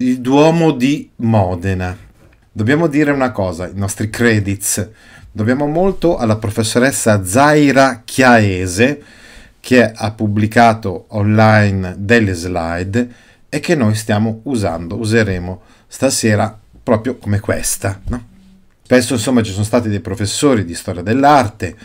Il 0.00 0.20
Duomo 0.20 0.70
di 0.70 1.10
Modena. 1.16 1.96
Dobbiamo 2.52 2.86
dire 2.86 3.10
una 3.10 3.32
cosa, 3.32 3.66
i 3.66 3.74
nostri 3.74 4.08
credits. 4.10 4.90
Dobbiamo 5.32 5.66
molto 5.66 6.16
alla 6.18 6.36
professoressa 6.36 7.24
Zaira 7.24 8.02
Chiaese 8.04 9.02
che 9.58 9.90
ha 9.90 10.12
pubblicato 10.12 11.06
online 11.08 11.96
delle 11.98 12.32
slide 12.32 13.08
e 13.48 13.58
che 13.58 13.74
noi 13.74 13.96
stiamo 13.96 14.38
usando, 14.44 14.96
useremo 14.96 15.62
stasera 15.88 16.56
proprio 16.80 17.16
come 17.16 17.40
questa. 17.40 18.00
No? 18.06 18.24
Spesso 18.82 19.14
insomma 19.14 19.42
ci 19.42 19.50
sono 19.50 19.64
stati 19.64 19.88
dei 19.88 19.98
professori 19.98 20.64
di 20.64 20.74
storia 20.74 21.02
dell'arte 21.02 21.76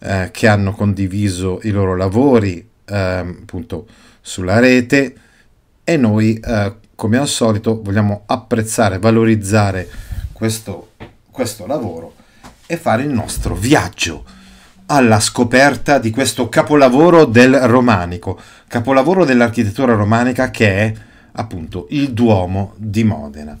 eh, 0.00 0.28
che 0.30 0.46
hanno 0.46 0.72
condiviso 0.72 1.60
i 1.62 1.70
loro 1.70 1.96
lavori 1.96 2.68
eh, 2.84 2.94
appunto 2.94 3.86
sulla 4.20 4.58
rete 4.58 5.14
e 5.84 5.96
noi 5.96 6.38
eh, 6.38 6.84
come 6.96 7.18
al 7.18 7.28
solito 7.28 7.80
vogliamo 7.82 8.22
apprezzare, 8.26 8.98
valorizzare 8.98 9.88
questo, 10.32 10.92
questo 11.30 11.66
lavoro 11.66 12.14
e 12.66 12.76
fare 12.76 13.02
il 13.02 13.10
nostro 13.10 13.54
viaggio 13.54 14.24
alla 14.86 15.20
scoperta 15.20 15.98
di 15.98 16.10
questo 16.10 16.48
capolavoro 16.48 17.24
del 17.24 17.54
romanico, 17.60 18.40
capolavoro 18.66 19.24
dell'architettura 19.24 19.94
romanica 19.94 20.50
che 20.50 20.68
è 20.68 20.94
appunto 21.32 21.86
il 21.90 22.12
Duomo 22.12 22.72
di 22.76 23.04
Modena. 23.04 23.58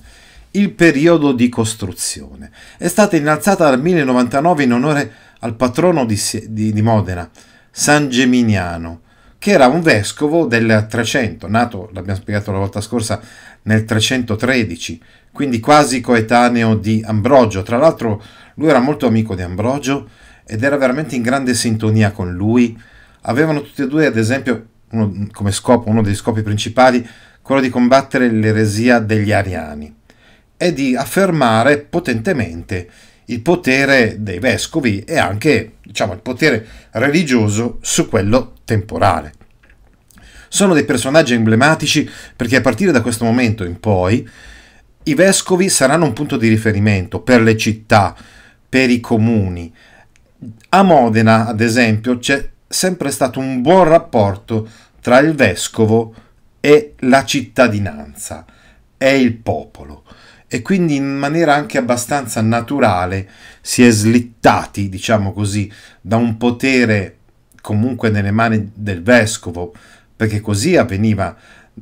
Il 0.52 0.72
periodo 0.72 1.32
di 1.32 1.50
costruzione 1.50 2.50
è 2.78 2.88
stata 2.88 3.16
innalzata 3.16 3.68
dal 3.68 3.80
1099 3.80 4.62
in 4.62 4.72
onore 4.72 5.12
al 5.40 5.54
patrono 5.54 6.06
di, 6.06 6.18
di, 6.48 6.72
di 6.72 6.82
Modena, 6.82 7.28
San 7.70 8.08
Geminiano, 8.08 9.00
che 9.46 9.52
era 9.52 9.68
un 9.68 9.80
vescovo 9.80 10.44
del 10.46 10.88
300, 10.90 11.46
nato, 11.46 11.88
l'abbiamo 11.92 12.18
spiegato 12.18 12.50
la 12.50 12.58
volta 12.58 12.80
scorsa, 12.80 13.20
nel 13.62 13.84
313, 13.84 15.00
quindi 15.30 15.60
quasi 15.60 16.00
coetaneo 16.00 16.74
di 16.74 17.00
Ambrogio. 17.06 17.62
Tra 17.62 17.76
l'altro 17.76 18.20
lui 18.54 18.70
era 18.70 18.80
molto 18.80 19.06
amico 19.06 19.36
di 19.36 19.42
Ambrogio 19.42 20.08
ed 20.44 20.64
era 20.64 20.76
veramente 20.76 21.14
in 21.14 21.22
grande 21.22 21.54
sintonia 21.54 22.10
con 22.10 22.32
lui. 22.32 22.76
Avevano 23.20 23.62
tutti 23.62 23.82
e 23.82 23.86
due, 23.86 24.06
ad 24.06 24.16
esempio, 24.16 24.66
uno, 24.90 25.28
come 25.30 25.52
scopo, 25.52 25.90
uno 25.90 26.02
degli 26.02 26.16
scopi 26.16 26.42
principali, 26.42 27.08
quello 27.40 27.60
di 27.60 27.68
combattere 27.68 28.28
l'eresia 28.28 28.98
degli 28.98 29.30
ariani 29.30 29.94
e 30.56 30.72
di 30.72 30.96
affermare 30.96 31.78
potentemente 31.78 32.90
il 33.26 33.42
potere 33.42 34.16
dei 34.18 34.40
vescovi 34.40 35.04
e 35.04 35.16
anche 35.18 35.74
diciamo, 35.84 36.14
il 36.14 36.20
potere 36.20 36.66
religioso 36.90 37.78
su 37.80 38.08
quello 38.08 38.54
temporale. 38.66 39.32
Sono 40.48 40.74
dei 40.74 40.84
personaggi 40.84 41.32
emblematici 41.32 42.08
perché 42.36 42.56
a 42.56 42.60
partire 42.60 42.92
da 42.92 43.00
questo 43.00 43.24
momento 43.24 43.64
in 43.64 43.80
poi 43.80 44.28
i 45.04 45.14
vescovi 45.14 45.70
saranno 45.70 46.04
un 46.04 46.12
punto 46.12 46.36
di 46.36 46.48
riferimento 46.48 47.20
per 47.20 47.40
le 47.40 47.56
città, 47.56 48.14
per 48.68 48.90
i 48.90 49.00
comuni. 49.00 49.72
A 50.70 50.82
Modena, 50.82 51.46
ad 51.46 51.60
esempio, 51.62 52.18
c'è 52.18 52.46
sempre 52.68 53.10
stato 53.10 53.40
un 53.40 53.62
buon 53.62 53.84
rapporto 53.84 54.68
tra 55.00 55.18
il 55.20 55.34
vescovo 55.34 56.14
e 56.60 56.94
la 57.00 57.24
cittadinanza, 57.24 58.44
è 58.96 59.06
il 59.06 59.34
popolo 59.34 60.02
e 60.48 60.62
quindi 60.62 60.94
in 60.94 61.16
maniera 61.16 61.54
anche 61.54 61.78
abbastanza 61.78 62.40
naturale 62.40 63.28
si 63.60 63.84
è 63.84 63.90
slittati, 63.90 64.88
diciamo 64.88 65.32
così, 65.32 65.70
da 66.00 66.16
un 66.16 66.36
potere 66.36 67.15
comunque 67.66 68.10
nelle 68.10 68.30
mani 68.30 68.70
del 68.72 69.02
vescovo, 69.02 69.74
perché 70.14 70.40
così 70.40 70.76
avveniva 70.76 71.36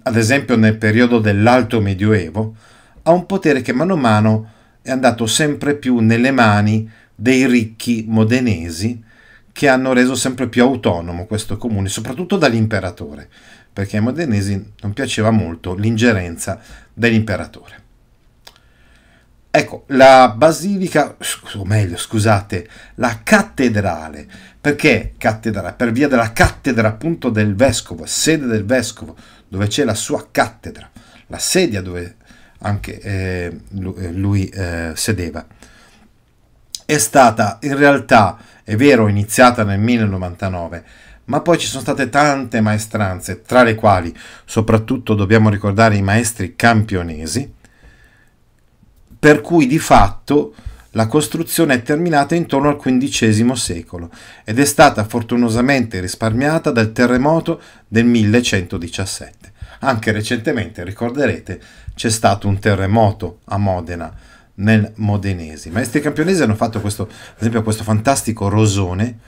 ad 0.05 0.17
esempio 0.17 0.57
nel 0.57 0.79
periodo 0.79 1.19
dell'Alto 1.19 1.83
Medioevo, 1.83 2.55
a 3.03 3.11
un 3.11 3.27
potere 3.27 3.61
che 3.61 3.75
mano 3.75 3.93
a 3.93 3.99
mano 3.99 4.51
è 4.81 4.91
andato 4.91 5.27
sempre 5.27 5.75
più 5.75 5.99
nelle 5.99 6.31
mani 6.31 6.91
dei 7.15 7.47
ricchi 7.47 8.07
modenesi 8.09 8.99
che 9.53 9.69
hanno 9.69 9.93
reso 9.93 10.15
sempre 10.15 10.49
più 10.49 10.63
autonomo 10.63 11.27
questo 11.27 11.59
comune, 11.59 11.91
soprattutto 11.91 12.39
dall'imperatore, 12.39 13.29
perché 13.71 13.99
ai 13.99 14.03
modenesi 14.03 14.73
non 14.81 14.95
piaceva 14.95 15.31
molto 15.31 15.75
l'ingerenza 15.75 16.61
dell'imperatore. 16.95 17.83
Ecco, 19.57 19.85
la 19.91 20.35
basilica, 20.37 21.15
o 21.55 21.65
meglio, 21.65 21.97
scusate, 21.97 22.69
la 22.97 23.21
cattedrale, 23.23 24.27
perché 24.61 25.15
cattedrale? 25.17 25.75
Per 25.75 25.93
via 25.93 26.09
della 26.09 26.33
cattedra 26.33 26.89
appunto 26.89 27.31
del 27.31 27.55
vescovo, 27.55 28.05
sede 28.05 28.47
del 28.47 28.65
vescovo, 28.65 29.15
dove 29.47 29.69
c'è 29.69 29.85
la 29.85 29.95
sua 29.95 30.27
cattedra, 30.29 30.91
la 31.29 31.39
sedia 31.39 31.83
dove 31.83 32.17
anche 32.63 32.99
eh, 32.99 33.61
lui 33.71 34.49
eh, 34.49 34.91
sedeva. 34.97 35.47
È 36.85 36.99
stata 36.99 37.59
in 37.63 37.77
realtà, 37.77 38.37
è 38.65 38.75
vero, 38.75 39.07
iniziata 39.07 39.63
nel 39.63 39.79
1099, 39.79 40.85
ma 41.27 41.41
poi 41.43 41.59
ci 41.59 41.69
sono 41.69 41.83
state 41.83 42.09
tante 42.09 42.61
maestranze, 42.61 43.43
tra 43.43 43.63
le 43.63 43.77
quali 43.77 44.13
soprattutto 44.45 45.15
dobbiamo 45.15 45.49
ricordare 45.49 45.95
i 45.95 46.03
maestri 46.03 46.57
campionesi, 46.57 47.63
per 49.25 49.41
cui 49.41 49.67
di 49.67 49.79
fatto 49.79 50.55
la 50.91 51.07
costruzione 51.07 51.73
è 51.73 51.83
terminata 51.83 52.35
intorno 52.35 52.69
al 52.69 52.77
XV 52.77 53.53
secolo 53.53 54.11
ed 54.45 54.59
è 54.59 54.67
stata 54.67 55.03
fortunosamente 55.05 55.99
risparmiata 55.99 56.71
dal 56.71 56.93
terremoto 56.93 57.59
del 57.89 58.05
1117. 58.05 59.53
Anche 59.79 60.13
recentemente, 60.13 60.85
ricorderete, 60.85 61.59
c'è 61.95 62.11
stato 62.11 62.49
un 62.49 62.59
terremoto 62.59 63.39
a 63.45 63.57
Modena, 63.57 64.15
nel 64.57 64.93
Modenesi. 64.97 65.69
I 65.69 65.71
maestri 65.71 66.03
campionesi 66.03 66.43
hanno 66.43 66.55
fatto 66.55 66.83
questo, 66.83 67.05
ad 67.05 67.39
esempio, 67.39 67.63
questo 67.63 67.83
fantastico 67.83 68.51
rosone 68.51 69.19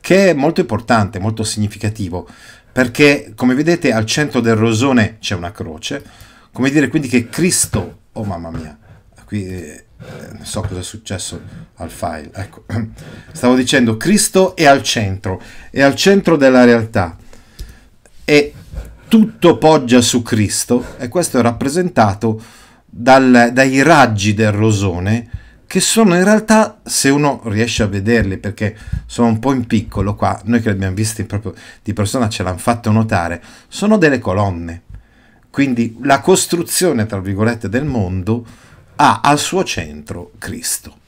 che 0.00 0.30
è 0.30 0.32
molto 0.32 0.60
importante, 0.60 1.18
molto 1.18 1.44
significativo, 1.44 2.26
perché 2.72 3.34
come 3.36 3.52
vedete 3.52 3.92
al 3.92 4.06
centro 4.06 4.40
del 4.40 4.56
rosone 4.56 5.18
c'è 5.20 5.34
una 5.34 5.52
croce, 5.52 6.02
come 6.50 6.70
dire 6.70 6.88
quindi 6.88 7.08
che 7.08 7.28
Cristo, 7.28 7.98
oh 8.10 8.24
mamma 8.24 8.50
mia, 8.50 8.78
qui 9.34 9.48
eh, 9.48 9.84
non 10.32 10.44
so 10.44 10.60
cosa 10.60 10.78
è 10.78 10.82
successo 10.82 11.40
al 11.76 11.90
file. 11.90 12.30
Ecco, 12.32 12.64
stavo 13.32 13.56
dicendo 13.56 13.96
Cristo 13.96 14.54
è 14.54 14.64
al 14.64 14.82
centro, 14.82 15.42
è 15.70 15.82
al 15.82 15.96
centro 15.96 16.36
della 16.36 16.64
realtà 16.64 17.16
e 18.24 18.54
tutto 19.08 19.58
poggia 19.58 20.00
su 20.00 20.22
Cristo 20.22 20.96
e 20.98 21.08
questo 21.08 21.38
è 21.38 21.42
rappresentato 21.42 22.40
dal, 22.84 23.50
dai 23.52 23.82
raggi 23.82 24.34
del 24.34 24.52
rosone 24.52 25.30
che 25.66 25.80
sono 25.80 26.14
in 26.14 26.22
realtà, 26.22 26.78
se 26.84 27.08
uno 27.08 27.40
riesce 27.46 27.82
a 27.82 27.86
vederli, 27.86 28.38
perché 28.38 28.76
sono 29.06 29.26
un 29.26 29.40
po' 29.40 29.52
in 29.52 29.66
piccolo 29.66 30.14
qua, 30.14 30.40
noi 30.44 30.60
che 30.60 30.68
li 30.68 30.74
abbiamo 30.76 30.94
visti 30.94 31.24
proprio 31.24 31.52
di 31.82 31.92
persona 31.92 32.28
ce 32.28 32.44
l'hanno 32.44 32.58
fatto 32.58 32.92
notare, 32.92 33.42
sono 33.66 33.98
delle 33.98 34.20
colonne. 34.20 34.82
Quindi 35.50 35.96
la 36.02 36.20
costruzione, 36.20 37.06
tra 37.06 37.18
virgolette, 37.18 37.68
del 37.68 37.84
mondo 37.84 38.46
ha 38.96 39.20
al 39.22 39.38
suo 39.38 39.64
centro 39.64 40.32
Cristo. 40.38 40.98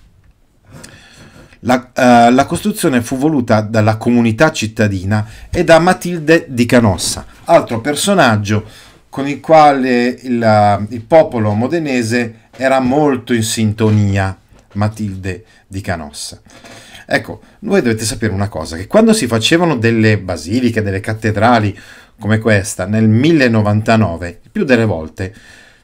La, 1.61 1.91
uh, 1.95 2.33
la, 2.33 2.45
costruzione 2.47 3.03
fu 3.03 3.17
voluta 3.17 3.61
dalla 3.61 3.97
comunità 3.97 4.53
cittadina 4.53 5.27
e 5.51 5.65
da 5.65 5.79
Matilde 5.79 6.47
di 6.49 6.65
Canossa, 6.67 7.27
altro 7.45 7.81
personaggio 7.81 8.65
con 9.09 9.27
il 9.27 9.41
quale 9.41 10.09
il, 10.09 10.87
il 10.91 11.01
popolo 11.01 11.55
modenese 11.55 12.49
era 12.55 12.81
molto 12.81 13.33
in 13.33 13.43
sintonia, 13.43 14.37
Matilde 14.75 15.45
di 15.67 15.81
Canossa. 15.81 16.41
Ecco, 17.07 17.41
voi 17.61 17.83
dovete 17.83 18.05
sapere 18.05 18.33
una 18.33 18.49
cosa, 18.49 18.77
che 18.77 18.87
quando 18.87 19.13
si 19.13 19.27
facevano 19.27 19.77
delle 19.77 20.19
basiliche, 20.19 20.83
delle 20.83 21.01
cattedrali 21.01 21.77
come 22.19 22.39
questa 22.39 22.85
nel 22.87 23.09
1099, 23.09 24.41
più 24.51 24.65
delle 24.65 24.85
volte 24.85 25.35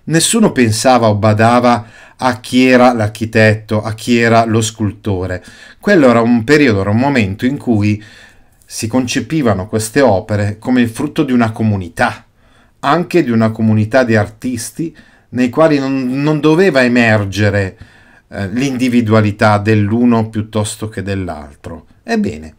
Nessuno 0.04 0.52
pensava 0.52 1.08
o 1.08 1.14
badava 1.14 1.86
a 2.16 2.40
chi 2.40 2.66
era 2.66 2.92
l'architetto, 2.92 3.82
a 3.82 3.94
chi 3.94 4.18
era 4.18 4.44
lo 4.44 4.60
scultore. 4.60 5.44
Quello 5.80 6.08
era 6.08 6.20
un 6.20 6.44
periodo, 6.44 6.80
era 6.80 6.90
un 6.90 6.98
momento 6.98 7.46
in 7.46 7.56
cui 7.56 8.02
si 8.64 8.86
concepivano 8.86 9.68
queste 9.68 10.00
opere 10.00 10.58
come 10.58 10.80
il 10.80 10.88
frutto 10.88 11.24
di 11.24 11.32
una 11.32 11.52
comunità. 11.52 12.26
anche 12.84 13.22
di 13.22 13.30
una 13.30 13.50
comunità 13.50 14.04
di 14.04 14.16
artisti 14.16 14.94
nei 15.30 15.50
quali 15.50 15.78
non, 15.78 16.22
non 16.22 16.40
doveva 16.40 16.82
emergere 16.82 17.76
eh, 18.28 18.48
l'individualità 18.48 19.58
dell'uno 19.58 20.28
piuttosto 20.28 20.88
che 20.88 21.02
dell'altro. 21.02 21.86
Ebbene, 22.02 22.54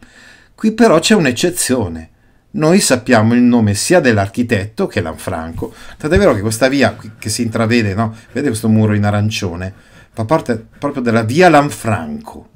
qui 0.54 0.72
però 0.72 0.98
c'è 0.98 1.14
un'eccezione. 1.14 2.10
Noi 2.54 2.78
sappiamo 2.78 3.34
il 3.34 3.42
nome 3.42 3.74
sia 3.74 3.98
dell'architetto 3.98 4.86
che 4.86 5.00
Lanfranco, 5.00 5.74
tant'è 5.98 6.16
vero 6.18 6.34
che 6.34 6.40
questa 6.40 6.68
via 6.68 6.96
che 7.18 7.28
si 7.28 7.42
intravede, 7.42 7.94
no? 7.94 8.14
Vedete 8.28 8.48
questo 8.48 8.68
muro 8.68 8.94
in 8.94 9.04
arancione? 9.04 9.74
Fa 10.12 10.24
parte 10.24 10.64
proprio 10.78 11.02
della 11.02 11.22
via 11.22 11.48
Lanfranco. 11.48 12.50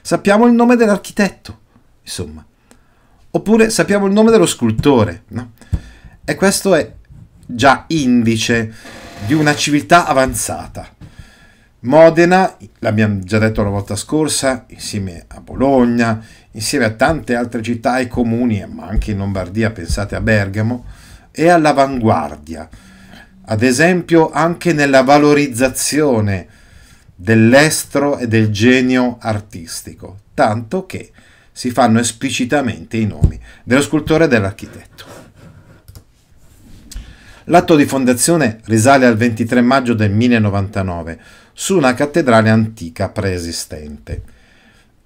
Sappiamo 0.00 0.46
il 0.46 0.54
nome 0.54 0.76
dell'architetto, 0.76 1.58
insomma. 2.02 2.44
Oppure 3.30 3.68
sappiamo 3.68 4.06
il 4.06 4.12
nome 4.14 4.30
dello 4.30 4.46
scultore, 4.46 5.24
no? 5.28 5.52
E 6.24 6.34
questo 6.34 6.74
è 6.74 6.90
già 7.44 7.84
indice 7.88 8.72
di 9.26 9.34
una 9.34 9.54
civiltà 9.54 10.06
avanzata. 10.06 10.88
Modena, 11.80 12.56
l'abbiamo 12.78 13.18
già 13.18 13.38
detto 13.38 13.62
la 13.62 13.68
volta 13.68 13.96
scorsa, 13.96 14.64
insieme 14.68 15.24
a 15.28 15.40
Bologna, 15.40 16.24
insieme 16.52 16.84
a 16.84 16.90
tante 16.90 17.34
altre 17.34 17.62
città 17.62 17.98
e 17.98 18.08
comuni, 18.08 18.64
ma 18.70 18.86
anche 18.86 19.12
in 19.12 19.18
Lombardia, 19.18 19.70
pensate 19.70 20.14
a 20.14 20.20
Bergamo, 20.20 20.84
è 21.30 21.48
all'avanguardia, 21.48 22.68
ad 23.44 23.62
esempio 23.62 24.30
anche 24.30 24.72
nella 24.72 25.02
valorizzazione 25.02 26.46
dell'estro 27.14 28.18
e 28.18 28.28
del 28.28 28.50
genio 28.50 29.18
artistico, 29.20 30.18
tanto 30.34 30.86
che 30.86 31.12
si 31.52 31.70
fanno 31.70 32.00
esplicitamente 32.00 32.96
i 32.96 33.06
nomi 33.06 33.38
dello 33.62 33.82
scultore 33.82 34.24
e 34.24 34.28
dell'architetto. 34.28 35.20
L'atto 37.46 37.74
di 37.76 37.84
fondazione 37.86 38.60
risale 38.64 39.06
al 39.06 39.16
23 39.16 39.60
maggio 39.60 39.94
del 39.94 40.12
1099 40.12 41.20
su 41.52 41.76
una 41.76 41.92
cattedrale 41.92 42.50
antica 42.50 43.08
preesistente. 43.08 44.22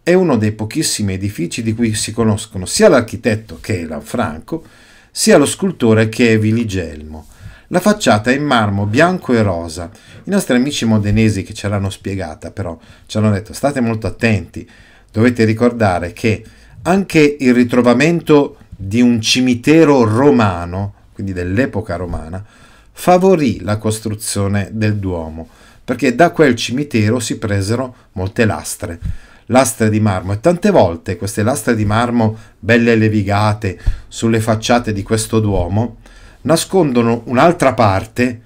È 0.06 0.14
uno 0.14 0.36
dei 0.36 0.52
pochissimi 0.52 1.14
edifici 1.14 1.64
di 1.64 1.74
cui 1.74 1.92
si 1.94 2.12
conoscono 2.12 2.64
sia 2.64 2.88
l'architetto 2.88 3.58
che 3.60 3.80
è 3.80 3.84
Lanfranco, 3.86 4.62
sia 5.10 5.36
lo 5.36 5.46
scultore 5.46 6.08
che 6.08 6.34
è 6.34 6.38
Viligelmo. 6.38 7.26
La 7.70 7.80
facciata 7.80 8.30
è 8.30 8.36
in 8.36 8.44
marmo 8.44 8.86
bianco 8.86 9.32
e 9.32 9.42
rosa. 9.42 9.90
I 10.22 10.30
nostri 10.30 10.54
amici 10.54 10.84
modenesi 10.84 11.42
che 11.42 11.54
ce 11.54 11.66
l'hanno 11.66 11.90
spiegata 11.90 12.52
però 12.52 12.78
ci 13.06 13.16
hanno 13.16 13.32
detto 13.32 13.52
state 13.52 13.80
molto 13.80 14.06
attenti, 14.06 14.70
dovete 15.10 15.42
ricordare 15.42 16.12
che 16.12 16.44
anche 16.82 17.36
il 17.40 17.52
ritrovamento 17.52 18.58
di 18.76 19.00
un 19.00 19.20
cimitero 19.20 20.04
romano 20.04 20.94
quindi 21.14 21.32
dell'epoca 21.32 21.96
romana, 21.96 22.44
favorì 22.92 23.60
la 23.60 23.76
costruzione 23.78 24.68
del 24.70 24.98
Duomo, 24.98 25.48
perché 25.82 26.14
da 26.14 26.30
quel 26.30 26.54
cimitero 26.54 27.18
si 27.18 27.38
presero 27.38 27.92
molte 28.12 28.44
lastre, 28.44 29.00
lastre 29.46 29.90
di 29.90 30.00
marmo 30.00 30.32
e 30.32 30.40
tante 30.40 30.70
volte 30.70 31.16
queste 31.16 31.42
lastre 31.42 31.74
di 31.74 31.84
marmo 31.84 32.36
belle 32.58 32.96
levigate 32.96 33.78
sulle 34.08 34.40
facciate 34.40 34.92
di 34.92 35.02
questo 35.02 35.40
Duomo 35.40 35.98
nascondono 36.42 37.22
un'altra 37.26 37.74
parte, 37.74 38.42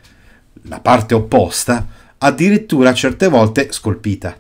la 0.63 0.81
parte 0.81 1.15
opposta, 1.15 1.87
addirittura 2.19 2.95
certe 2.95 3.29
volte 3.29 3.69
scolpita, 3.71 4.35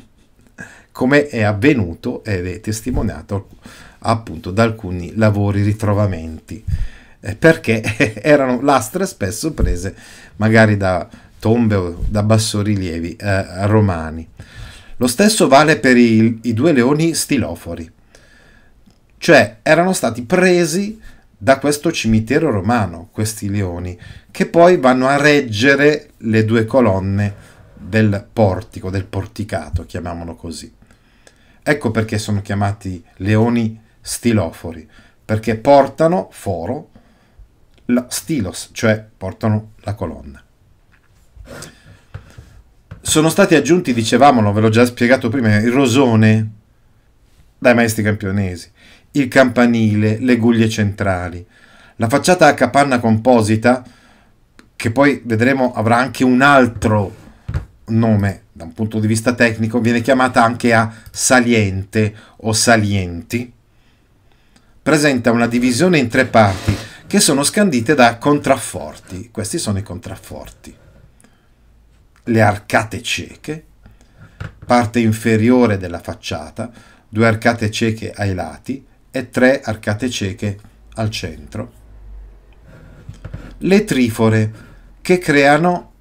come 0.93 1.29
è 1.29 1.43
avvenuto 1.43 2.25
ed 2.25 2.47
è 2.47 2.61
testimoniato 2.61 3.49
appunto 4.01 4.51
da 4.51 4.63
alcuni 4.63 5.15
lavori 5.17 5.63
ritrovamenti. 5.63 6.65
Eh, 7.23 7.37
perché 7.37 7.83
erano 8.23 8.63
lastre 8.63 9.05
spesso 9.05 9.53
prese 9.53 9.95
magari 10.37 10.79
da 10.79 11.06
tombe 11.39 11.75
o 11.75 12.05
da 12.09 12.23
bassorilievi 12.23 13.17
eh, 13.17 13.67
romani. 13.67 14.27
Lo 15.00 15.06
stesso 15.06 15.49
vale 15.49 15.79
per 15.79 15.97
i, 15.97 16.41
i 16.43 16.52
due 16.52 16.73
leoni 16.73 17.14
stilofori, 17.14 17.91
cioè 19.17 19.61
erano 19.62 19.94
stati 19.94 20.25
presi 20.25 21.00
da 21.38 21.58
questo 21.58 21.91
cimitero 21.91 22.50
romano, 22.50 23.08
questi 23.11 23.49
leoni, 23.49 23.99
che 24.31 24.44
poi 24.44 24.76
vanno 24.76 25.06
a 25.06 25.17
reggere 25.17 26.11
le 26.19 26.44
due 26.44 26.67
colonne 26.67 27.35
del 27.75 28.26
portico, 28.31 28.91
del 28.91 29.06
porticato, 29.06 29.87
chiamiamolo 29.87 30.35
così. 30.35 30.70
Ecco 31.62 31.91
perché 31.91 32.19
sono 32.19 32.43
chiamati 32.43 33.03
leoni 33.17 33.81
stilofori, 34.03 34.87
perché 35.25 35.56
portano 35.56 36.29
foro 36.31 36.91
la 37.87 38.05
stilos, 38.11 38.69
cioè 38.73 39.03
portano 39.17 39.73
la 39.76 39.94
colonna. 39.94 40.44
Sono 43.02 43.31
stati 43.31 43.55
aggiunti, 43.55 43.94
dicevamo, 43.94 44.52
ve 44.52 44.61
l'ho 44.61 44.69
già 44.69 44.85
spiegato 44.85 45.29
prima, 45.29 45.56
il 45.56 45.73
rosone 45.73 46.50
dai 47.58 47.75
maestri 47.75 48.02
campionesi, 48.02 48.70
il 49.12 49.26
campanile, 49.29 50.19
le 50.20 50.37
guglie 50.37 50.69
centrali, 50.69 51.44
la 51.97 52.08
facciata 52.08 52.47
a 52.47 52.55
capanna 52.55 53.00
composita, 53.00 53.82
che 54.76 54.91
poi 54.91 55.23
vedremo 55.25 55.73
avrà 55.73 55.97
anche 55.97 56.25
un 56.25 56.43
altro 56.43 57.14
nome 57.87 58.43
da 58.52 58.64
un 58.64 58.75
punto 58.75 59.00
di 59.00 59.06
vista 59.06 59.35
tecnico, 59.35 59.81
viene 59.81 60.03
chiamata 60.03 60.44
anche 60.44 60.73
a 60.73 60.93
saliente 61.11 62.14
o 62.37 62.53
salienti, 62.53 63.50
presenta 64.82 65.32
una 65.32 65.46
divisione 65.46 65.99
in 65.99 66.08
tre 66.08 66.26
parti 66.26 66.76
che 67.06 67.19
sono 67.19 67.43
scandite 67.43 67.94
da 67.94 68.19
contrafforti. 68.19 69.31
Questi 69.32 69.58
sono 69.58 69.79
i 69.79 69.82
contrafforti. 69.82 70.80
Le 72.25 72.40
arcate 72.43 73.02
cieche, 73.02 73.64
parte 74.64 75.00
inferiore 75.00 75.78
della 75.78 76.00
facciata, 76.00 76.70
due 77.08 77.26
arcate 77.26 77.70
cieche 77.70 78.12
ai 78.12 78.34
lati 78.34 78.84
e 79.11 79.31
tre 79.31 79.61
arcate 79.61 80.08
cieche 80.08 80.58
al 80.94 81.11
centro. 81.11 81.72
Le 83.58 83.84
trifore 83.84 84.52
che 85.00 85.19
creano 85.19 85.93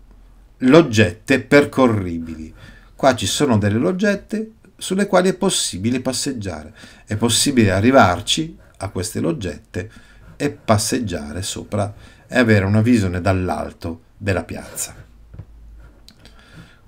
loggette 0.60 1.42
percorribili. 1.42 2.54
Qua 2.96 3.16
ci 3.16 3.26
sono 3.26 3.58
delle 3.58 3.78
loggette 3.78 4.52
sulle 4.78 5.08
quali 5.08 5.30
è 5.30 5.34
possibile 5.34 6.02
passeggiare. 6.02 6.74
È 7.06 7.16
possibile 7.16 7.72
arrivarci 7.72 8.58
a 8.78 8.90
queste 8.90 9.20
loggette 9.20 9.90
e 10.36 10.52
passeggiare 10.52 11.42
sopra 11.42 11.94
e 12.28 12.38
avere 12.38 12.66
una 12.66 12.82
visione 12.82 13.20
dall'alto 13.20 14.04
della 14.18 14.44
piazza. 14.44 15.08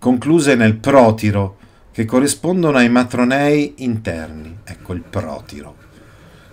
Concluse 0.01 0.55
nel 0.55 0.77
protiro, 0.77 1.59
che 1.91 2.05
corrispondono 2.05 2.77
ai 2.77 2.89
matronei 2.89 3.75
interni. 3.83 4.57
Ecco 4.63 4.93
il 4.93 5.03
protiro. 5.03 5.75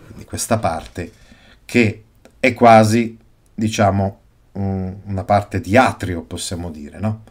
Quindi 0.05 0.26
questa 0.26 0.59
parte 0.59 1.11
che 1.64 2.05
è 2.38 2.52
quasi, 2.52 3.17
diciamo, 3.55 4.21
una 4.52 5.25
parte 5.25 5.62
di 5.62 5.78
atrio, 5.78 6.25
possiamo 6.25 6.71
dire, 6.71 6.99
no? 6.99 7.23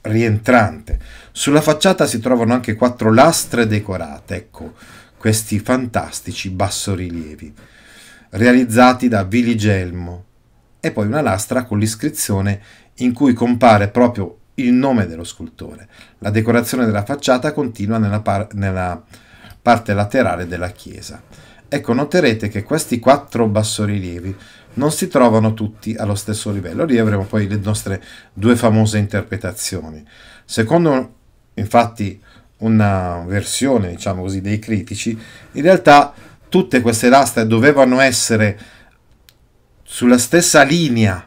rientrante. 0.00 0.98
Sulla 1.32 1.60
facciata 1.60 2.06
si 2.06 2.18
trovano 2.18 2.54
anche 2.54 2.74
quattro 2.74 3.12
lastre 3.12 3.66
decorate, 3.66 4.36
ecco, 4.36 4.72
questi 5.18 5.58
fantastici 5.58 6.48
bassorilievi 6.48 7.54
realizzati 8.30 9.06
da 9.08 9.24
Viligelmo 9.24 10.24
e 10.80 10.92
poi 10.92 11.06
una 11.06 11.20
lastra 11.20 11.64
con 11.64 11.78
l'iscrizione 11.78 12.62
in 12.96 13.12
cui 13.12 13.34
compare 13.34 13.88
proprio 13.88 14.38
il 14.62 14.72
nome 14.72 15.06
dello 15.06 15.24
scultore. 15.24 15.88
La 16.18 16.30
decorazione 16.30 16.84
della 16.84 17.04
facciata 17.04 17.52
continua 17.52 17.98
nella, 17.98 18.20
par- 18.20 18.54
nella 18.54 19.02
parte 19.60 19.94
laterale 19.94 20.46
della 20.46 20.70
chiesa. 20.70 21.22
Ecco, 21.68 21.92
noterete 21.92 22.48
che 22.48 22.62
questi 22.62 22.98
quattro 22.98 23.46
bassorilievi 23.46 24.36
non 24.74 24.90
si 24.90 25.08
trovano 25.08 25.54
tutti 25.54 25.94
allo 25.94 26.14
stesso 26.14 26.50
livello. 26.50 26.84
Lì 26.84 26.98
avremo 26.98 27.24
poi 27.24 27.48
le 27.48 27.58
nostre 27.62 28.02
due 28.32 28.56
famose 28.56 28.98
interpretazioni. 28.98 30.04
Secondo, 30.44 31.14
infatti, 31.54 32.20
una 32.58 33.24
versione, 33.26 33.90
diciamo 33.90 34.22
così, 34.22 34.40
dei 34.40 34.58
critici, 34.58 35.18
in 35.52 35.62
realtà 35.62 36.12
tutte 36.48 36.80
queste 36.80 37.08
lastre 37.08 37.46
dovevano 37.46 38.00
essere 38.00 38.58
sulla 39.82 40.18
stessa 40.18 40.62
linea, 40.62 41.26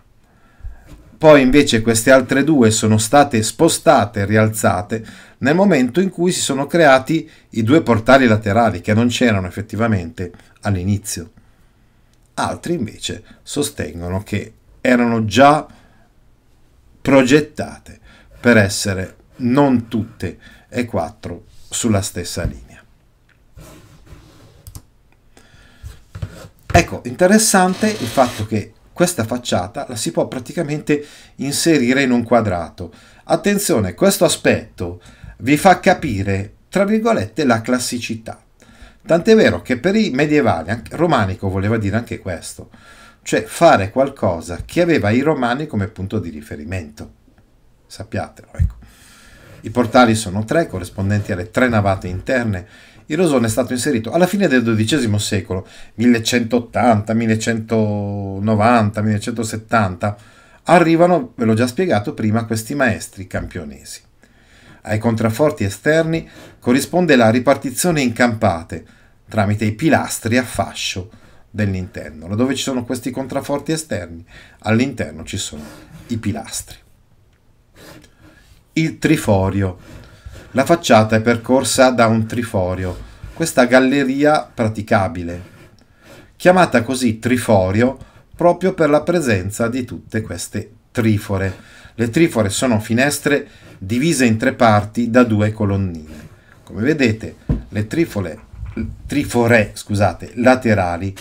poi 1.25 1.41
invece 1.41 1.81
queste 1.81 2.11
altre 2.11 2.43
due 2.43 2.69
sono 2.69 2.99
state 2.99 3.41
spostate 3.41 4.25
rialzate 4.25 5.03
nel 5.39 5.55
momento 5.55 5.99
in 5.99 6.11
cui 6.11 6.31
si 6.31 6.39
sono 6.39 6.67
creati 6.67 7.27
i 7.49 7.63
due 7.63 7.81
portali 7.81 8.27
laterali 8.27 8.79
che 8.79 8.93
non 8.93 9.07
c'erano 9.07 9.47
effettivamente 9.47 10.31
all'inizio. 10.61 11.31
Altri 12.35 12.75
invece 12.75 13.23
sostengono 13.41 14.21
che 14.21 14.53
erano 14.81 15.25
già 15.25 15.65
progettate 17.01 17.99
per 18.39 18.57
essere 18.57 19.15
non 19.37 19.87
tutte 19.87 20.37
e 20.69 20.85
quattro 20.85 21.45
sulla 21.67 22.03
stessa 22.03 22.43
linea. 22.43 22.83
Ecco, 26.71 27.01
interessante 27.05 27.87
il 27.87 28.07
fatto 28.07 28.45
che 28.45 28.74
questa 28.95 29.25
facciata 29.25 29.85
la 29.89 29.97
si 29.97 30.13
può 30.13 30.29
praticamente 30.29 31.05
inserire 31.35 32.01
in 32.01 32.11
un 32.11 32.23
quadrato. 32.23 32.93
Attenzione, 33.25 33.93
questo 33.93 34.23
aspetto 34.23 35.01
vi 35.39 35.57
fa 35.57 35.81
capire, 35.81 36.53
tra 36.69 36.85
virgolette, 36.85 37.43
la 37.43 37.59
classicità. 37.59 38.41
Tant'è 39.05 39.35
vero 39.35 39.61
che 39.61 39.79
per 39.79 39.97
i 39.97 40.11
medievali, 40.11 40.81
romanico 40.91 41.49
voleva 41.49 41.77
dire 41.77 41.97
anche 41.97 42.19
questo, 42.19 42.69
cioè 43.21 43.43
fare 43.43 43.89
qualcosa 43.89 44.61
che 44.63 44.79
aveva 44.79 45.09
i 45.09 45.19
romani 45.19 45.67
come 45.67 45.89
punto 45.89 46.17
di 46.19 46.29
riferimento. 46.29 47.11
Sappiatelo, 47.87 48.47
ecco. 48.53 48.75
I 49.59 49.71
portali 49.71 50.15
sono 50.15 50.45
tre, 50.45 50.67
corrispondenti 50.67 51.33
alle 51.33 51.51
tre 51.51 51.67
navate 51.67 52.07
interne. 52.07 52.65
Il 53.07 53.17
rosone 53.17 53.45
è 53.45 53.49
stato 53.49 53.73
inserito 53.73 54.11
alla 54.11 54.25
fine 54.25 54.47
del 54.47 54.63
XII 54.63 55.19
secolo, 55.19 55.67
1180, 55.95 57.13
1190, 57.13 59.01
1170. 59.01 60.17
Arrivano, 60.63 61.33
ve 61.35 61.45
l'ho 61.45 61.53
già 61.53 61.67
spiegato 61.67 62.13
prima, 62.13 62.45
questi 62.45 62.73
maestri 62.73 63.27
campionesi. 63.27 64.01
Ai 64.81 64.97
contrafforti 64.97 65.63
esterni 65.63 66.27
corrisponde 66.59 67.15
la 67.15 67.29
ripartizione 67.29 68.01
in 68.01 68.13
campate 68.13 68.85
tramite 69.27 69.65
i 69.65 69.73
pilastri 69.73 70.37
a 70.37 70.43
fascio 70.43 71.09
dell'interno. 71.49 72.35
Dove 72.35 72.55
ci 72.55 72.63
sono 72.63 72.85
questi 72.85 73.11
contrafforti 73.11 73.71
esterni, 73.71 74.25
all'interno 74.59 75.23
ci 75.23 75.37
sono 75.37 75.63
i 76.07 76.17
pilastri. 76.17 76.77
Il 78.73 78.97
triforio. 78.97 79.94
La 80.55 80.63
facciata 80.63 81.17
è 81.17 81.21
percorsa 81.21 81.89
da 81.89 82.07
un 82.07 82.25
triforio, 82.25 82.97
questa 83.33 83.65
galleria 83.65 84.49
praticabile, 84.53 85.43
chiamata 86.37 86.81
così 86.81 87.19
triforio 87.19 87.97
proprio 88.33 88.73
per 88.73 88.89
la 88.89 89.01
presenza 89.01 89.67
di 89.67 89.83
tutte 89.83 90.21
queste 90.21 90.71
trifore. 90.91 91.53
Le 91.95 92.09
trifore 92.09 92.47
sono 92.47 92.79
finestre 92.79 93.45
divise 93.77 94.23
in 94.23 94.37
tre 94.37 94.53
parti 94.53 95.09
da 95.09 95.25
due 95.25 95.51
colonnine. 95.51 96.27
Come 96.63 96.83
vedete, 96.83 97.35
le 97.67 97.87
trifole, 97.87 98.39
trifore 99.05 99.71
scusate, 99.73 100.31
laterali 100.35 101.13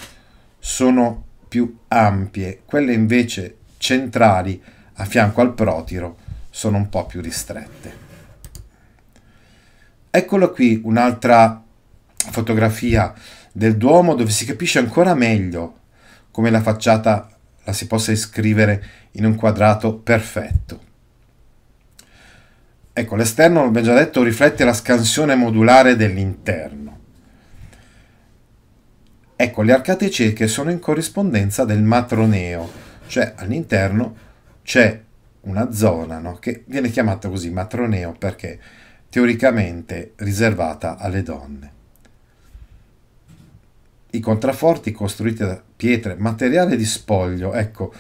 sono 0.61 1.25
più 1.49 1.77
ampie, 1.89 2.61
quelle 2.65 2.93
invece 2.93 3.57
centrali 3.79 4.63
a 4.95 5.05
fianco 5.05 5.41
al 5.41 5.55
protiro 5.55 6.19
sono 6.51 6.77
un 6.77 6.89
po' 6.89 7.05
più 7.07 7.21
ristrette. 7.21 8.04
Eccolo 10.17 10.53
qui 10.53 10.81
un'altra 10.85 11.61
fotografia 12.31 13.13
del 13.51 13.77
Duomo 13.77 14.15
dove 14.15 14.31
si 14.31 14.45
capisce 14.45 14.79
ancora 14.79 15.13
meglio 15.13 15.81
come 16.31 16.51
la 16.51 16.61
facciata 16.61 17.29
la 17.65 17.73
si 17.73 17.89
possa 17.89 18.13
iscrivere 18.13 18.85
in 19.13 19.25
un 19.25 19.35
quadrato 19.35 19.97
perfetto. 19.97 20.81
Ecco, 22.93 23.17
l'esterno, 23.17 23.65
l'abbiamo 23.65 23.89
già 23.89 23.95
detto, 23.95 24.23
riflette 24.23 24.65
la 24.65 24.73
scansione 24.73 25.35
modulare 25.35 25.97
dell'interno. 25.97 26.99
Ecco, 29.35 29.63
le 29.63 29.73
arcate 29.73 30.13
cieche 30.13 30.47
sono 30.47 30.71
in 30.71 30.79
corrispondenza 30.79 31.65
del 31.65 31.83
matroneo, 31.83 32.71
cioè 33.09 33.33
all'interno 33.35 34.15
c'è 34.63 35.03
una 35.41 35.73
zona 35.73 36.21
no, 36.21 36.35
che 36.35 36.63
viene 36.69 36.91
chiamata 36.91 37.29
così 37.29 37.51
matroneo 37.51 38.15
perché 38.17 38.61
teoricamente 39.15 40.15
riservata 40.17 40.97
alle 40.99 41.23
donne. 41.23 41.73
I 44.11 44.19
contrafforti 44.19 44.91
costruiti 44.91 45.45
da 45.45 45.63
pietre, 45.77 46.17
materiale 46.17 46.75
di 46.75 46.85
spoglio, 46.85 47.55
ecco, 47.55 47.95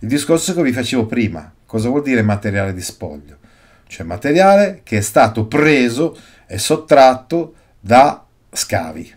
il 0.00 0.08
discorso 0.08 0.52
che 0.52 0.62
vi 0.62 0.72
facevo 0.72 1.06
prima, 1.06 1.50
cosa 1.64 1.88
vuol 1.88 2.02
dire 2.02 2.20
materiale 2.20 2.74
di 2.74 2.82
spoglio? 2.82 3.38
cioè 3.86 4.04
materiale 4.04 4.80
che 4.84 4.98
è 4.98 5.00
stato 5.00 5.46
preso 5.46 6.18
e 6.46 6.58
sottratto 6.58 7.54
da 7.80 8.22
scavi, 8.50 9.10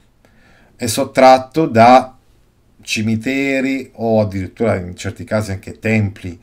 è 0.77 0.85
sottratto 0.85 1.65
da 1.65 2.15
cimiteri 2.81 3.91
o 3.95 4.21
addirittura 4.21 4.75
in 4.75 4.95
certi 4.95 5.25
casi 5.25 5.51
anche 5.51 5.79
templi, 5.79 6.39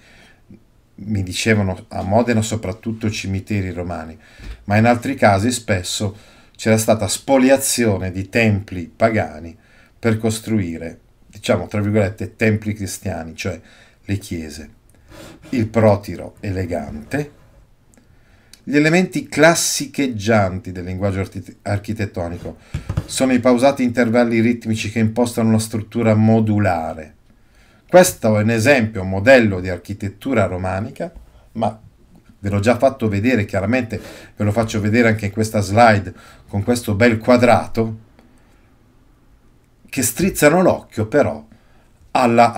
mi 1.04 1.22
dicevano 1.22 1.86
a 1.88 2.02
Modena 2.02 2.42
soprattutto 2.42 3.10
cimiteri 3.10 3.70
romani, 3.72 4.18
ma 4.64 4.76
in 4.76 4.86
altri 4.86 5.14
casi 5.14 5.50
spesso 5.50 6.16
c'era 6.56 6.78
stata 6.78 7.08
spoliazione 7.08 8.12
di 8.12 8.28
templi 8.28 8.90
pagani 8.94 9.56
per 9.98 10.18
costruire, 10.18 10.98
diciamo 11.26 11.66
tra 11.66 11.80
virgolette, 11.80 12.36
templi 12.36 12.72
cristiani, 12.72 13.34
cioè 13.34 13.60
le 14.04 14.16
chiese. 14.18 14.70
Il 15.50 15.68
protiro 15.68 16.36
elegante, 16.40 17.40
gli 18.64 18.76
elementi 18.76 19.26
classicheggianti 19.26 20.70
del 20.70 20.84
linguaggio 20.84 21.28
architettonico 21.62 22.58
sono 23.06 23.32
i 23.32 23.40
pausati 23.40 23.82
intervalli 23.82 24.40
ritmici 24.40 24.90
che 24.90 25.00
impostano 25.00 25.48
una 25.48 25.58
struttura 25.58 26.14
modulare. 26.14 27.14
Questo 27.92 28.38
è 28.38 28.42
un 28.42 28.48
esempio, 28.48 29.02
un 29.02 29.10
modello 29.10 29.60
di 29.60 29.68
architettura 29.68 30.46
romanica, 30.46 31.12
ma 31.52 31.78
ve 32.38 32.48
l'ho 32.48 32.58
già 32.58 32.78
fatto 32.78 33.06
vedere 33.06 33.44
chiaramente, 33.44 34.00
ve 34.34 34.44
lo 34.44 34.50
faccio 34.50 34.80
vedere 34.80 35.08
anche 35.08 35.26
in 35.26 35.30
questa 35.30 35.60
slide 35.60 36.14
con 36.48 36.62
questo 36.62 36.94
bel 36.94 37.18
quadrato, 37.18 37.98
che 39.90 40.02
strizzano 40.02 40.62
l'occhio 40.62 41.04
però 41.04 41.46
alla 42.12 42.54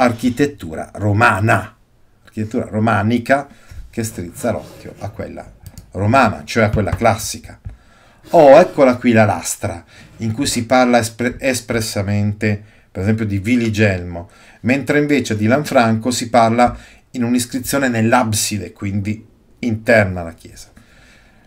romana, 0.93 1.77
architettura 2.23 2.69
romanica 2.71 3.49
che 3.91 4.05
strizza 4.05 4.53
l'occhio 4.53 4.95
a 5.01 5.09
quella 5.09 5.53
romana, 5.91 6.45
cioè 6.45 6.63
a 6.63 6.71
quella 6.71 6.95
classica. 6.95 7.59
Oh, 8.31 8.57
eccola 8.61 8.95
qui 8.99 9.11
la 9.11 9.25
lastra, 9.25 9.85
in 10.19 10.31
cui 10.31 10.47
si 10.47 10.65
parla 10.65 10.99
espre- 10.99 11.41
espressamente, 11.41 12.74
per 12.95 13.03
esempio, 13.03 13.27
di 13.27 13.41
Viligelmo, 13.41 14.31
mentre 14.61 15.01
invece 15.01 15.37
di 15.37 15.47
Lanfranco 15.47 16.13
si 16.13 16.31
parla 16.31 16.79
in 17.11 17.25
un'iscrizione 17.25 17.89
nell'abside, 17.89 18.71
quindi 18.71 19.27
interna 19.59 20.21
alla 20.21 20.35
chiesa. 20.35 20.69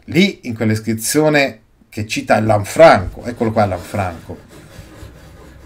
Lì, 0.07 0.39
in 0.41 0.53
quell'iscrizione 0.53 1.61
che 1.87 2.05
cita 2.05 2.37
Lanfranco, 2.41 3.23
eccolo 3.23 3.53
qua 3.53 3.65
Lanfranco, 3.65 4.37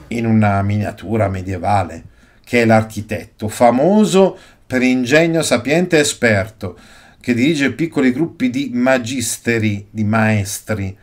in 0.10 0.28
una 0.28 0.62
miniatura 0.62 1.28
medievale, 1.30 2.04
che 2.44 2.62
è 2.62 2.66
l'architetto, 2.66 3.48
famoso 3.48 4.38
per 4.68 4.84
ingegno 4.84 5.42
sapiente 5.42 5.98
e 5.98 6.02
esperto, 6.02 6.78
che 7.20 7.34
dirige 7.34 7.74
piccoli 7.74 8.12
gruppi 8.12 8.52
di 8.52 8.70
magisteri, 8.72 9.88
di 9.90 10.04
maestri, 10.04 10.96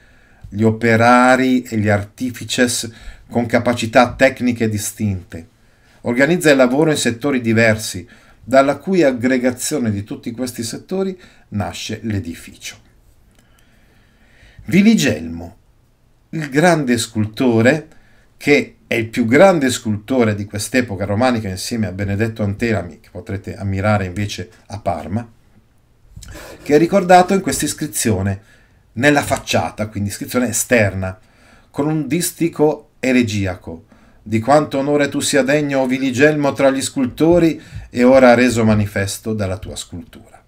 gli 0.48 0.62
operari 0.62 1.62
e 1.62 1.78
gli 1.78 1.88
artifices 1.88 2.88
con 3.30 3.46
capacità 3.46 4.14
tecniche 4.14 4.68
distinte. 4.68 5.48
Organizza 6.02 6.50
il 6.50 6.56
lavoro 6.56 6.90
in 6.90 6.96
settori 6.96 7.40
diversi, 7.40 8.06
dalla 8.42 8.76
cui 8.76 9.02
aggregazione 9.02 9.90
di 9.90 10.04
tutti 10.04 10.30
questi 10.30 10.62
settori 10.62 11.18
nasce 11.48 12.00
l'edificio. 12.02 12.76
Viligelmo, 14.64 15.56
il 16.30 16.48
grande 16.48 16.96
scultore, 16.98 17.88
che 18.36 18.76
è 18.86 18.94
il 18.94 19.08
più 19.08 19.26
grande 19.26 19.70
scultore 19.70 20.34
di 20.34 20.46
quest'epoca 20.46 21.04
romanica 21.04 21.48
insieme 21.48 21.86
a 21.86 21.92
Benedetto 21.92 22.42
Antelami, 22.42 23.00
che 23.00 23.10
potrete 23.10 23.56
ammirare 23.56 24.06
invece 24.06 24.50
a 24.66 24.78
Parma, 24.78 25.30
che 26.62 26.74
è 26.74 26.78
ricordato 26.78 27.34
in 27.34 27.40
questa 27.40 27.66
iscrizione 27.66 28.40
nella 28.92 29.22
facciata, 29.22 29.88
quindi 29.88 30.08
iscrizione 30.08 30.48
esterna, 30.48 31.18
con 31.70 31.86
un 31.86 32.06
distico 32.06 32.87
elegiaco. 33.00 33.84
Di 34.22 34.40
quanto 34.40 34.78
onore 34.78 35.08
tu 35.08 35.20
sia 35.20 35.42
degno, 35.42 35.80
o 35.80 35.86
Viligelmo, 35.86 36.52
tra 36.52 36.70
gli 36.70 36.82
scultori, 36.82 37.60
e 37.90 38.04
ora 38.04 38.34
reso 38.34 38.64
manifesto 38.64 39.32
dalla 39.32 39.58
tua 39.58 39.76
scultura. 39.76 40.42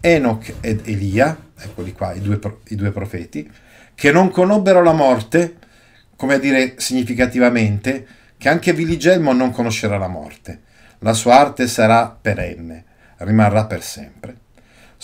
Enoch 0.00 0.54
ed 0.60 0.82
Elia, 0.84 1.36
eccoli 1.58 1.92
qua, 1.92 2.12
i 2.12 2.20
due, 2.20 2.38
i 2.68 2.74
due 2.74 2.90
profeti, 2.90 3.50
che 3.94 4.12
non 4.12 4.30
conobbero 4.30 4.82
la 4.82 4.92
morte, 4.92 5.56
come 6.16 6.34
a 6.34 6.38
dire 6.38 6.74
significativamente, 6.78 8.06
che 8.38 8.48
anche 8.48 8.72
Viligelmo 8.72 9.32
non 9.32 9.50
conoscerà 9.50 9.98
la 9.98 10.08
morte. 10.08 10.60
La 11.00 11.12
sua 11.12 11.38
arte 11.38 11.66
sarà 11.66 12.16
perenne, 12.20 12.84
rimarrà 13.18 13.66
per 13.66 13.82
sempre 13.82 14.36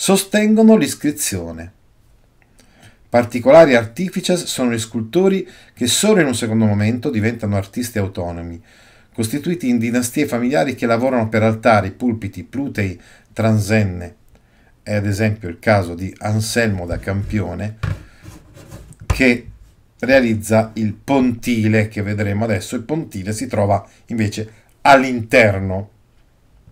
sostengono 0.01 0.77
l'iscrizione. 0.77 1.73
Particolari 3.09 3.73
artifices 3.73 4.43
sono 4.45 4.71
gli 4.71 4.77
scultori 4.77 5.47
che 5.73 5.87
solo 5.87 6.21
in 6.21 6.27
un 6.27 6.35
secondo 6.35 6.65
momento 6.65 7.09
diventano 7.09 7.55
artisti 7.55 7.97
autonomi, 7.97 8.61
costituiti 9.11 9.67
in 9.67 9.79
dinastie 9.79 10.27
familiari 10.27 10.75
che 10.75 10.85
lavorano 10.85 11.27
per 11.27 11.41
altari, 11.41 11.89
pulpiti, 11.89 12.43
plutei, 12.43 13.01
transenne. 13.33 14.15
È 14.83 14.93
ad 14.93 15.07
esempio 15.07 15.49
il 15.49 15.57
caso 15.57 15.95
di 15.95 16.13
Anselmo 16.19 16.85
da 16.85 16.99
Campione 16.99 17.77
che 19.07 19.47
realizza 20.01 20.69
il 20.75 20.93
pontile 20.93 21.87
che 21.87 22.03
vedremo 22.03 22.43
adesso. 22.43 22.75
Il 22.75 22.83
pontile 22.83 23.33
si 23.33 23.47
trova 23.47 23.87
invece 24.07 24.51
all'interno 24.81 25.89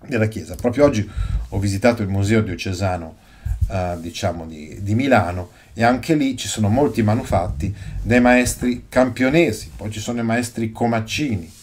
della 0.06 0.28
Chiesa. 0.28 0.54
Proprio 0.54 0.86
oggi 0.86 1.10
ho 1.50 1.60
visitato 1.60 2.04
il 2.04 2.10
Museo 2.10 2.42
Diocesano 2.42 3.26
eh, 3.70 3.98
diciamo 4.00 4.46
di, 4.46 4.78
di, 4.82 4.96
Milano 4.96 5.52
e 5.80 5.84
anche 5.84 6.16
lì 6.16 6.36
ci 6.36 6.48
sono 6.48 6.70
molti 6.70 7.04
manufatti 7.04 7.72
dei 8.02 8.20
maestri 8.20 8.86
campionesi, 8.90 9.70
poi 9.76 9.92
ci 9.92 10.00
sono 10.00 10.20
i 10.22 10.24
maestri 10.24 10.72
comaccini. 10.72 11.54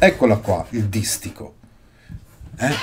Eccola 0.00 0.38
qua, 0.38 0.66
il 0.70 0.86
distico. 0.86 1.54
Eh? 2.58 2.74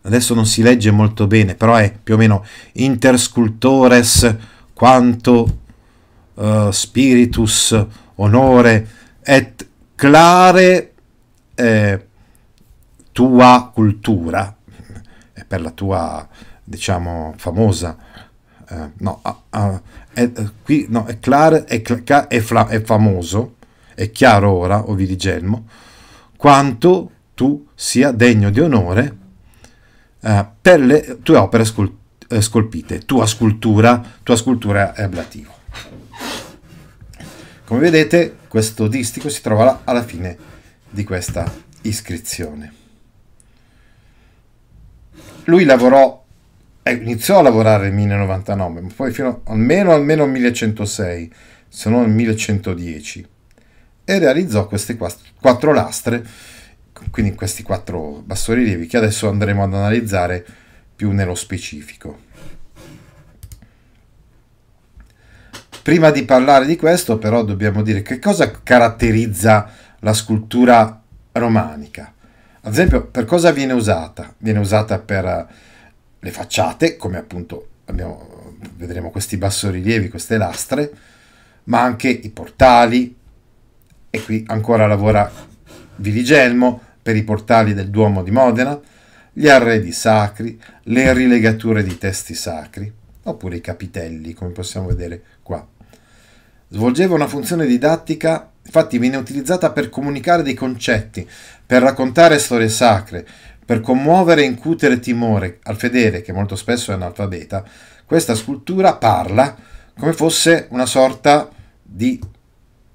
Adesso 0.00 0.32
non 0.32 0.46
si 0.46 0.62
legge 0.62 0.90
molto 0.90 1.26
bene, 1.26 1.54
però 1.54 1.74
è 1.74 1.92
più 2.02 2.14
o 2.14 2.16
meno 2.16 2.46
interscultores 2.72 4.36
quanto 4.72 5.58
uh, 6.32 6.70
spiritus 6.70 7.86
onore 8.14 8.88
et 9.20 9.68
clare 9.96 10.94
eh, 11.56 12.06
tua 13.12 13.70
cultura 13.70 14.56
per 15.46 15.60
la 15.60 15.70
tua 15.72 16.26
diciamo 16.64 17.34
famosa 17.36 18.08
eh, 18.70 18.90
no, 18.98 19.20
uh, 19.50 19.80
è, 20.12 20.30
qui 20.62 20.86
no, 20.88 21.04
è 21.06 21.18
clare 21.18 21.64
è, 21.64 21.82
è, 21.82 22.40
fla, 22.40 22.68
è 22.68 22.82
famoso 22.82 23.56
è 23.94 24.10
chiaro 24.10 24.52
ora 24.52 24.88
o 24.88 24.94
vi 24.94 25.16
Gelmo 25.16 25.66
quanto 26.36 27.10
tu 27.34 27.68
sia 27.74 28.10
degno 28.12 28.50
di 28.50 28.60
onore 28.60 29.16
uh, 30.20 30.46
per 30.60 30.80
le 30.80 31.18
tue 31.22 31.36
opere 31.36 31.64
scul- 31.64 31.96
eh, 32.28 32.40
scolpite 32.40 33.00
tua 33.00 33.26
scultura 33.26 34.02
tua 34.22 34.36
scultura 34.36 34.94
è 34.94 35.02
ablativo 35.02 35.52
come 37.64 37.80
vedete 37.80 38.36
questo 38.48 38.88
distico 38.88 39.28
si 39.28 39.42
trova 39.42 39.82
alla 39.84 40.02
fine 40.02 40.36
di 40.90 41.04
questa 41.04 41.50
iscrizione. 41.82 42.74
Lui 45.44 45.64
lavorò, 45.64 46.12
eh, 46.12 46.19
iniziò 46.92 47.38
a 47.38 47.42
lavorare 47.42 47.84
nel 47.84 47.94
1099, 47.94 48.80
ma 48.80 48.88
poi 48.94 49.12
fino 49.12 49.42
almeno 49.44 49.92
almeno 49.92 50.26
1106, 50.26 51.32
se 51.68 51.90
non 51.90 52.02
nel 52.02 52.10
1110, 52.10 53.28
e 54.04 54.18
realizzò 54.18 54.66
queste 54.66 54.96
quattro 54.96 55.72
lastre, 55.72 56.24
quindi 57.10 57.34
questi 57.34 57.62
quattro 57.62 58.22
bassorilievi 58.24 58.86
che 58.86 58.96
adesso 58.96 59.28
andremo 59.28 59.62
ad 59.62 59.74
analizzare 59.74 60.44
più 60.94 61.12
nello 61.12 61.34
specifico. 61.34 62.28
Prima 65.82 66.10
di 66.10 66.24
parlare 66.24 66.66
di 66.66 66.76
questo, 66.76 67.18
però, 67.18 67.42
dobbiamo 67.42 67.82
dire 67.82 68.02
che 68.02 68.18
cosa 68.18 68.50
caratterizza 68.62 69.70
la 70.00 70.12
scultura 70.12 71.02
romanica. 71.32 72.12
Ad 72.62 72.72
esempio, 72.72 73.06
per 73.06 73.24
cosa 73.24 73.50
viene 73.50 73.72
usata? 73.72 74.34
Viene 74.38 74.58
usata 74.58 74.98
per 74.98 75.48
le 76.20 76.30
facciate, 76.30 76.96
come 76.96 77.18
appunto 77.18 77.68
abbiamo, 77.86 78.54
vedremo 78.76 79.10
questi 79.10 79.36
bassorilievi, 79.36 80.08
queste 80.08 80.36
lastre, 80.36 80.90
ma 81.64 81.80
anche 81.82 82.08
i 82.08 82.30
portali, 82.30 83.16
e 84.10 84.22
qui 84.22 84.44
ancora 84.48 84.86
lavora 84.86 85.30
Viligelmo 85.96 86.80
per 87.02 87.16
i 87.16 87.22
portali 87.22 87.74
del 87.74 87.90
Duomo 87.90 88.22
di 88.22 88.30
Modena, 88.30 88.78
gli 89.32 89.48
arredi 89.48 89.92
sacri, 89.92 90.60
le 90.84 91.12
rilegature 91.12 91.82
di 91.82 91.96
testi 91.96 92.34
sacri, 92.34 92.92
oppure 93.22 93.56
i 93.56 93.60
capitelli, 93.60 94.34
come 94.34 94.50
possiamo 94.50 94.88
vedere 94.88 95.22
qua. 95.42 95.66
Svolgeva 96.68 97.14
una 97.14 97.26
funzione 97.26 97.66
didattica, 97.66 98.50
infatti 98.62 98.98
viene 98.98 99.16
utilizzata 99.16 99.72
per 99.72 99.88
comunicare 99.88 100.42
dei 100.42 100.54
concetti, 100.54 101.28
per 101.64 101.82
raccontare 101.82 102.38
storie 102.38 102.68
sacre, 102.68 103.26
per 103.70 103.82
commuovere 103.82 104.42
e 104.42 104.46
incutere 104.46 104.98
timore 104.98 105.60
al 105.62 105.76
fedele, 105.76 106.22
che 106.22 106.32
molto 106.32 106.56
spesso 106.56 106.90
è 106.90 106.94
analfabeta. 106.94 107.64
Questa 108.04 108.34
scultura 108.34 108.96
parla 108.96 109.56
come 109.96 110.12
fosse 110.12 110.66
una 110.70 110.86
sorta 110.86 111.48
di 111.80 112.20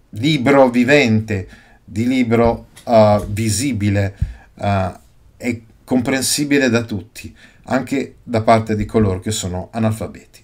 libro 0.10 0.68
vivente, 0.70 1.48
di 1.86 2.06
libro 2.06 2.68
uh, 2.84 3.26
visibile 3.26 4.18
uh, 4.56 4.92
e 5.38 5.64
comprensibile 5.86 6.68
da 6.68 6.82
tutti, 6.82 7.34
anche 7.68 8.18
da 8.22 8.42
parte 8.42 8.76
di 8.76 8.84
coloro 8.84 9.22
che 9.22 9.32
sono 9.32 9.70
analfabeti. 9.72 10.42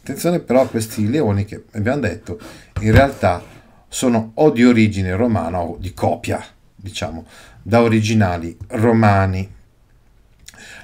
Attenzione 0.00 0.38
però 0.38 0.62
a 0.62 0.68
questi 0.68 1.06
leoni 1.06 1.44
che 1.44 1.64
abbiamo 1.72 2.00
detto 2.00 2.40
in 2.80 2.92
realtà 2.92 3.44
sono 3.88 4.30
o 4.36 4.48
di 4.48 4.64
origine 4.64 5.14
romana 5.14 5.60
o 5.60 5.76
di 5.78 5.92
copia, 5.92 6.42
diciamo, 6.74 7.26
da 7.66 7.82
originali 7.82 8.56
romani. 8.68 9.52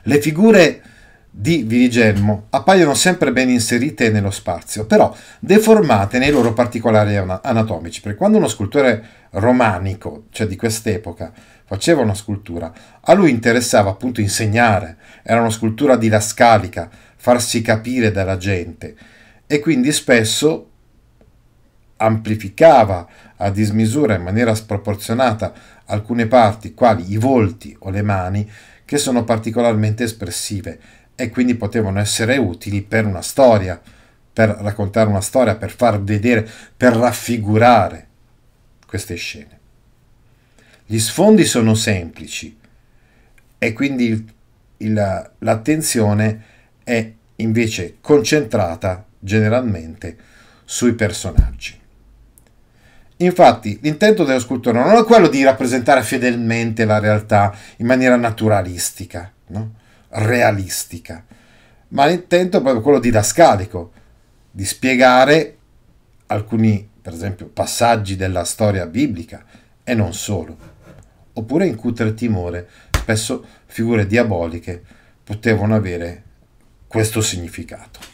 Le 0.03 0.21
figure 0.21 0.83
di 1.31 1.63
Virigelmo 1.63 2.47
appaiono 2.51 2.95
sempre 2.95 3.31
ben 3.31 3.51
inserite 3.51 4.11
nello 4.11 4.33
spazio, 4.33 4.85
però 4.85 5.15
deformate 5.39 6.19
nei 6.19 6.33
loro 6.33 6.53
particolari 6.53 7.17
anatomici, 7.17 8.01
perché 8.01 8.19
quando 8.19 8.39
uno 8.39 8.49
scultore 8.49 9.05
romanico, 9.31 10.25
cioè 10.31 10.49
di 10.49 10.57
quest'epoca, 10.57 11.33
faceva 11.65 12.03
una 12.03 12.15
scultura, 12.15 12.73
a 13.01 13.13
lui 13.13 13.31
interessava 13.31 13.91
appunto 13.91 14.21
insegnare, 14.21 14.97
era 15.23 15.39
una 15.39 15.51
scultura 15.51 15.95
didascalica, 15.95 16.91
farsi 17.15 17.63
capire 17.63 18.11
dalla 18.11 18.37
gente 18.37 18.97
e 19.47 19.61
quindi 19.61 19.93
spesso 19.93 20.69
amplificava 21.97 23.07
a 23.37 23.51
dismisura 23.51 24.17
in 24.17 24.23
maniera 24.23 24.55
sproporzionata 24.55 25.53
alcune 25.87 26.27
parti, 26.27 26.75
quali 26.75 27.11
i 27.11 27.17
volti 27.17 27.77
o 27.81 27.91
le 27.91 28.03
mani, 28.03 28.51
che 28.85 28.99
sono 28.99 29.25
particolarmente 29.25 30.05
espressive 30.05 30.79
e 31.15 31.31
quindi 31.31 31.55
potevano 31.55 31.99
essere 31.99 32.37
utili 32.37 32.83
per 32.83 33.07
una 33.07 33.23
storia, 33.23 33.81
per 34.33 34.49
raccontare 34.49 35.09
una 35.09 35.21
storia, 35.21 35.57
per 35.57 35.71
far 35.71 36.03
vedere, 36.03 36.49
per 36.77 36.95
raffigurare 36.95 38.07
queste 38.87 39.15
scene. 39.15 39.61
Gli 40.87 40.99
sfondi 40.99 41.45
sono 41.45 41.75
semplici 41.75 42.59
e 43.59 43.73
quindi 43.73 44.07
il, 44.07 44.25
il, 44.79 45.31
l'attenzione 45.39 46.45
è 46.83 47.13
invece 47.37 47.97
concentrata 48.01 49.07
generalmente 49.19 50.17
sui 50.65 50.95
personaggi. 50.95 51.79
Infatti, 53.25 53.79
l'intento 53.83 54.25
dello 54.25 54.41
scultore 54.41 54.79
non 54.79 54.97
è 54.97 55.05
quello 55.05 55.29
di 55.29 55.43
rappresentare 55.43 56.03
fedelmente 56.03 56.85
la 56.85 56.99
realtà 56.99 57.55
in 57.77 57.87
maniera 57.87 58.17
naturalistica, 58.17 59.33
no? 59.49 59.75
realistica, 60.09 61.25
ma 61.89 62.07
l'intento 62.07 62.59
è 62.59 62.61
proprio 62.61 62.83
quello 62.83 62.99
didascalico, 62.99 63.93
di 64.51 64.65
spiegare 64.65 65.57
alcuni, 66.27 66.89
per 67.01 67.13
esempio, 67.13 67.47
passaggi 67.47 68.17
della 68.17 68.45
storia 68.45 68.87
biblica 68.87 69.45
e 69.85 69.95
non 69.95 70.13
solo, 70.15 70.57
oppure 71.33 71.67
incutere 71.67 72.15
timore. 72.15 72.69
Spesso 72.91 73.45
figure 73.67 74.07
diaboliche 74.07 74.83
potevano 75.25 75.75
avere 75.75 76.23
questo 76.87 77.21
significato 77.21 78.13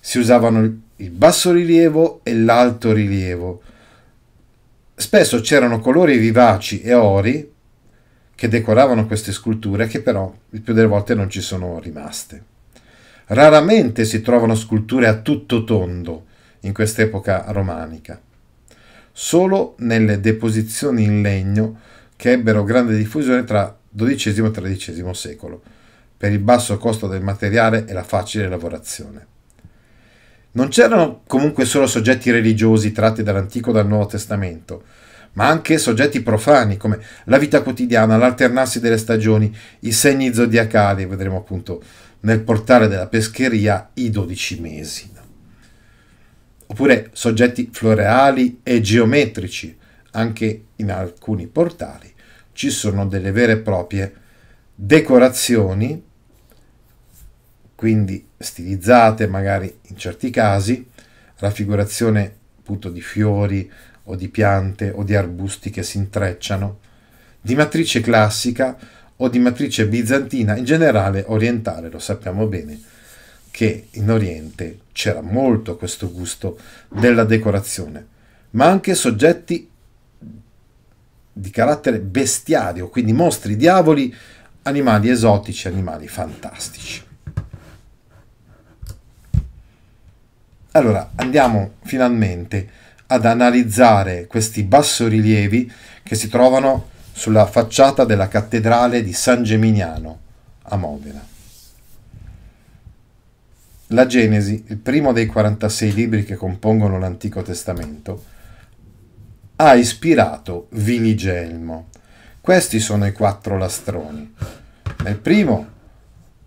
si 0.00 0.18
usavano 0.18 0.80
il 0.96 1.10
basso 1.10 1.52
rilievo 1.52 2.20
e 2.22 2.34
l'alto 2.34 2.92
rilievo. 2.92 3.62
Spesso 5.00 5.40
c'erano 5.40 5.80
colori 5.80 6.18
vivaci 6.18 6.82
e 6.82 6.92
ori 6.92 7.50
che 8.34 8.48
decoravano 8.48 9.06
queste 9.06 9.32
sculture 9.32 9.86
che 9.86 10.02
però 10.02 10.30
il 10.50 10.60
più 10.60 10.74
delle 10.74 10.86
volte 10.86 11.14
non 11.14 11.30
ci 11.30 11.40
sono 11.40 11.80
rimaste. 11.80 12.44
Raramente 13.28 14.04
si 14.04 14.20
trovano 14.20 14.54
sculture 14.54 15.06
a 15.06 15.16
tutto 15.20 15.64
tondo 15.64 16.26
in 16.60 16.74
quest'epoca 16.74 17.46
romanica. 17.48 18.20
Solo 19.10 19.74
nelle 19.78 20.20
deposizioni 20.20 21.04
in 21.04 21.22
legno 21.22 21.80
che 22.14 22.32
ebbero 22.32 22.62
grande 22.62 22.94
diffusione 22.94 23.44
tra 23.44 23.74
XII 23.96 24.44
e 24.44 24.50
XIII 24.50 25.14
secolo, 25.14 25.62
per 26.14 26.30
il 26.30 26.40
basso 26.40 26.76
costo 26.76 27.06
del 27.06 27.22
materiale 27.22 27.86
e 27.86 27.94
la 27.94 28.04
facile 28.04 28.48
lavorazione. 28.48 29.26
Non 30.52 30.68
c'erano 30.68 31.22
comunque 31.26 31.64
solo 31.64 31.86
soggetti 31.86 32.30
religiosi 32.30 32.92
tratti 32.92 33.22
dall'Antico 33.22 33.70
e 33.70 33.72
dal 33.74 33.86
Nuovo 33.86 34.06
Testamento, 34.06 34.82
ma 35.34 35.46
anche 35.46 35.78
soggetti 35.78 36.22
profani 36.22 36.76
come 36.76 37.00
la 37.24 37.38
vita 37.38 37.62
quotidiana, 37.62 38.16
l'alternarsi 38.16 38.80
delle 38.80 38.98
stagioni, 38.98 39.54
i 39.80 39.92
segni 39.92 40.34
zodiacali, 40.34 41.06
vedremo 41.06 41.36
appunto 41.36 41.82
nel 42.20 42.40
portale 42.40 42.88
della 42.88 43.06
pescheria 43.06 43.90
i 43.94 44.10
dodici 44.10 44.60
mesi. 44.60 45.10
Oppure 46.66 47.10
soggetti 47.12 47.68
floreali 47.72 48.60
e 48.62 48.80
geometrici, 48.80 49.76
anche 50.12 50.64
in 50.76 50.90
alcuni 50.90 51.46
portali 51.46 52.12
ci 52.52 52.70
sono 52.70 53.06
delle 53.06 53.32
vere 53.32 53.52
e 53.52 53.58
proprie 53.58 54.14
decorazioni 54.74 56.02
quindi 57.80 58.28
stilizzate 58.36 59.26
magari 59.26 59.74
in 59.84 59.96
certi 59.96 60.28
casi, 60.28 60.86
raffigurazione 61.38 62.34
appunto 62.58 62.90
di 62.90 63.00
fiori 63.00 63.72
o 64.04 64.16
di 64.16 64.28
piante 64.28 64.90
o 64.90 65.02
di 65.02 65.14
arbusti 65.14 65.70
che 65.70 65.82
si 65.82 65.96
intrecciano, 65.96 66.78
di 67.40 67.54
matrice 67.54 68.02
classica 68.02 68.76
o 69.16 69.28
di 69.30 69.38
matrice 69.38 69.86
bizantina, 69.86 70.58
in 70.58 70.64
generale 70.64 71.24
orientale, 71.28 71.88
lo 71.88 71.98
sappiamo 71.98 72.46
bene, 72.48 72.78
che 73.50 73.86
in 73.92 74.10
Oriente 74.10 74.80
c'era 74.92 75.22
molto 75.22 75.78
questo 75.78 76.12
gusto 76.12 76.58
della 76.86 77.24
decorazione, 77.24 78.06
ma 78.50 78.66
anche 78.66 78.94
soggetti 78.94 79.70
di 81.32 81.50
carattere 81.50 81.98
bestiario, 81.98 82.90
quindi 82.90 83.14
mostri, 83.14 83.56
diavoli, 83.56 84.14
animali 84.64 85.08
esotici, 85.08 85.66
animali 85.66 86.08
fantastici. 86.08 87.08
Allora 90.72 91.10
andiamo 91.16 91.72
finalmente 91.82 92.68
ad 93.08 93.24
analizzare 93.24 94.26
questi 94.26 94.62
bassorilievi 94.62 95.70
che 96.04 96.14
si 96.14 96.28
trovano 96.28 96.90
sulla 97.12 97.46
facciata 97.46 98.04
della 98.04 98.28
cattedrale 98.28 99.02
di 99.02 99.12
San 99.12 99.42
Geminiano 99.42 100.20
a 100.62 100.76
Modena. 100.76 101.26
La 103.88 104.06
Genesi, 104.06 104.64
il 104.68 104.76
primo 104.76 105.12
dei 105.12 105.26
46 105.26 105.92
libri 105.92 106.24
che 106.24 106.36
compongono 106.36 107.00
l'Antico 107.00 107.42
Testamento, 107.42 108.24
ha 109.56 109.74
ispirato 109.74 110.68
Viligelmo. 110.70 111.88
Questi 112.40 112.78
sono 112.78 113.06
i 113.06 113.12
quattro 113.12 113.58
lastroni. 113.58 114.34
Nel 115.02 115.18
primo, 115.18 115.66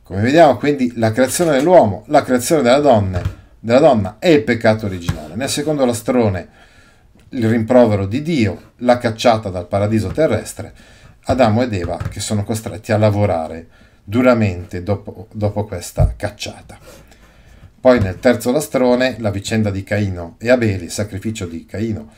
come 0.01 0.21
vediamo, 0.21 0.55
quindi 0.55 0.93
la 0.95 1.11
creazione 1.11 1.51
dell'uomo, 1.51 2.05
la 2.07 2.23
creazione 2.23 2.61
della 2.61 2.79
donna, 2.79 3.21
della 3.63 3.79
donna 3.79 4.17
e 4.19 4.33
il 4.33 4.43
peccato 4.43 4.87
originale. 4.87 5.35
Nel 5.35 5.47
secondo 5.47 5.85
lastrone, 5.85 6.47
il 7.29 7.47
rimprovero 7.47 8.05
di 8.05 8.21
Dio, 8.21 8.73
la 8.79 8.97
cacciata 8.97 9.47
dal 9.47 9.67
paradiso 9.67 10.09
terrestre, 10.09 10.73
Adamo 11.27 11.61
ed 11.61 11.71
Eva 11.71 11.97
che 12.09 12.19
sono 12.19 12.43
costretti 12.43 12.91
a 12.91 12.97
lavorare 12.97 13.67
duramente 14.03 14.83
dopo, 14.83 15.27
dopo 15.31 15.63
questa 15.63 16.13
cacciata. 16.17 16.77
Poi 17.79 18.01
nel 18.01 18.19
terzo 18.19 18.51
lastrone 18.51 19.15
la 19.19 19.31
vicenda 19.31 19.71
di 19.71 19.83
Caino 19.83 20.35
e 20.39 20.49
Abele, 20.49 20.83
il 20.83 20.91
sacrificio 20.91 21.45
di 21.45 21.65
Caino 21.65 22.11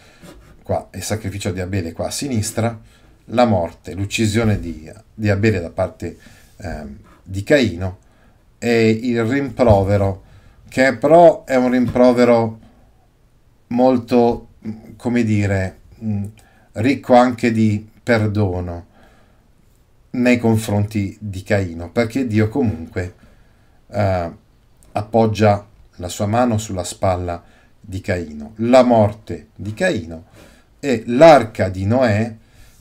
qua 0.64 0.88
e 0.90 0.98
il 0.98 1.04
sacrificio 1.04 1.52
di 1.52 1.62
Abele 1.62 1.92
qua 1.92 2.08
a 2.08 2.12
sinistra, 2.12 2.80
la 3.26 3.46
morte, 3.46 3.94
l'uccisione 3.94 4.60
di, 4.60 4.92
di 5.14 5.30
Abele 5.30 5.62
da 5.62 5.70
parte 5.70 6.18
eh, 6.58 6.86
di 7.22 7.44
Caino 7.44 8.00
e 8.58 8.90
il 8.90 9.24
rimprovero, 9.24 10.24
che 10.76 10.98
però 10.98 11.46
è 11.46 11.56
un 11.56 11.72
rimprovero 11.72 12.60
molto, 13.68 14.50
come 14.98 15.24
dire, 15.24 15.80
ricco 16.74 17.14
anche 17.14 17.54
di 17.54 17.90
perdono 18.04 18.86
nei 20.10 20.38
confronti 20.38 21.16
di 21.18 21.44
Caino, 21.44 21.90
perché 21.92 22.28
Dio 22.28 22.50
comunque 22.50 23.14
eh, 23.88 24.32
appoggia 24.92 25.66
la 25.96 26.10
sua 26.10 26.26
mano 26.26 26.58
sulla 26.58 26.84
spalla 26.84 27.42
di 27.80 28.02
Caino, 28.02 28.52
la 28.58 28.84
morte 28.84 29.52
di 29.56 29.74
Caino 29.74 30.26
e 30.82 31.04
l'arca 31.06 31.70
di 31.70 31.86
Noè 31.86 32.36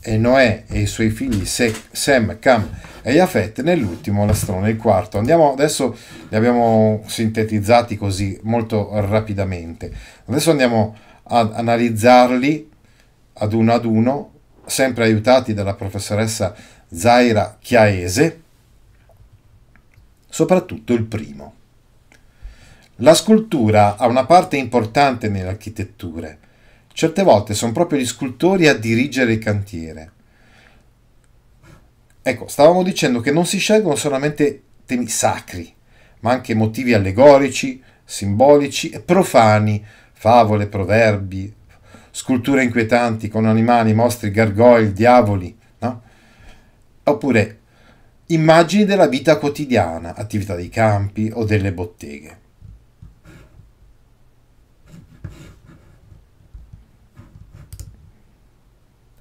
e 0.06 0.18
Noè 0.18 0.64
e 0.68 0.80
i 0.80 0.86
suoi 0.86 1.08
figli 1.08 1.46
Sem, 1.46 2.38
Cam 2.38 2.68
e 3.00 3.12
Yafet 3.12 3.62
nell'ultimo 3.62 4.26
lastrone, 4.26 4.70
il 4.70 4.76
quarto. 4.76 5.16
Andiamo 5.16 5.52
adesso 5.52 5.96
li 6.28 6.36
abbiamo 6.36 7.02
sintetizzati 7.06 7.96
così 7.96 8.38
molto 8.42 8.90
rapidamente. 9.00 9.90
Adesso 10.26 10.50
andiamo 10.50 10.94
ad 11.22 11.52
analizzarli 11.54 12.70
ad 13.32 13.52
uno 13.54 13.72
ad 13.72 13.84
uno, 13.86 14.32
sempre 14.66 15.04
aiutati 15.04 15.54
dalla 15.54 15.74
professoressa 15.74 16.54
Zaira 16.92 17.56
Chiaese, 17.58 18.42
soprattutto 20.28 20.92
il 20.92 21.04
primo. 21.04 21.54
La 22.98 23.14
scultura 23.14 23.96
ha 23.96 24.06
una 24.06 24.26
parte 24.26 24.56
importante 24.56 25.28
nelle 25.28 25.48
architetture. 25.48 26.38
Certe 26.96 27.24
volte 27.24 27.54
sono 27.54 27.72
proprio 27.72 27.98
gli 27.98 28.06
scultori 28.06 28.68
a 28.68 28.78
dirigere 28.78 29.32
il 29.32 29.38
cantiere. 29.40 30.12
Ecco, 32.22 32.46
stavamo 32.46 32.84
dicendo 32.84 33.18
che 33.18 33.32
non 33.32 33.46
si 33.46 33.58
scelgono 33.58 33.96
solamente 33.96 34.62
temi 34.86 35.08
sacri, 35.08 35.74
ma 36.20 36.30
anche 36.30 36.54
motivi 36.54 36.94
allegorici, 36.94 37.82
simbolici 38.04 38.90
e 38.90 39.00
profani, 39.00 39.84
favole, 40.12 40.68
proverbi, 40.68 41.52
sculture 42.12 42.62
inquietanti 42.62 43.26
con 43.26 43.44
animali, 43.44 43.92
mostri, 43.92 44.30
gargoyle, 44.30 44.92
diavoli, 44.92 45.58
no? 45.80 46.02
Oppure 47.02 47.58
immagini 48.26 48.84
della 48.84 49.08
vita 49.08 49.38
quotidiana, 49.38 50.14
attività 50.14 50.54
dei 50.54 50.68
campi 50.68 51.28
o 51.34 51.44
delle 51.44 51.72
botteghe. 51.72 52.42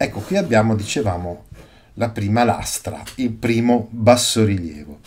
Ecco, 0.04 0.20
qui 0.20 0.36
abbiamo, 0.36 0.76
dicevamo, 0.76 1.46
la 1.94 2.10
prima 2.10 2.44
lastra, 2.44 3.02
il 3.16 3.32
primo 3.32 3.88
bassorilievo. 3.90 5.00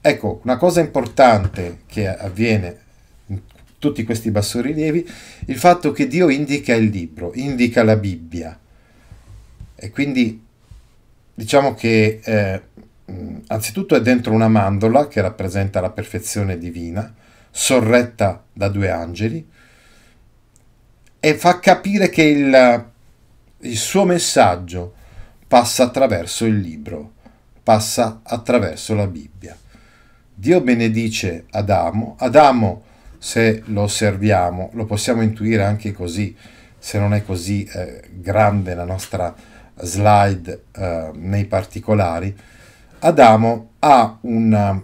Ecco, 0.00 0.40
una 0.44 0.56
cosa 0.56 0.78
importante 0.78 1.80
che 1.86 2.06
avviene 2.06 2.78
in 3.26 3.40
tutti 3.80 4.04
questi 4.04 4.30
bassorilievi, 4.30 5.10
il 5.46 5.56
fatto 5.58 5.90
che 5.90 6.06
Dio 6.06 6.28
indica 6.28 6.72
il 6.76 6.90
libro, 6.90 7.32
indica 7.34 7.82
la 7.82 7.96
Bibbia. 7.96 8.56
E 9.74 9.90
quindi 9.90 10.40
diciamo 11.34 11.74
che 11.74 12.20
eh, 12.22 12.62
anzitutto 13.48 13.96
è 13.96 14.00
dentro 14.00 14.32
una 14.32 14.46
mandola 14.46 15.08
che 15.08 15.20
rappresenta 15.20 15.80
la 15.80 15.90
perfezione 15.90 16.56
divina, 16.56 17.12
sorretta 17.50 18.44
da 18.52 18.68
due 18.68 18.90
angeli, 18.90 19.44
e 21.18 21.34
fa 21.34 21.58
capire 21.58 22.08
che 22.10 22.22
il 22.22 22.89
il 23.62 23.76
suo 23.76 24.04
messaggio 24.04 24.94
passa 25.46 25.84
attraverso 25.84 26.44
il 26.44 26.58
libro, 26.58 27.12
passa 27.62 28.20
attraverso 28.22 28.94
la 28.94 29.06
Bibbia. 29.06 29.56
Dio 30.34 30.60
benedice 30.60 31.44
Adamo, 31.50 32.16
Adamo 32.18 32.82
se 33.18 33.62
lo 33.66 33.82
osserviamo, 33.82 34.70
lo 34.72 34.86
possiamo 34.86 35.20
intuire 35.20 35.62
anche 35.62 35.92
così, 35.92 36.34
se 36.78 36.98
non 36.98 37.12
è 37.12 37.22
così 37.22 37.64
eh, 37.64 38.02
grande 38.12 38.74
la 38.74 38.84
nostra 38.84 39.34
slide 39.82 40.64
eh, 40.72 41.10
nei 41.14 41.44
particolari, 41.44 42.34
Adamo 43.00 43.70
ha 43.80 44.18
una, 44.22 44.82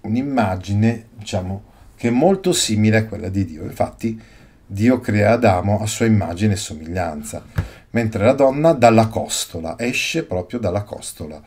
un'immagine, 0.00 1.06
diciamo, 1.14 1.62
che 1.96 2.08
è 2.08 2.10
molto 2.12 2.52
simile 2.52 2.98
a 2.98 3.04
quella 3.06 3.28
di 3.28 3.44
Dio. 3.44 3.62
Infatti, 3.62 4.20
Dio 4.66 5.00
crea 5.00 5.32
Adamo 5.32 5.80
a 5.80 5.86
sua 5.86 6.06
immagine 6.06 6.52
e 6.52 6.56
somiglianza, 6.56 7.42
mentre 7.90 8.24
la 8.24 8.32
donna 8.32 8.72
dalla 8.72 9.08
costola, 9.08 9.78
esce 9.78 10.24
proprio 10.24 10.58
dalla 10.58 10.82
costola 10.82 11.40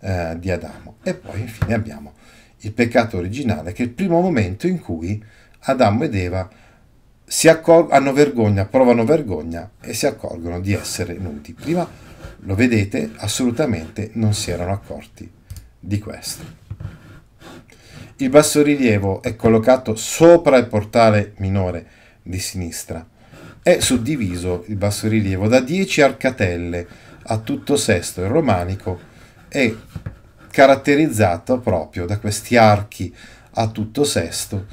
eh, 0.00 0.36
di 0.38 0.50
Adamo. 0.50 0.96
E 1.02 1.14
poi 1.14 1.40
infine 1.40 1.74
abbiamo 1.74 2.14
il 2.58 2.72
peccato 2.72 3.16
originale, 3.16 3.72
che 3.72 3.82
è 3.82 3.86
il 3.86 3.92
primo 3.92 4.20
momento 4.20 4.66
in 4.66 4.80
cui 4.80 5.22
Adamo 5.60 6.04
ed 6.04 6.14
Eva 6.14 6.48
accor- 7.46 7.92
hanno 7.92 8.12
vergogna, 8.12 8.64
provano 8.64 9.04
vergogna 9.04 9.70
e 9.80 9.92
si 9.92 10.06
accorgono 10.06 10.60
di 10.60 10.72
essere 10.72 11.14
nudi. 11.14 11.52
Prima 11.52 11.88
lo 12.42 12.54
vedete, 12.54 13.12
assolutamente 13.16 14.10
non 14.14 14.34
si 14.34 14.50
erano 14.50 14.72
accorti 14.72 15.30
di 15.78 15.98
questo. 15.98 16.66
Il 18.16 18.30
bassorilievo 18.30 19.22
è 19.22 19.36
collocato 19.36 19.94
sopra 19.94 20.56
il 20.56 20.66
portale 20.66 21.34
minore 21.36 21.86
di 22.22 22.38
sinistra. 22.40 23.06
È 23.62 23.80
suddiviso 23.80 24.64
il 24.68 24.76
bassorilievo 24.76 25.48
da 25.48 25.60
10 25.60 26.00
arcatelle 26.00 26.86
a 27.24 27.38
tutto 27.38 27.76
sesto 27.76 28.24
e 28.24 28.28
romanico 28.28 28.98
e 29.48 29.76
caratterizzato 30.50 31.58
proprio 31.58 32.06
da 32.06 32.18
questi 32.18 32.56
archi 32.56 33.14
a 33.52 33.68
tutto 33.68 34.04
sesto. 34.04 34.66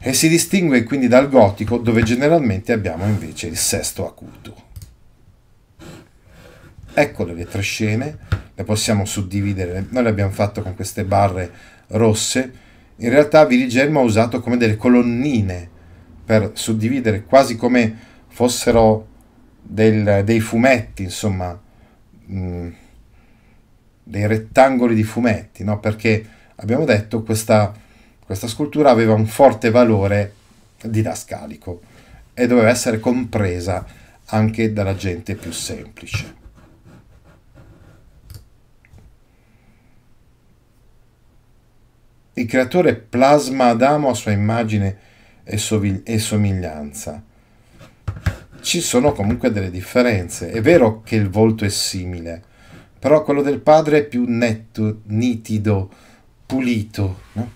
E 0.00 0.12
si 0.12 0.28
distingue 0.28 0.84
quindi 0.84 1.08
dal 1.08 1.28
gotico 1.28 1.78
dove 1.78 2.02
generalmente 2.02 2.72
abbiamo 2.72 3.06
invece 3.06 3.46
il 3.46 3.56
sesto 3.56 4.06
acuto. 4.06 4.66
Eccole 6.92 7.34
le 7.34 7.46
tre 7.46 7.62
scene, 7.62 8.18
le 8.54 8.64
possiamo 8.64 9.04
suddividere, 9.04 9.86
noi 9.90 10.02
le 10.02 10.08
abbiamo 10.08 10.32
fatto 10.32 10.62
con 10.62 10.74
queste 10.74 11.04
barre 11.04 11.50
rosse, 11.88 12.52
in 12.96 13.10
realtà 13.10 13.44
Virigelmo 13.46 14.00
ha 14.00 14.02
usato 14.02 14.40
come 14.40 14.56
delle 14.56 14.76
colonnine 14.76 15.76
per 16.28 16.50
suddividere 16.52 17.24
quasi 17.24 17.56
come 17.56 17.96
fossero 18.26 19.06
del, 19.62 20.24
dei 20.26 20.40
fumetti, 20.40 21.04
insomma, 21.04 21.58
mh, 22.26 22.68
dei 24.02 24.26
rettangoli 24.26 24.94
di 24.94 25.04
fumetti, 25.04 25.64
no? 25.64 25.80
perché 25.80 26.22
abbiamo 26.56 26.84
detto 26.84 27.22
questa, 27.22 27.72
questa 28.22 28.46
scultura 28.46 28.90
aveva 28.90 29.14
un 29.14 29.24
forte 29.24 29.70
valore 29.70 30.34
didascalico 30.82 31.80
e 32.34 32.46
doveva 32.46 32.68
essere 32.68 33.00
compresa 33.00 33.86
anche 34.26 34.70
dalla 34.74 34.94
gente 34.94 35.34
più 35.34 35.50
semplice. 35.50 36.34
Il 42.34 42.44
creatore 42.44 42.96
plasma 42.96 43.68
Adamo 43.68 44.10
a 44.10 44.14
sua 44.14 44.32
immagine 44.32 45.07
e, 45.48 45.56
sovig- 45.56 46.06
e 46.06 46.18
somiglianza. 46.18 47.22
Ci 48.60 48.80
sono 48.80 49.12
comunque 49.12 49.50
delle 49.50 49.70
differenze. 49.70 50.50
È 50.50 50.60
vero 50.60 51.00
che 51.02 51.16
il 51.16 51.30
volto 51.30 51.64
è 51.64 51.70
simile, 51.70 52.42
però 52.98 53.22
quello 53.22 53.40
del 53.40 53.60
padre 53.60 53.98
è 53.98 54.04
più 54.04 54.24
netto, 54.26 55.00
nitido, 55.06 55.90
pulito. 56.44 57.20
No? 57.32 57.52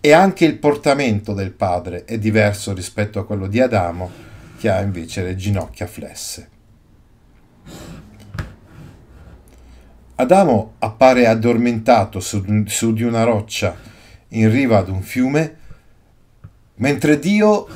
E 0.00 0.12
anche 0.12 0.44
il 0.44 0.58
portamento 0.58 1.32
del 1.32 1.52
padre 1.52 2.04
è 2.04 2.18
diverso 2.18 2.72
rispetto 2.72 3.20
a 3.20 3.24
quello 3.24 3.46
di 3.46 3.60
Adamo, 3.60 4.10
che 4.58 4.68
ha 4.68 4.80
invece 4.80 5.22
le 5.22 5.36
ginocchia 5.36 5.86
flesse. 5.86 6.48
Adamo 10.16 10.74
appare 10.78 11.26
addormentato 11.26 12.18
su, 12.18 12.64
su 12.66 12.92
di 12.92 13.02
una 13.04 13.22
roccia 13.22 13.76
in 14.28 14.50
riva 14.50 14.78
ad 14.78 14.88
un 14.88 15.02
fiume, 15.02 15.56
mentre 16.82 17.20
Dio 17.20 17.68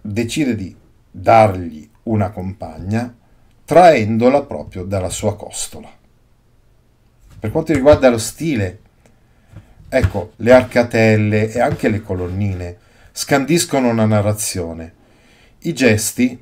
decide 0.00 0.54
di 0.54 0.74
dargli 1.10 1.88
una 2.04 2.30
compagna, 2.30 3.12
traendola 3.64 4.42
proprio 4.42 4.84
dalla 4.84 5.10
sua 5.10 5.34
costola. 5.34 5.90
Per 7.40 7.50
quanto 7.50 7.72
riguarda 7.72 8.08
lo 8.10 8.18
stile, 8.18 8.78
ecco, 9.88 10.32
le 10.36 10.52
arcatelle 10.52 11.50
e 11.50 11.58
anche 11.58 11.88
le 11.88 12.02
colonnine 12.02 12.76
scandiscono 13.10 13.88
una 13.90 14.06
narrazione. 14.06 14.94
I 15.62 15.72
gesti 15.72 16.40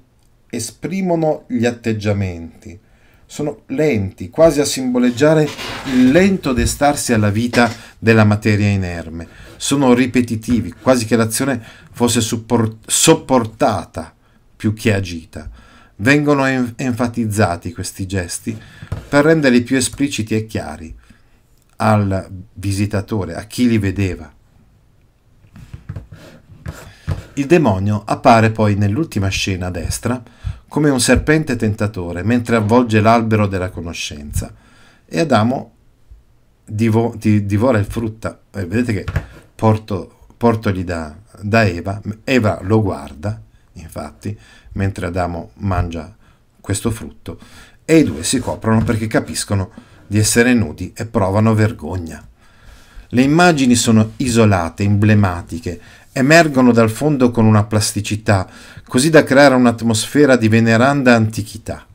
esprimono 0.51 1.45
gli 1.47 1.65
atteggiamenti, 1.65 2.79
sono 3.25 3.63
lenti, 3.69 4.29
quasi 4.29 4.61
a 4.61 4.67
simboleggiare 4.67 5.49
il 5.87 6.11
lento 6.11 6.53
destarsi 6.53 7.15
alla 7.15 7.31
vita 7.31 7.73
della 7.99 8.25
materia 8.25 8.69
inerme. 8.69 9.27
Sono 9.63 9.95
ripetitivi, 9.95 10.73
quasi 10.73 11.07
che 11.07 11.15
l'azione 11.15 11.65
fosse 11.93 12.21
support- 12.21 12.79
sopportata 12.85 14.13
più 14.57 14.75
che 14.75 14.93
agita. 14.93 15.49
Vengono 15.99 16.45
en- 16.47 16.73
enfatizzati 16.75 17.73
questi 17.73 18.05
gesti 18.07 18.61
per 19.09 19.25
renderli 19.25 19.63
più 19.63 19.77
espliciti 19.77 20.35
e 20.35 20.47
chiari 20.47 20.93
al 21.77 22.29
visitatore, 22.55 23.37
a 23.37 23.45
chi 23.45 23.69
li 23.69 23.79
vedeva. 23.79 24.35
Il 27.35 27.47
demonio 27.47 28.03
appare 28.05 28.51
poi 28.51 28.75
nell'ultima 28.75 29.29
scena 29.29 29.69
a 29.69 29.71
destra 29.71 30.21
come 30.67 30.91
un 30.91 31.01
serpente 31.01 31.55
tentatore 31.55 32.25
mentre 32.25 32.57
avvolge 32.57 33.01
l'albero 33.01 33.47
della 33.47 33.71
conoscenza 33.71 34.53
e 35.07 35.21
Adamo 35.21 35.73
divo, 36.65 37.15
di, 37.17 37.47
divora 37.47 37.79
il 37.79 37.85
frutto. 37.85 38.41
Eh, 38.51 38.67
vedete 38.67 38.93
che 38.93 39.31
porto, 39.63 40.27
portogli 40.37 40.83
da, 40.83 41.15
da 41.41 41.65
Eva, 41.65 42.01
Eva 42.25 42.59
lo 42.63 42.83
guarda, 42.83 43.41
infatti, 43.75 44.37
mentre 44.73 45.07
Adamo 45.07 45.53
mangia 45.59 46.17
questo 46.61 46.91
frutto 46.91 47.39
e 47.85 47.99
i 47.99 48.03
due 48.03 48.25
si 48.25 48.41
coprono 48.41 48.83
perché 48.83 49.07
capiscono 49.07 49.71
di 50.05 50.19
essere 50.19 50.53
nudi 50.53 50.93
e 50.97 51.07
provano 51.07 51.55
vergogna. 51.55 52.27
Le 53.11 53.23
immagini 53.23 53.77
sono 53.77 54.15
isolate, 54.17 54.83
emblematiche, 54.83 55.81
emergono 56.11 56.73
dal 56.73 56.91
fondo 56.91 57.31
con 57.31 57.45
una 57.45 57.63
plasticità, 57.63 58.49
così 58.89 59.11
da 59.11 59.23
creare 59.23 59.55
un'atmosfera 59.55 60.35
di 60.35 60.49
veneranda 60.49 61.15
antichità. 61.15 61.87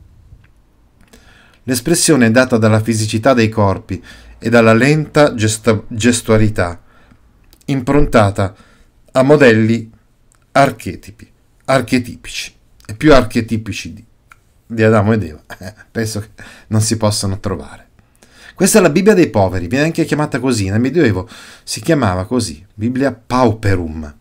L'espressione 1.63 2.27
è 2.27 2.31
data 2.31 2.57
dalla 2.57 2.79
fisicità 2.79 3.33
dei 3.33 3.49
corpi 3.49 4.01
e 4.39 4.49
dalla 4.49 4.73
lenta 4.73 5.33
gesto- 5.33 5.83
gestualità, 5.89 6.83
improntata 7.67 8.55
a 9.11 9.23
modelli 9.23 9.89
archetipi, 10.51 11.29
archetipici, 11.65 12.53
e 12.85 12.93
più 12.93 13.13
archetipici 13.13 13.93
di, 13.93 14.05
di 14.65 14.83
Adamo 14.83 15.13
ed 15.13 15.23
Eva, 15.23 15.41
penso 15.91 16.19
che 16.19 16.29
non 16.67 16.81
si 16.81 16.97
possano 16.97 17.39
trovare. 17.39 17.85
Questa 18.53 18.79
è 18.79 18.81
la 18.81 18.89
Bibbia 18.89 19.13
dei 19.13 19.29
poveri, 19.29 19.67
viene 19.67 19.85
anche 19.85 20.05
chiamata 20.05 20.39
così, 20.39 20.69
nel 20.69 20.79
Medioevo 20.79 21.29
si 21.63 21.79
chiamava 21.79 22.25
così, 22.25 22.65
Bibbia 22.73 23.11
Pauperum. 23.11 24.15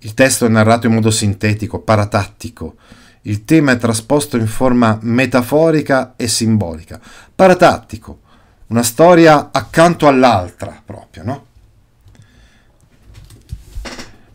Il 0.00 0.12
testo 0.14 0.44
è 0.44 0.48
narrato 0.48 0.86
in 0.86 0.92
modo 0.92 1.10
sintetico, 1.10 1.80
paratattico. 1.80 2.76
Il 3.22 3.44
tema 3.44 3.72
è 3.72 3.78
trasposto 3.78 4.36
in 4.36 4.46
forma 4.46 4.98
metaforica 5.02 6.14
e 6.16 6.28
simbolica. 6.28 7.00
Paratattico, 7.34 8.20
una 8.68 8.82
storia 8.82 9.48
accanto 9.50 10.06
all'altra 10.06 10.80
proprio, 10.84 11.24
no? 11.24 11.46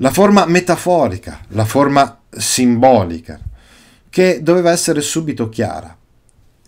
La 0.02 0.10
forma 0.10 0.48
metaforica, 0.48 1.42
la 1.50 1.64
forma 1.64 2.22
simbolica, 2.28 3.40
che 4.10 4.42
doveva 4.42 4.72
essere 4.72 5.00
subito 5.00 5.48
chiara. 5.48 5.96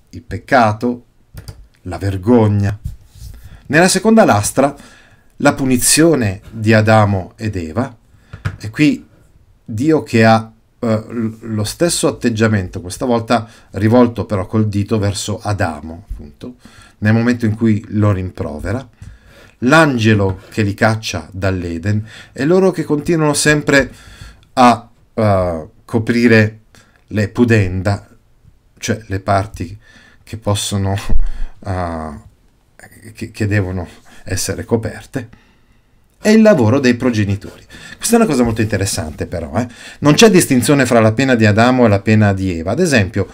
Il 0.10 0.22
peccato, 0.22 1.06
la 1.84 1.98
vergogna. 1.98 2.78
Nella 3.66 3.88
seconda 3.88 4.24
lastra, 4.24 4.76
la 5.38 5.54
punizione 5.56 6.42
di 6.52 6.74
Adamo 6.74 7.34
ed 7.36 7.56
Eva, 7.56 7.98
e 8.60 8.70
qui 8.70 9.04
Dio 9.66 10.04
che 10.04 10.26
ha 10.26 10.52
uh, 10.78 11.38
lo 11.40 11.64
stesso 11.64 12.08
atteggiamento, 12.08 12.82
questa 12.82 13.06
volta 13.06 13.50
rivolto 13.72 14.26
però 14.26 14.46
col 14.46 14.68
dito 14.68 15.00
verso 15.00 15.40
Adamo, 15.42 16.06
appunto, 16.08 16.58
nel 17.00 17.14
momento 17.14 17.48
in 17.48 17.56
cui 17.56 17.84
lo 17.88 18.12
rimprovera, 18.12 18.88
l'angelo 19.64 20.42
che 20.50 20.62
li 20.62 20.74
caccia 20.74 21.28
dall'Eden 21.32 22.06
e 22.32 22.46
loro 22.46 22.72
che 22.72 22.84
continuano 22.84 23.34
sempre 23.34 23.92
a 24.54 24.90
uh, 25.14 25.70
coprire 25.86 26.60
le 27.08 27.30
pudenda, 27.30 28.08
cioè 28.78 29.02
le 29.08 29.20
parti 29.20 29.78
che 30.24 30.38
possono 30.38 30.96
uh, 31.60 32.22
che, 33.14 33.32
che 33.32 33.48
devono 33.48 33.88
essere 34.24 34.64
coperte, 34.64 35.30
è 36.22 36.30
il 36.30 36.42
lavoro 36.42 36.80
dei 36.80 36.96
progenitori. 36.96 37.64
Questa 37.98 38.16
è 38.16 38.20
una 38.20 38.28
cosa 38.28 38.44
molto 38.44 38.62
interessante 38.62 39.26
però, 39.26 39.56
eh? 39.58 39.68
non 40.00 40.14
c'è 40.14 40.30
distinzione 40.30 40.86
fra 40.86 41.00
la 41.00 41.12
pena 41.12 41.36
di 41.36 41.46
Adamo 41.46 41.86
e 41.86 41.90
la 41.90 42.00
pena 42.00 42.34
di 42.34 42.58
Eva, 42.58 42.72
ad 42.72 42.80
esempio 42.80 43.28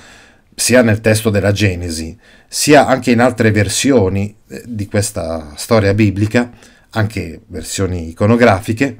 sia 0.59 0.81
nel 0.81 0.99
testo 0.99 1.29
della 1.29 1.53
Genesi, 1.53 2.17
sia 2.47 2.85
anche 2.85 3.11
in 3.11 3.21
altre 3.21 3.49
versioni 3.49 4.35
eh, 4.49 4.61
di 4.65 4.87
questa 4.87 5.53
storia 5.55 5.93
biblica, 5.93 6.51
anche 6.91 7.41
versioni 7.47 8.09
iconografiche, 8.09 8.97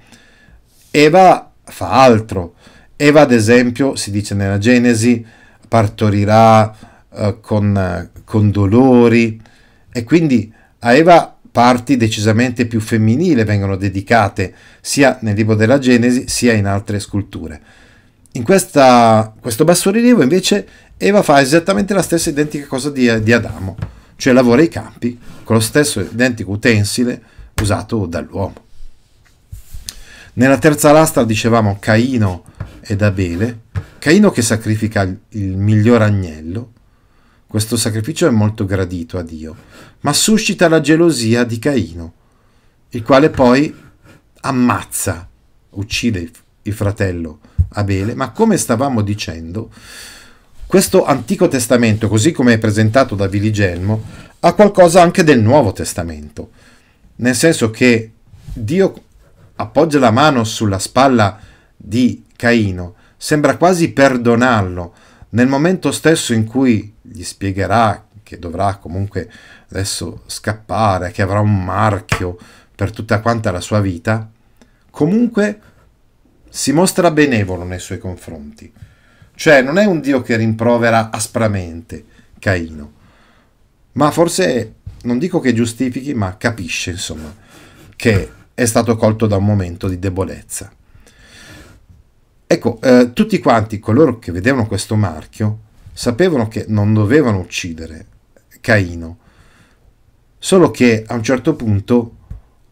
Eva 0.90 1.52
fa 1.64 2.02
altro. 2.02 2.56
Eva, 2.96 3.22
ad 3.22 3.34
esempio, 3.34 3.96
si 3.96 4.10
dice 4.10 4.36
nella 4.36 4.58
Genesi, 4.58 5.26
partorirà 5.68 6.76
uh, 7.10 7.40
con, 7.42 8.10
con 8.24 8.52
dolori 8.52 9.40
e 9.92 10.04
quindi 10.04 10.52
a 10.80 10.94
Eva 10.94 11.38
parti 11.52 11.98
decisamente 11.98 12.68
più 12.68 12.80
femminili 12.80 13.44
vengono 13.44 13.76
dedicate 13.76 14.54
sia 14.80 15.18
nel 15.22 15.36
libro 15.36 15.56
della 15.56 15.78
Genesi 15.78 16.30
sia 16.30 16.54
in 16.54 16.66
altre 16.66 17.00
sculture. 17.00 17.62
In 18.34 18.44
questa, 18.44 19.34
questo 19.40 19.64
bassorilievo 19.64 20.22
invece 20.22 20.68
Eva 20.98 21.24
fa 21.24 21.42
esattamente 21.42 21.96
la 21.96 22.04
stessa 22.04 22.30
identica 22.30 22.68
cosa 22.68 22.92
di, 22.92 23.24
di 23.24 23.34
Adamo, 23.34 23.76
cioè 24.18 24.34
lavora 24.34 24.62
i 24.62 24.68
campi 24.68 25.20
con 25.44 25.56
lo 25.56 25.62
stesso 25.62 26.00
identico 26.00 26.52
utensile 26.52 27.22
usato 27.60 28.06
dall'uomo. 28.06 28.68
Nella 30.34 30.60
terza 30.60 30.92
lastra 30.92 31.24
dicevamo 31.24 31.78
Caino 31.80 32.44
ed 32.82 33.02
Abele, 33.02 33.62
Caino 33.98 34.30
che 34.30 34.44
sacrifica 34.44 35.02
il 35.02 35.58
miglior 35.58 36.04
agnello, 36.04 36.74
questo 37.48 37.78
sacrificio 37.78 38.28
è 38.28 38.30
molto 38.30 38.66
gradito 38.66 39.18
a 39.18 39.24
Dio, 39.24 39.56
ma 40.02 40.14
suscita 40.14 40.70
la 40.70 40.82
gelosia 40.82 41.44
di 41.44 41.58
Caino, 41.58 42.14
il 42.90 43.02
quale 43.02 43.32
poi 43.32 43.76
ammazza, 44.42 45.28
uccide 45.72 46.30
il 46.62 46.74
fratello 46.74 47.40
Abele, 47.70 48.16
ma 48.16 48.32
come 48.32 48.58
stavamo 48.58 49.02
dicendo, 49.02 49.72
questo 50.66 51.06
Antico 51.06 51.48
Testamento, 51.48 52.08
così 52.08 52.32
come 52.32 52.54
è 52.54 52.58
presentato 52.58 53.16
da 53.16 53.28
Viligelmo, 53.28 54.04
ha 54.40 54.54
qualcosa 54.54 55.02
anche 55.02 55.24
del 55.24 55.42
Nuovo 55.42 55.72
Testamento, 55.72 56.52
nel 57.18 57.36
senso 57.36 57.70
che 57.72 58.12
Dio 58.54 59.04
appoggia 59.56 60.00
la 60.00 60.12
mano 60.12 60.44
sulla 60.44 60.80
spalla 60.80 61.40
di 61.76 62.24
Caino, 62.36 62.96
sembra 63.18 63.58
quasi 63.58 63.92
perdonarlo, 63.92 64.94
nel 65.30 65.48
momento 65.48 65.92
stesso 65.92 66.34
in 66.34 66.46
cui 66.46 66.94
gli 67.02 67.24
spiegherà 67.24 68.06
che 68.24 68.40
dovrà 68.40 68.76
comunque 68.76 69.30
adesso 69.72 70.22
scappare, 70.28 71.12
che 71.12 71.22
avrà 71.22 71.40
un 71.40 71.64
marchio 71.64 72.38
per 72.76 72.92
tutta 72.92 73.20
quanta 73.20 73.52
la 73.52 73.60
sua 73.60 73.82
vita, 73.82 74.30
comunque 74.92 75.60
si 76.50 76.72
mostra 76.72 77.12
benevolo 77.12 77.64
nei 77.64 77.80
suoi 77.80 77.98
confronti. 78.00 78.72
Cioè 79.36 79.62
non 79.62 79.78
è 79.78 79.86
un 79.86 80.02
Dio 80.02 80.22
che 80.22 80.36
rimprovera 80.36 81.10
aspramente 81.12 82.04
Caino, 82.40 82.94
ma 83.94 84.12
forse 84.12 84.74
non 85.04 85.18
dico 85.18 85.40
che 85.40 85.54
giustifichi, 85.54 86.14
ma 86.14 86.36
capisce, 86.38 86.92
insomma, 86.92 87.34
che 87.96 88.32
è 88.54 88.66
stato 88.66 88.98
colto 88.98 89.28
da 89.28 89.38
un 89.38 89.46
momento 89.46 89.88
di 89.88 90.00
debolezza. 90.00 90.72
Ecco, 92.46 92.80
eh, 92.82 93.12
tutti 93.14 93.40
quanti 93.40 93.80
coloro 93.80 94.20
che 94.20 94.32
vedevano 94.32 94.66
questo 94.66 94.96
marchio 94.96 95.60
sapevano 95.94 96.48
che 96.48 96.66
non 96.68 96.94
dovevano 96.94 97.40
uccidere 97.40 98.06
Caino, 98.60 99.18
solo 100.38 100.72
che 100.72 101.04
a 101.06 101.14
un 101.14 101.24
certo 101.24 101.56
punto 101.56 102.16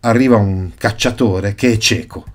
arriva 0.02 0.38
un 0.38 0.72
cacciatore 0.76 1.56
che 1.56 1.74
è 1.74 1.78
cieco, 1.78 2.26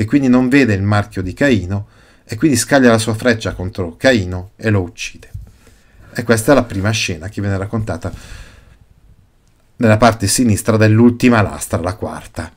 che 0.00 0.06
quindi 0.06 0.28
non 0.28 0.48
vede 0.48 0.72
il 0.72 0.80
marchio 0.80 1.20
di 1.20 1.34
Caino 1.34 1.88
e 2.24 2.36
quindi 2.36 2.56
scaglia 2.56 2.90
la 2.90 2.96
sua 2.96 3.12
freccia 3.12 3.52
contro 3.52 3.96
Caino 3.98 4.52
e 4.56 4.70
lo 4.70 4.80
uccide. 4.80 5.28
E 6.14 6.22
questa 6.22 6.52
è 6.52 6.54
la 6.54 6.62
prima 6.62 6.88
scena 6.88 7.28
che 7.28 7.42
viene 7.42 7.58
raccontata 7.58 8.10
nella 9.76 9.98
parte 9.98 10.26
sinistra 10.26 10.78
dell'ultima 10.78 11.42
lastra, 11.42 11.82
la 11.82 11.96
quarta. 11.96 12.50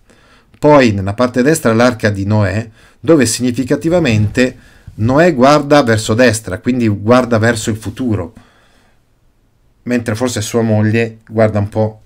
Poi 0.58 0.93
nella 0.93 1.13
parte 1.15 1.41
destra 1.41 1.73
l'arca 1.73 2.10
di 2.10 2.25
Noè, 2.25 2.69
dove 2.97 3.25
significativamente 3.25 4.58
Noè 4.95 5.34
guarda 5.34 5.84
verso 5.84 6.13
destra, 6.13 6.60
quindi 6.60 6.88
guarda 6.88 7.39
verso 7.39 7.69
il 7.69 7.75
futuro, 7.75 8.34
mentre 9.84 10.15
forse 10.15 10.39
sua 10.39 10.62
moglie 10.62 11.17
guarda 11.27 11.60
un 11.60 11.67
po' 11.67 12.01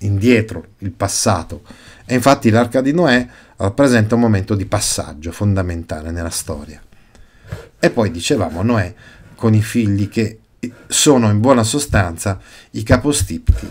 indietro, 0.00 0.64
il 0.78 0.90
passato. 0.90 1.62
E 2.04 2.14
infatti 2.14 2.50
l'arca 2.50 2.80
di 2.80 2.92
Noè 2.92 3.26
rappresenta 3.56 4.14
un 4.14 4.20
momento 4.20 4.54
di 4.54 4.66
passaggio 4.66 5.32
fondamentale 5.32 6.10
nella 6.10 6.30
storia. 6.30 6.82
E 7.78 7.90
poi 7.90 8.10
dicevamo 8.10 8.62
Noè 8.62 8.94
con 9.34 9.54
i 9.54 9.62
figli 9.62 10.08
che 10.08 10.38
sono 10.86 11.30
in 11.30 11.40
buona 11.40 11.64
sostanza 11.64 12.40
i 12.72 12.82
capostipiti 12.82 13.68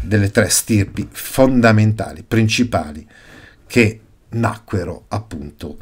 delle 0.00 0.30
tre 0.30 0.48
stirpi 0.48 1.08
fondamentali, 1.10 2.22
principali, 2.22 3.06
che 3.66 4.00
nacquero 4.30 5.04
appunto 5.08 5.76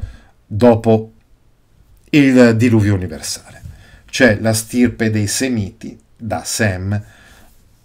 dopo 0.45 1.13
il 2.09 2.55
diluvio 2.55 2.95
universale. 2.95 3.61
C'è 4.05 4.39
la 4.39 4.53
stirpe 4.53 5.09
dei 5.09 5.27
Semiti 5.27 5.97
da 6.15 6.43
Sem, 6.43 7.03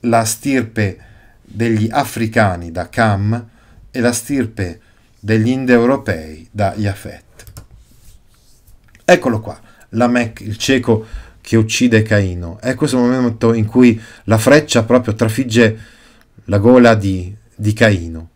la 0.01 0.25
stirpe 0.25 0.99
degli 1.43 1.89
Africani 1.91 2.71
da 2.71 2.89
Cam 2.89 3.49
e 3.93 4.01
la 4.01 4.13
stirpe 4.13 4.81
degli 5.21 5.51
indoeuropei 5.51 6.49
da 6.51 6.75
Yafet. 6.77 7.23
Eccolo 9.05 9.41
qua, 9.41 9.61
Lamech, 9.91 10.41
il 10.41 10.57
cieco 10.57 11.07
che 11.41 11.57
uccide 11.57 12.03
Caino. 12.03 12.59
È 12.59 12.75
questo 12.75 12.99
momento 12.99 13.53
in 13.53 13.67
cui 13.67 14.01
la 14.25 14.39
freccia 14.39 14.85
proprio 14.85 15.15
trafigge 15.15 15.79
la 16.47 16.59
gola 16.59 16.95
di, 16.95 17.35
di 17.55 17.73
Caino. 17.73 18.31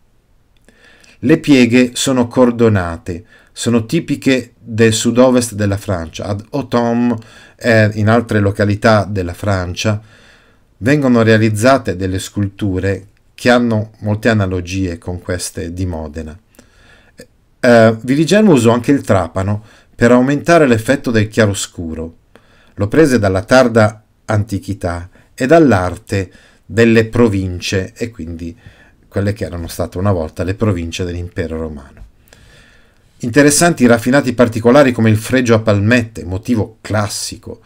Le 1.19 1.37
pieghe 1.39 1.91
sono 1.95 2.27
cordonate, 2.27 3.25
sono 3.51 3.85
tipiche 3.85 4.53
del 4.59 4.93
sud-ovest 4.93 5.55
della 5.55 5.77
Francia. 5.77 6.25
Ad 6.25 6.45
Automne 6.51 7.17
e 7.55 7.89
in 7.95 8.07
altre 8.07 8.39
località 8.39 9.03
della 9.03 9.33
Francia 9.33 9.99
vengono 10.77 11.23
realizzate 11.23 11.95
delle 11.95 12.19
sculture 12.19 13.07
che 13.37 13.51
hanno 13.51 13.91
molte 13.99 14.29
analogie 14.29 14.97
con 14.97 15.21
queste 15.21 15.71
di 15.71 15.85
Modena. 15.85 16.35
Eh, 17.59 17.97
Viligelmo 18.01 18.51
usò 18.53 18.71
anche 18.71 18.91
il 18.91 19.01
trapano 19.01 19.63
per 19.93 20.09
aumentare 20.09 20.65
l'effetto 20.65 21.11
del 21.11 21.27
chiaroscuro. 21.27 22.15
Lo 22.73 22.87
prese 22.87 23.19
dalla 23.19 23.43
tarda 23.43 24.03
antichità 24.25 25.07
e 25.35 25.45
dall'arte 25.45 26.31
delle 26.65 27.05
province 27.05 27.93
e 27.95 28.09
quindi 28.09 28.57
quelle 29.07 29.33
che 29.33 29.45
erano 29.45 29.67
state 29.67 29.99
una 29.99 30.11
volta 30.11 30.43
le 30.43 30.55
province 30.55 31.03
dell'impero 31.03 31.59
romano. 31.59 32.05
Interessanti 33.19 33.83
i 33.83 33.87
raffinati 33.87 34.33
particolari 34.33 34.91
come 34.91 35.11
il 35.11 35.17
fregio 35.17 35.53
a 35.53 35.59
palmette, 35.59 36.25
motivo 36.25 36.79
classico, 36.81 37.61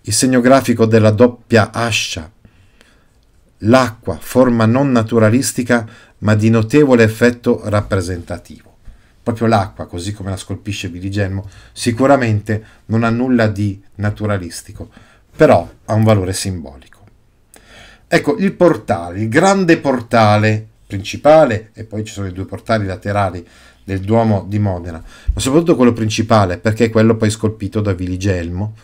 il 0.00 0.12
segno 0.12 0.40
grafico 0.40 0.84
della 0.84 1.12
doppia 1.12 1.70
ascia, 1.70 2.28
l'acqua, 3.64 4.16
forma 4.20 4.66
non 4.66 4.90
naturalistica 4.90 5.86
ma 6.18 6.34
di 6.34 6.48
notevole 6.48 7.02
effetto 7.02 7.60
rappresentativo. 7.64 8.72
Proprio 9.22 9.46
l'acqua, 9.46 9.86
così 9.86 10.12
come 10.12 10.30
la 10.30 10.36
scolpisce 10.36 10.88
Viligelmo, 10.88 11.48
sicuramente 11.72 12.64
non 12.86 13.04
ha 13.04 13.10
nulla 13.10 13.46
di 13.46 13.82
naturalistico, 13.96 14.90
però 15.34 15.68
ha 15.84 15.94
un 15.94 16.04
valore 16.04 16.32
simbolico. 16.32 17.00
Ecco, 18.06 18.36
il 18.36 18.52
portale, 18.52 19.20
il 19.20 19.28
grande 19.28 19.78
portale 19.78 20.66
principale, 20.86 21.70
e 21.72 21.84
poi 21.84 22.04
ci 22.04 22.12
sono 22.12 22.26
i 22.26 22.32
due 22.32 22.44
portali 22.44 22.86
laterali 22.86 23.46
del 23.82 24.00
Duomo 24.00 24.44
di 24.46 24.58
Modena, 24.58 25.02
ma 25.02 25.40
soprattutto 25.40 25.76
quello 25.76 25.92
principale, 25.92 26.58
perché 26.58 26.86
è 26.86 26.90
quello 26.90 27.16
poi 27.16 27.30
scolpito 27.30 27.80
da 27.80 27.92
Viligelmo, 27.92 28.74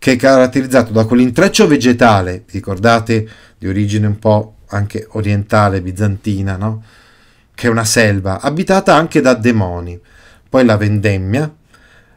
che 0.00 0.12
è 0.12 0.16
caratterizzato 0.16 0.92
da 0.92 1.04
quell'intreccio 1.04 1.66
vegetale, 1.66 2.44
ricordate, 2.50 3.28
di 3.58 3.68
origine 3.68 4.06
un 4.06 4.18
po' 4.18 4.54
anche 4.68 5.06
orientale, 5.10 5.82
bizantina, 5.82 6.56
no? 6.56 6.82
che 7.54 7.66
è 7.66 7.70
una 7.70 7.84
selva, 7.84 8.40
abitata 8.40 8.94
anche 8.94 9.20
da 9.20 9.34
demoni. 9.34 10.00
Poi 10.48 10.64
la 10.64 10.78
vendemmia, 10.78 11.54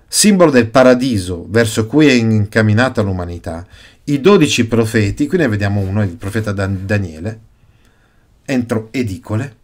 simbolo 0.07 0.49
del 0.49 0.69
paradiso 0.69 1.45
verso 1.49 1.85
cui 1.85 2.07
è 2.07 2.13
incamminata 2.13 3.01
l'umanità, 3.01 3.67
i 4.05 4.21
dodici 4.21 4.65
profeti, 4.65 5.27
qui 5.27 5.39
ne 5.39 5.49
vediamo 5.49 5.81
uno, 5.81 6.03
il 6.03 6.15
profeta 6.15 6.53
Daniele, 6.53 7.39
entro 8.45 8.87
edicole, 8.91 9.55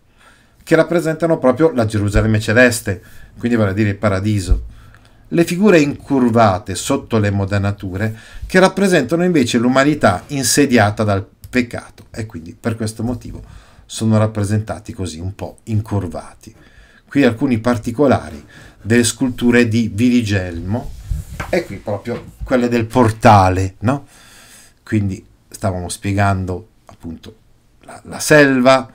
che 0.62 0.76
rappresentano 0.76 1.38
proprio 1.38 1.72
la 1.72 1.86
Gerusalemme 1.86 2.42
celeste, 2.42 3.02
quindi 3.38 3.58
vale 3.58 3.70
a 3.70 3.74
dire 3.74 3.92
il 3.92 3.96
paradiso. 3.96 4.78
Le 5.32 5.44
figure 5.44 5.80
incurvate 5.80 6.74
sotto 6.74 7.20
le 7.20 7.30
modanature 7.30 8.18
che 8.48 8.60
rappresentano 8.60 9.24
invece 9.24 9.60
l'umanità 9.60 10.24
insediata 10.28 11.04
dal 11.04 11.28
peccato 11.50 12.06
e 12.12 12.26
quindi 12.26 12.56
per 12.60 12.76
questo 12.76 13.04
motivo 13.04 13.44
sono 13.86 14.18
rappresentati 14.18 14.92
così 14.92 15.20
un 15.20 15.36
po' 15.36 15.60
incurvati. 15.66 16.54
Qui 17.08 17.24
alcuni 17.24 17.60
particolari 17.60 18.44
delle 18.82 19.04
sculture 19.04 19.68
di 19.68 19.92
Virigelmo 19.94 20.92
e 21.50 21.64
qui 21.66 21.78
proprio 21.78 22.34
quelle 22.44 22.68
del 22.68 22.86
portale, 22.86 23.76
no? 23.80 24.08
Quindi 24.84 25.24
stavamo 25.48 25.90
spiegando 25.90 26.70
appunto 26.86 27.36
la, 27.82 28.02
la 28.06 28.20
selva, 28.20 28.92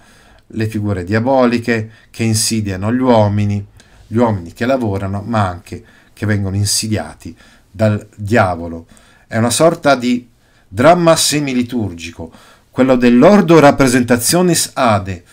le 0.48 0.66
figure 0.66 1.04
diaboliche 1.04 1.90
che 2.10 2.22
insidiano 2.22 2.92
gli 2.92 3.00
uomini, 3.00 3.64
gli 4.06 4.16
uomini 4.16 4.52
che 4.52 4.66
lavorano, 4.66 5.22
ma 5.22 5.46
anche 5.46 5.84
che 6.14 6.24
vengono 6.24 6.56
insidiati 6.56 7.36
dal 7.70 8.06
diavolo. 8.16 8.86
È 9.26 9.36
una 9.36 9.50
sorta 9.50 9.94
di 9.94 10.30
dramma 10.66 11.14
semiliturgico, 11.16 12.32
quello 12.70 12.96
dell'ordo 12.96 13.60
rappresentationis 13.60 14.70
ade, 14.74 15.24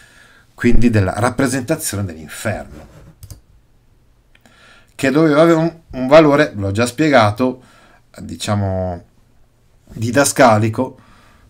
quindi 0.54 0.90
della 0.90 1.14
rappresentazione 1.18 2.04
dell'inferno, 2.04 2.88
che 4.94 5.10
doveva 5.10 5.42
avere 5.42 5.58
un, 5.58 5.76
un 5.92 6.08
valore, 6.08 6.52
l'ho 6.56 6.72
già 6.72 6.86
spiegato, 6.86 7.64
diciamo 8.20 9.06
didascalico, 9.94 11.00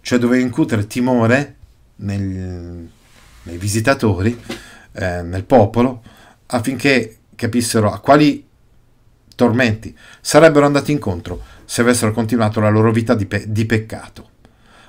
cioè 0.02 0.20
doveva 0.20 0.42
incutere 0.42 0.88
timore 0.88 1.56
nel, 1.98 2.90
nei 3.44 3.58
visitatori, 3.58 4.40
eh, 4.94 5.22
nel 5.22 5.44
popolo, 5.44 6.02
affinché 6.48 7.18
capissero 7.36 7.92
a 7.92 8.00
quali 8.00 8.48
tormenti 9.36 9.96
sarebbero 10.20 10.66
andati 10.66 10.92
incontro 10.92 11.42
se 11.66 11.82
avessero 11.82 12.12
continuato 12.12 12.60
la 12.60 12.70
loro 12.70 12.92
vita 12.92 13.16
di, 13.16 13.26
pe- 13.26 13.46
di 13.48 13.66
peccato. 13.66 14.30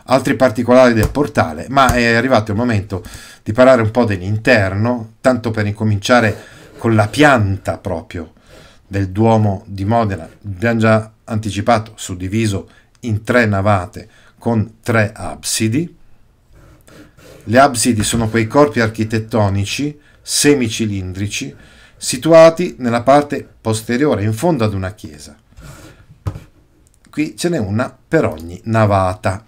Altri 0.07 0.34
particolari 0.34 0.95
del 0.95 1.11
portale, 1.11 1.66
ma 1.68 1.93
è 1.93 2.14
arrivato 2.14 2.51
il 2.51 2.57
momento 2.57 3.05
di 3.43 3.53
parlare 3.53 3.82
un 3.82 3.90
po' 3.90 4.05
dell'interno, 4.05 5.14
tanto 5.20 5.51
per 5.53 5.66
incominciare 5.66 6.36
con 6.76 6.95
la 6.97 7.07
pianta 7.07 7.78
proprio 7.78 8.32
del 8.86 9.11
Duomo 9.11 9.62
di 9.66 9.84
Modena. 9.84 10.28
Abbiamo 10.45 10.80
già 10.80 11.11
anticipato, 11.24 11.93
suddiviso 11.95 12.68
in 13.01 13.22
tre 13.22 13.47
navate 13.47 14.09
con 14.38 14.78
tre 14.82 15.12
absidi. 15.14 15.97
Le 17.45 17.59
absidi 17.59 18.03
sono 18.03 18.28
quei 18.28 18.47
corpi 18.47 18.80
architettonici 18.80 19.99
semicilindrici 20.20 21.55
situati 22.03 22.74
nella 22.78 23.03
parte 23.03 23.48
posteriore, 23.61 24.24
in 24.24 24.32
fondo 24.32 24.64
ad 24.64 24.74
una 24.74 24.92
chiesa. 24.92 25.36
Qui 27.09 27.36
ce 27.36 27.48
n'è 27.48 27.59
una 27.59 27.96
per 28.09 28.24
ogni 28.24 28.61
navata. 28.64 29.44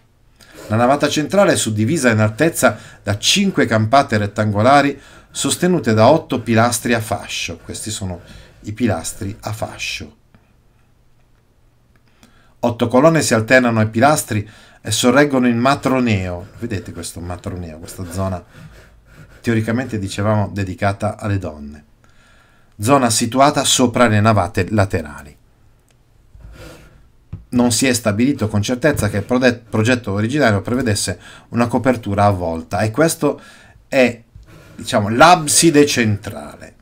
La 0.69 0.77
navata 0.77 1.09
centrale 1.09 1.55
è 1.55 1.57
suddivisa 1.57 2.11
in 2.11 2.21
altezza 2.21 2.79
da 3.03 3.19
cinque 3.19 3.67
campate 3.67 4.19
rettangolari 4.19 5.01
sostenute 5.33 5.95
da 5.95 6.09
otto 6.09 6.43
pilastri 6.43 6.95
a 6.95 7.01
fascio. 7.01 7.59
Questi 7.59 7.91
sono 7.91 8.21
i 8.61 8.73
pilastri 8.73 9.37
a 9.41 9.53
fascio. 9.53 10.17
Otto 12.61 12.87
colonne 12.87 13.21
si 13.23 13.35
alternano 13.35 13.81
ai 13.81 13.89
pilastri 13.89 14.49
e 14.81 14.91
sorreggono 14.93 15.49
il 15.49 15.57
matroneo. 15.57 16.51
Vedete 16.61 16.93
questo 16.93 17.19
matroneo, 17.19 17.79
questa 17.79 18.05
zona 18.13 18.43
teoricamente 19.41 19.99
dicevamo 19.99 20.51
dedicata 20.53 21.19
alle 21.19 21.39
donne. 21.39 21.85
Zona 22.81 23.11
situata 23.11 23.65
sopra 23.65 24.07
le 24.07 24.21
navate 24.21 24.67
laterali. 24.71 25.37
Non 27.51 27.71
si 27.71 27.87
è 27.87 27.93
stabilito 27.93 28.49
con 28.49 28.63
certezza 28.63 29.09
che 29.09 29.19
il 29.19 29.63
progetto 29.69 30.13
originario 30.13 30.61
prevedesse 30.61 31.21
una 31.51 31.69
copertura 31.69 32.25
a 32.25 32.31
volta 32.31 32.81
e 32.81 32.91
questo 32.91 33.41
è 33.87 34.23
diciamo 34.75 35.09
l'abside 35.09 35.87
centrale 35.87 36.75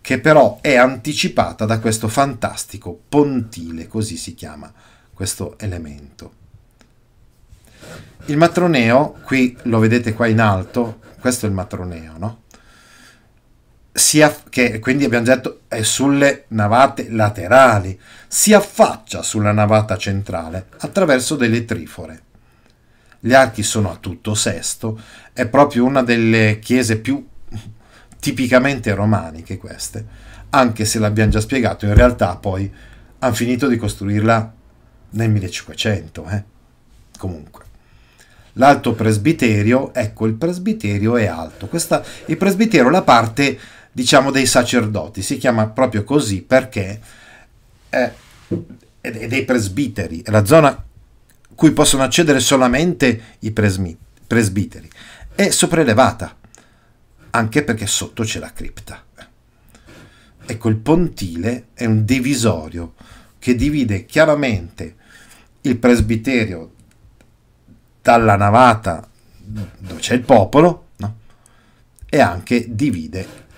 che 0.00 0.18
però 0.18 0.58
è 0.60 0.74
anticipata 0.76 1.66
da 1.66 1.78
questo 1.78 2.08
fantastico 2.08 2.98
pontile, 3.08 3.86
così 3.86 4.16
si 4.16 4.34
chiama 4.34 4.72
questo 5.12 5.58
elemento. 5.58 6.32
Il 8.26 8.36
matroneo, 8.36 9.16
qui 9.24 9.56
lo 9.64 9.78
vedete 9.78 10.14
qua 10.14 10.26
in 10.26 10.40
alto, 10.40 11.00
questo 11.20 11.46
è 11.46 11.48
il 11.48 11.54
matroneo, 11.54 12.14
no? 12.16 12.42
Si 14.00 14.22
aff- 14.22 14.48
che 14.48 14.78
quindi 14.78 15.04
abbiamo 15.04 15.26
detto 15.26 15.60
è 15.68 15.82
sulle 15.82 16.44
navate 16.48 17.10
laterali, 17.10 18.00
si 18.26 18.54
affaccia 18.54 19.22
sulla 19.22 19.52
navata 19.52 19.98
centrale 19.98 20.68
attraverso 20.78 21.36
delle 21.36 21.66
trifore. 21.66 22.22
Gli 23.20 23.34
archi 23.34 23.62
sono 23.62 23.92
a 23.92 23.98
tutto 24.00 24.34
sesto, 24.34 24.98
è 25.34 25.46
proprio 25.46 25.84
una 25.84 26.02
delle 26.02 26.58
chiese 26.60 26.98
più 26.98 27.24
tipicamente 28.18 28.94
romaniche 28.94 29.58
queste, 29.58 30.04
anche 30.48 30.86
se 30.86 30.98
l'abbiamo 30.98 31.32
già 31.32 31.40
spiegato, 31.40 31.84
in 31.84 31.94
realtà 31.94 32.34
poi 32.36 32.72
hanno 33.18 33.34
finito 33.34 33.68
di 33.68 33.76
costruirla 33.76 34.54
nel 35.10 35.30
1500, 35.30 36.26
eh? 36.30 36.44
comunque. 37.18 37.64
L'alto 38.54 38.94
presbiterio, 38.94 39.92
ecco 39.92 40.26
il 40.26 40.34
presbiterio 40.34 41.18
è 41.18 41.26
alto, 41.26 41.68
Questa, 41.68 42.02
il 42.26 42.38
presbiterio 42.38 42.88
è 42.88 42.90
la 42.90 43.02
parte 43.02 43.58
diciamo 43.92 44.30
dei 44.30 44.46
sacerdoti, 44.46 45.22
si 45.22 45.36
chiama 45.36 45.68
proprio 45.68 46.04
così 46.04 46.42
perché 46.42 47.00
è, 47.88 48.12
è 49.00 49.26
dei 49.28 49.44
presbiteri, 49.44 50.22
è 50.22 50.30
la 50.30 50.44
zona 50.44 50.84
cui 51.54 51.72
possono 51.72 52.02
accedere 52.02 52.40
solamente 52.40 53.36
i 53.40 53.50
presmi, 53.50 53.96
presbiteri, 54.26 54.88
è 55.34 55.50
sopraelevata, 55.50 56.36
anche 57.30 57.64
perché 57.64 57.86
sotto 57.86 58.22
c'è 58.22 58.38
la 58.38 58.52
cripta. 58.52 59.04
Ecco, 60.46 60.68
il 60.68 60.76
pontile 60.76 61.66
è 61.74 61.84
un 61.84 62.04
divisorio 62.04 62.94
che 63.38 63.54
divide 63.54 64.06
chiaramente 64.06 64.96
il 65.62 65.76
presbiterio 65.76 66.72
dalla 68.00 68.36
navata 68.36 69.06
dove 69.36 70.00
c'è 70.00 70.14
il 70.14 70.22
popolo 70.22 70.86
no? 70.96 71.16
e 72.08 72.20
anche 72.20 72.66
divide 72.74 73.48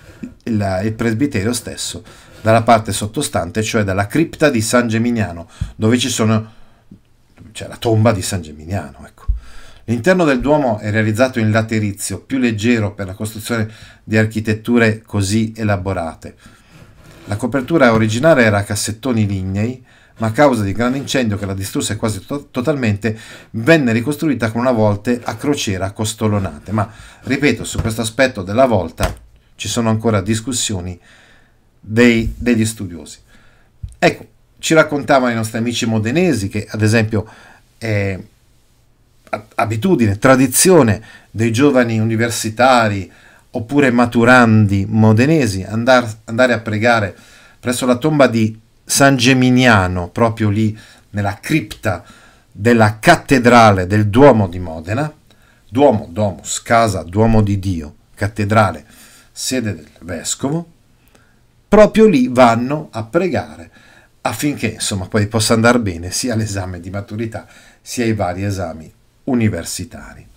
il, 0.45 0.81
il 0.85 0.93
presbiterio 0.95 1.53
stesso 1.53 2.03
dalla 2.41 2.63
parte 2.63 2.93
sottostante, 2.93 3.63
cioè 3.63 3.85
dalla 3.85 4.07
cripta 4.07 4.51
di 4.51 4.61
San 4.61 4.89
Geminiano, 4.89 5.49
dove 5.77 5.99
ci 5.99 6.09
sono 6.09 6.61
c'è 7.53 7.69
la 7.69 7.77
tomba 7.77 8.13
di 8.13 8.23
San 8.23 8.43
Geminiano. 8.43 9.05
Ecco. 9.07 9.27
L'interno 9.85 10.25
del 10.25 10.41
Duomo 10.41 10.79
è 10.79 10.91
realizzato 10.91 11.39
in 11.39 11.51
laterizio, 11.51 12.21
più 12.21 12.39
leggero 12.39 12.95
per 12.95 13.07
la 13.07 13.15
costruzione 13.15 13.69
di 14.03 14.17
architetture 14.17 15.03
così 15.03 15.53
elaborate. 15.57 16.35
La 17.27 17.37
copertura 17.37 17.93
originale 17.93 18.43
era 18.43 18.59
a 18.59 18.65
cassettoni 18.65 19.27
lignei, 19.27 19.85
ma 20.19 20.29
a 20.29 20.33
causa 20.33 20.63
di 20.63 20.73
grande 20.73 20.99
incendio 20.99 21.37
che 21.37 21.47
la 21.47 21.55
distrusse 21.55 21.97
quasi 21.97 22.25
to- 22.25 22.49
totalmente, 22.51 23.19
venne 23.51 23.93
ricostruita 23.93 24.51
con 24.51 24.61
una 24.61 24.73
volte 24.73 25.21
a 25.23 25.37
crociera 25.37 25.93
costolonate. 25.93 26.73
Ma, 26.73 26.91
ripeto, 27.23 27.65
su 27.65 27.81
questo 27.81 28.03
aspetto 28.03 28.43
della 28.43 28.67
volta 28.67 29.22
ci 29.63 29.69
sono 29.69 29.91
ancora 29.91 30.21
discussioni 30.21 30.99
dei, 31.79 32.35
degli 32.37 32.67
studiosi. 32.67 33.19
Ecco, 33.97 34.27
ci 34.59 34.75
raccontavano 34.75 35.31
i 35.31 35.37
nostri 35.37 35.59
amici 35.59 35.87
modenesi 35.87 36.49
che, 36.49 36.67
ad 36.69 36.83
esempio, 36.83 37.25
eh, 37.79 38.27
abitudine, 39.55 40.19
tradizione 40.19 41.01
dei 41.31 41.53
giovani 41.53 42.01
universitari 42.01 43.09
oppure 43.53 43.93
maturandi 43.93 44.85
modenesi 44.89 45.63
andar, 45.63 46.13
andare 46.25 46.55
a 46.55 46.59
pregare 46.59 47.17
presso 47.61 47.87
la 47.87 47.99
tomba 47.99 48.27
di 48.27 48.59
San 48.85 49.15
Geminiano, 49.15 50.09
proprio 50.09 50.49
lì 50.49 50.77
nella 51.11 51.39
cripta 51.41 52.03
della 52.51 52.99
cattedrale 52.99 53.87
del 53.87 54.09
Duomo 54.09 54.49
di 54.49 54.59
Modena, 54.59 55.13
Duomo, 55.69 56.09
Domus, 56.11 56.61
casa, 56.63 57.05
Duomo 57.05 57.43
di 57.43 57.61
Dio, 57.61 57.95
cattedrale, 58.17 58.87
sede 59.33 59.75
del 59.75 59.89
vescovo, 60.01 60.71
proprio 61.67 62.07
lì 62.07 62.29
vanno 62.29 62.89
a 62.93 63.05
pregare 63.05 63.71
affinché 64.23 64.69
insomma 64.69 65.09
poi 65.09 65.27
possa 65.27 65.55
andare 65.55 65.81
bene 65.81 66.11
sia 66.11 66.37
l'esame 66.37 66.79
di 66.81 66.91
maturità 66.91 67.47
sia 67.81 68.05
i 68.05 68.15
vari 68.15 68.45
esami 68.45 68.93
universitari. 69.25 70.29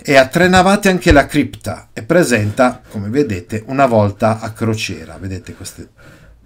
E 0.00 0.16
a 0.16 0.26
tre 0.26 0.48
navate 0.48 0.88
anche 0.88 1.12
la 1.12 1.26
cripta 1.26 1.88
e 1.92 2.02
presenta, 2.02 2.80
come 2.88 3.10
vedete, 3.10 3.62
una 3.66 3.84
volta 3.84 4.40
a 4.40 4.52
crociera. 4.52 5.18
Vedete 5.18 5.54
queste 5.54 5.86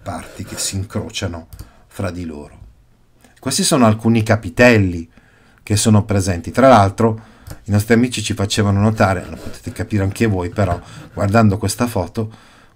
parti 0.01 0.43
che 0.43 0.57
si 0.57 0.75
incrociano 0.75 1.47
fra 1.87 2.11
di 2.11 2.25
loro. 2.25 2.59
Questi 3.39 3.63
sono 3.63 3.85
alcuni 3.85 4.21
capitelli 4.21 5.09
che 5.63 5.77
sono 5.77 6.03
presenti. 6.03 6.51
Tra 6.51 6.67
l'altro, 6.67 7.21
i 7.65 7.71
nostri 7.71 7.93
amici 7.93 8.21
ci 8.21 8.33
facevano 8.33 8.79
notare, 8.79 9.25
lo 9.29 9.37
potete 9.37 9.71
capire 9.71 10.03
anche 10.03 10.25
voi, 10.25 10.49
però 10.49 10.79
guardando 11.13 11.57
questa 11.57 11.87
foto, 11.87 12.31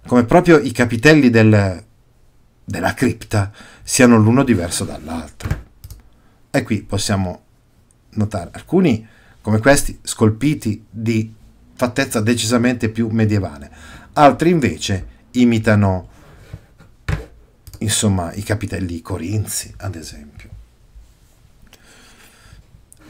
come 0.06 0.24
proprio 0.24 0.58
i 0.58 0.72
capitelli 0.72 1.28
del, 1.28 1.84
della 2.64 2.94
cripta 2.94 3.52
siano 3.82 4.16
l'uno 4.16 4.44
diverso 4.44 4.84
dall'altro. 4.84 5.66
E 6.50 6.62
qui 6.62 6.82
possiamo 6.82 7.42
notare 8.10 8.50
alcuni 8.52 9.06
come 9.40 9.58
questi 9.60 9.98
scolpiti 10.02 10.84
di 10.90 11.34
fattezza 11.74 12.20
decisamente 12.20 12.88
più 12.88 13.08
medievale, 13.08 13.70
altri 14.14 14.50
invece 14.50 15.16
imitano 15.32 16.08
insomma 17.78 18.32
i 18.32 18.42
capitelli 18.42 19.00
corinzi, 19.00 19.72
ad 19.78 19.94
esempio. 19.94 20.37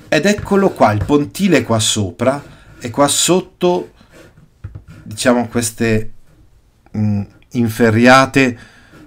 Ed 0.08 0.24
eccolo 0.24 0.70
qua, 0.70 0.92
il 0.92 1.04
pontile 1.04 1.62
qua 1.62 1.78
sopra 1.78 2.42
e 2.80 2.90
qua 2.90 3.08
sotto 3.08 3.92
diciamo 5.02 5.48
queste 5.48 6.12
mh, 6.90 7.00
mm, 7.00 7.22
inferriate 7.52 8.58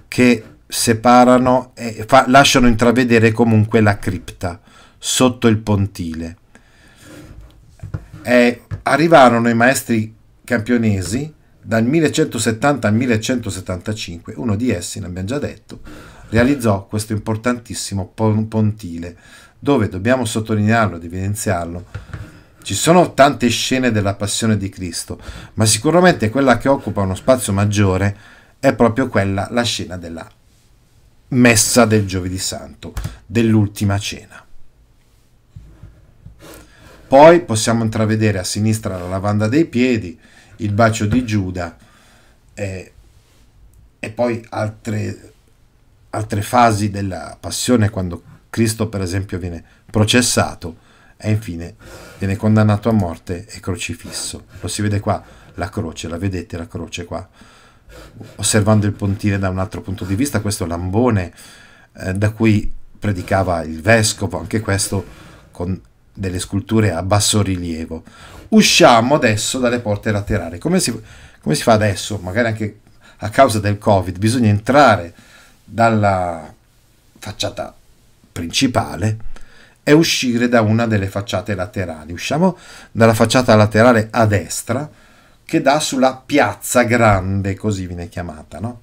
che 0.08 0.44
separano 0.66 1.72
e 1.74 2.04
fa, 2.06 2.24
lasciano 2.28 2.66
intravedere 2.66 3.32
comunque 3.32 3.80
la 3.80 3.98
cripta 3.98 4.60
sotto 4.98 5.48
il 5.48 5.58
pontile. 5.58 6.36
E 8.22 8.62
arrivarono 8.82 9.48
i 9.48 9.54
maestri 9.54 10.14
campionesi 10.44 11.32
dal 11.60 11.84
1170 11.84 12.88
al 12.88 12.94
1175, 12.94 14.34
uno 14.36 14.56
di 14.56 14.70
essi, 14.70 15.00
ne 15.00 15.06
abbiamo 15.06 15.26
già 15.26 15.38
detto, 15.38 15.80
realizzò 16.28 16.86
questo 16.86 17.12
importantissimo 17.12 18.12
pontile, 18.14 19.16
dove 19.62 19.88
dobbiamo 19.88 20.24
sottolinearlo 20.24 20.96
ed 20.96 21.04
evidenziarlo. 21.04 21.84
Ci 22.64 22.74
sono 22.74 23.14
tante 23.14 23.48
scene 23.48 23.92
della 23.92 24.14
passione 24.14 24.56
di 24.56 24.68
Cristo, 24.68 25.20
ma 25.54 25.64
sicuramente 25.66 26.30
quella 26.30 26.58
che 26.58 26.68
occupa 26.68 27.02
uno 27.02 27.14
spazio 27.14 27.52
maggiore 27.52 28.16
è 28.58 28.74
proprio 28.74 29.06
quella, 29.06 29.46
la 29.52 29.62
scena 29.62 29.96
della 29.96 30.28
messa 31.28 31.84
del 31.84 32.08
giovedì 32.08 32.38
santo, 32.38 32.92
dell'ultima 33.24 33.96
cena. 34.00 34.44
Poi 37.06 37.42
possiamo 37.42 37.84
intravedere 37.84 38.40
a 38.40 38.44
sinistra 38.44 38.98
la 38.98 39.06
lavanda 39.06 39.46
dei 39.46 39.66
piedi, 39.66 40.18
il 40.56 40.72
bacio 40.72 41.06
di 41.06 41.24
Giuda 41.24 41.76
e, 42.52 42.92
e 44.00 44.10
poi 44.10 44.44
altre, 44.48 45.32
altre 46.10 46.42
fasi 46.42 46.90
della 46.90 47.36
passione 47.38 47.90
quando 47.90 48.30
Cristo 48.52 48.88
per 48.88 49.00
esempio 49.00 49.38
viene 49.38 49.64
processato 49.90 50.76
e 51.16 51.30
infine 51.30 51.74
viene 52.18 52.36
condannato 52.36 52.90
a 52.90 52.92
morte 52.92 53.46
e 53.48 53.60
crocifisso. 53.60 54.44
Lo 54.60 54.68
si 54.68 54.82
vede 54.82 55.00
qua, 55.00 55.24
la 55.54 55.70
croce, 55.70 56.06
la 56.06 56.18
vedete 56.18 56.58
la 56.58 56.68
croce 56.68 57.06
qua? 57.06 57.26
Osservando 58.36 58.84
il 58.84 58.92
pontile 58.92 59.38
da 59.38 59.48
un 59.48 59.58
altro 59.58 59.80
punto 59.80 60.04
di 60.04 60.14
vista, 60.14 60.42
questo 60.42 60.66
lambone 60.66 61.32
eh, 61.94 62.12
da 62.12 62.28
cui 62.32 62.70
predicava 62.98 63.62
il 63.62 63.80
vescovo, 63.80 64.38
anche 64.38 64.60
questo 64.60 65.02
con 65.50 65.80
delle 66.12 66.38
sculture 66.38 66.92
a 66.92 67.02
basso 67.02 67.40
rilievo. 67.40 68.02
Usciamo 68.48 69.14
adesso 69.14 69.60
dalle 69.60 69.80
porte 69.80 70.12
laterali. 70.12 70.58
Come 70.58 70.78
si, 70.78 70.92
come 71.40 71.54
si 71.54 71.62
fa 71.62 71.72
adesso? 71.72 72.18
Magari 72.18 72.48
anche 72.48 72.80
a 73.16 73.30
causa 73.30 73.60
del 73.60 73.78
Covid, 73.78 74.18
bisogna 74.18 74.50
entrare 74.50 75.14
dalla 75.64 76.52
facciata 77.18 77.76
principale 78.32 79.18
è 79.82 79.92
uscire 79.92 80.48
da 80.48 80.60
una 80.60 80.86
delle 80.86 81.08
facciate 81.08 81.54
laterali. 81.54 82.12
Usciamo 82.12 82.56
dalla 82.90 83.14
facciata 83.14 83.54
laterale 83.54 84.08
a 84.10 84.26
destra 84.26 84.88
che 85.44 85.60
dà 85.60 85.80
sulla 85.80 86.22
piazza 86.24 86.82
grande, 86.84 87.54
così 87.54 87.86
viene 87.86 88.08
chiamata, 88.08 88.58
no? 88.58 88.80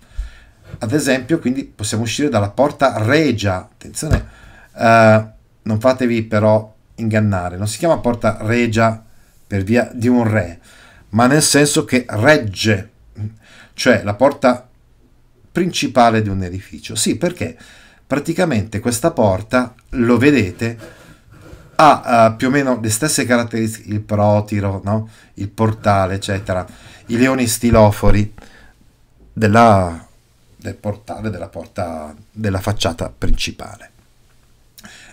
Ad 0.80 0.94
esempio, 0.94 1.40
quindi 1.40 1.64
possiamo 1.64 2.04
uscire 2.04 2.30
dalla 2.30 2.52
porta 2.52 3.04
regia. 3.04 3.58
Attenzione, 3.58 4.28
eh, 4.76 5.26
non 5.64 5.80
fatevi 5.80 6.24
però 6.24 6.76
ingannare, 6.96 7.58
non 7.58 7.68
si 7.68 7.78
chiama 7.78 7.98
porta 8.00 8.38
regia 8.42 9.04
per 9.48 9.64
via 9.64 9.90
di 9.94 10.08
un 10.08 10.30
re, 10.30 10.60
ma 11.10 11.26
nel 11.26 11.42
senso 11.42 11.86
che 11.86 12.06
regge, 12.08 12.92
cioè 13.74 14.04
la 14.04 14.14
porta 14.14 14.68
principale 15.52 16.22
di 16.22 16.30
un 16.30 16.44
edificio. 16.44 16.94
Sì, 16.96 17.18
perché 17.18 17.58
praticamente 18.10 18.80
questa 18.80 19.12
porta, 19.12 19.76
lo 19.90 20.18
vedete, 20.18 20.78
ha 21.76 22.32
uh, 22.32 22.36
più 22.36 22.48
o 22.48 22.50
meno 22.50 22.80
le 22.82 22.90
stesse 22.90 23.24
caratteristiche, 23.24 23.90
il 23.90 24.00
protiro, 24.00 24.82
no? 24.84 25.08
il 25.36 25.48
portale, 25.48 26.16
eccetera, 26.16 26.66
i 27.06 27.18
leoni 27.18 27.46
stilofori 27.46 28.34
della, 29.32 30.08
del 30.56 30.74
portale, 30.74 31.30
della 31.30 31.50
porta, 31.50 32.16
della 32.32 32.60
facciata 32.60 33.14
principale. 33.16 33.92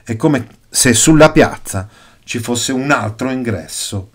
È 0.03 0.17
come 0.17 0.47
se 0.71 0.95
sulla 0.95 1.31
piazza 1.33 1.87
ci 2.25 2.39
fosse 2.39 2.73
un 2.73 2.91
altro 2.91 3.29
ingresso 3.29 4.13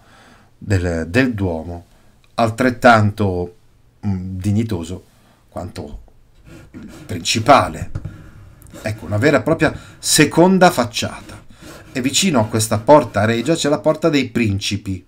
del, 0.58 1.06
del 1.08 1.36
Duomo, 1.36 1.86
altrettanto 2.34 3.58
mh, 4.00 4.10
mm, 4.10 4.40
dignitoso 4.40 5.04
quanto 5.50 6.02
il 6.72 6.92
principale. 7.06 8.20
Ecco, 8.82 9.06
una 9.06 9.18
vera 9.18 9.38
e 9.38 9.42
propria 9.42 9.74
seconda 10.00 10.72
facciata. 10.72 11.40
E 11.92 12.02
vicino 12.02 12.40
a 12.40 12.46
questa 12.46 12.80
porta 12.80 13.26
regia 13.26 13.54
c'è 13.54 13.68
la 13.68 13.80
porta 13.80 14.10
dei 14.10 14.30
principi, 14.30 15.06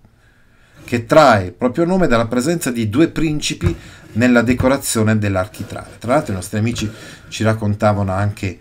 che 0.84 1.06
trae 1.06 1.50
proprio 1.52 1.84
nome 1.86 2.06
dalla 2.06 2.26
presenza 2.26 2.70
di 2.70 2.90
due 2.90 3.08
principi 3.08 3.74
nella 4.12 4.42
decorazione 4.42 5.18
dell'architrave. 5.18 5.98
Tra 5.98 6.14
l'altro 6.14 6.32
i 6.32 6.36
nostri 6.36 6.58
amici 6.58 6.90
ci 7.28 7.42
raccontavano 7.42 8.12
anche 8.12 8.58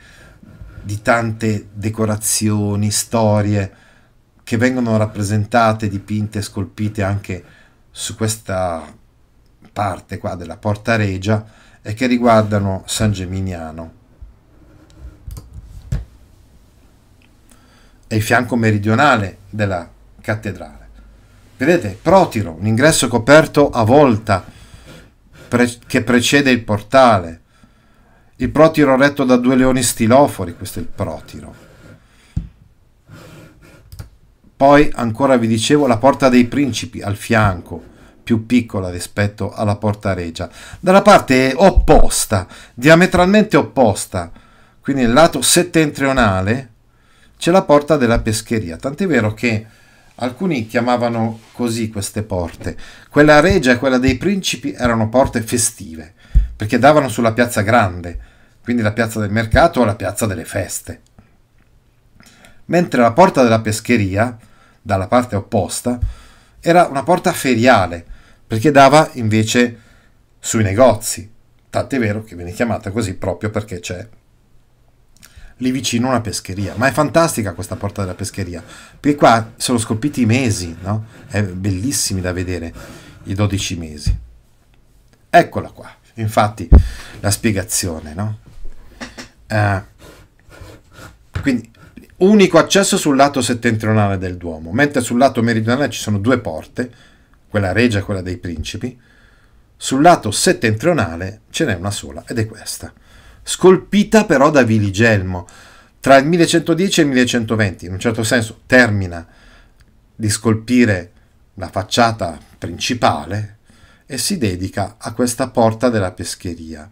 di 0.82 1.01
tante 1.01 1.68
decorazioni, 1.74 2.91
storie 2.91 3.72
che 4.43 4.58
vengono 4.58 4.97
rappresentate, 4.97 5.88
dipinte, 5.88 6.41
scolpite 6.41 7.04
anche 7.04 7.43
su 7.91 8.16
questa 8.16 8.84
parte 9.72 10.18
qua 10.18 10.36
della 10.36 10.58
porta 10.58 10.95
regia 10.95 11.45
e 11.82 11.93
che 11.93 12.08
riguardano 12.08 12.84
San 12.86 13.12
Geminiano. 13.12 14.01
E 18.14 18.18
il 18.18 18.22
fianco 18.22 18.55
meridionale 18.55 19.38
della 19.49 19.89
cattedrale. 20.22 20.88
Vedete, 21.57 21.97
Protiro, 21.99 22.55
un 22.59 22.68
ingresso 22.68 23.07
coperto 23.07 23.72
a 23.72 23.84
volta 23.84 24.45
pre- 25.47 25.80
che 25.88 26.03
precede 26.03 26.51
il 26.51 26.61
portale. 26.61 27.41
Il 28.36 28.51
Protiro 28.51 28.95
retto 28.97 29.24
da 29.24 29.36
due 29.36 29.55
leoni 29.55 29.82
stilofori, 29.82 30.55
questo 30.55 30.78
è 30.78 30.84
il 30.84 30.89
Protiro. 30.89 31.55
Poi 34.55 34.91
ancora 34.93 35.36
vi 35.38 35.47
dicevo 35.47 35.88
la 35.88 35.97
porta 35.97 36.30
dei 36.30 36.45
principi 36.45 37.01
al 37.01 37.16
fianco, 37.16 37.84
più 38.24 38.45
piccola 38.45 38.91
rispetto 38.91 39.51
alla 39.51 39.78
porta 39.78 40.14
regia, 40.14 40.47
dalla 40.80 41.01
parte 41.01 41.51
opposta, 41.55 42.45
diametralmente 42.76 43.57
opposta, 43.57 44.32
quindi 44.82 45.01
nel 45.01 45.14
lato 45.14 45.41
settentrionale 45.41 46.72
c'è 47.44 47.52
la 47.52 47.64
porta 47.64 47.98
della 47.98 48.22
pescheria, 48.22 48.78
tant'è 48.78 49.06
vero 49.06 49.34
che 49.34 49.66
alcuni 50.16 50.66
chiamavano 50.66 51.41
così 51.52 51.89
queste 51.89 52.24
porte. 52.24 52.78
Quella 53.10 53.41
regia 53.41 53.74
e 53.74 53.78
quella 53.80 53.98
dei 53.98 54.16
principi 54.16 54.72
erano 54.72 55.10
porte 55.10 55.41
festive, 55.41 56.14
perché 56.56 56.80
davano 56.80 57.10
sulla 57.10 57.34
piazza 57.34 57.60
grande, 57.60 58.18
quindi 58.64 58.82
la 58.82 58.94
piazza 58.94 59.20
del 59.20 59.30
mercato 59.30 59.82
o 59.82 59.84
la 59.84 59.96
piazza 59.96 60.26
delle 60.26 60.46
feste. 60.46 61.02
Mentre 62.68 63.02
la 63.02 63.12
porta 63.12 63.44
della 63.44 63.60
pescheria, 63.60 64.38
dalla 64.82 65.08
parte 65.08 65.36
opposta, 65.36 66.00
era 66.62 66.86
una 66.86 67.04
porta 67.04 67.34
feriale, 67.34 68.06
perché 68.48 68.72
dava 68.72 69.10
invece 69.16 69.80
sui 70.39 70.64
negozi. 70.64 71.30
Tant'è 71.70 72.00
vero 72.00 72.24
che 72.24 72.38
viene 72.38 72.54
chiamata 72.54 72.89
così 72.89 73.16
proprio 73.16 73.50
perché 73.50 73.82
c'è 73.82 74.08
lì 75.58 75.72
vicino 75.72 76.08
una 76.08 76.22
pescheria. 76.22 76.74
Ma 76.76 76.88
è 76.88 76.91
fantastica 76.91 77.54
questa 77.54 77.76
porta 77.76 78.01
della 78.01 78.16
pescheria, 78.16 78.64
perché 78.99 79.18
qua 79.18 79.51
sono 79.56 79.78
scolpiti 79.78 80.26
mesi, 80.26 80.76
no? 80.82 81.06
È 81.28 81.41
bellissimi 81.43 82.22
da 82.22 82.34
vedere, 82.34 82.74
i 83.24 83.34
12 83.34 83.78
mesi. 83.78 84.18
Eccola 85.30 85.70
qua, 85.70 85.93
infatti 86.16 86.70
la 87.20 87.32
spiegazione, 87.32 88.14
no? 88.14 88.39
Eh, 89.47 89.82
quindi 91.41 91.72
unico 92.18 92.58
accesso 92.58 92.97
sul 92.97 93.16
lato 93.16 93.41
settentrionale 93.41 94.18
del 94.18 94.38
Duomo, 94.38 94.72
mentre 94.72 95.01
sul 95.01 95.18
lato 95.18 95.41
meridionale 95.41 95.89
ci 95.89 95.99
sono 95.99 96.20
due 96.20 96.39
porte, 96.39 96.91
quella 97.49 97.72
regia 97.72 97.99
e 97.99 98.01
quella 98.01 98.22
dei 98.22 98.38
principi, 98.38 98.99
sul 99.76 100.01
lato 100.01 100.32
settentrionale 100.32 101.41
ce 101.49 101.66
n'è 101.66 101.76
una 101.76 101.91
sola 101.91 102.24
ed 102.28 102.39
è 102.39 102.45
questa, 102.45 102.93
scolpita 103.44 104.26
però 104.26 104.50
da 104.50 104.64
Viligelmo. 104.64 105.48
Tra 106.00 106.18
il 106.18 106.26
1110 106.26 107.00
e 107.00 107.04
il 107.04 107.10
1120, 107.10 107.86
in 107.86 107.91
un 107.94 108.00
certo 108.00 108.24
senso, 108.24 108.62
termina 108.66 109.26
di 110.16 110.30
scolpire 110.30 111.12
la 111.56 111.70
facciata 111.70 112.38
principale 112.58 113.58
e 114.06 114.18
si 114.18 114.38
dedica 114.38 114.96
a 114.98 115.14
questa 115.14 115.50
porta 115.50 115.89
della 115.89 116.12
pescheria. 116.12 116.89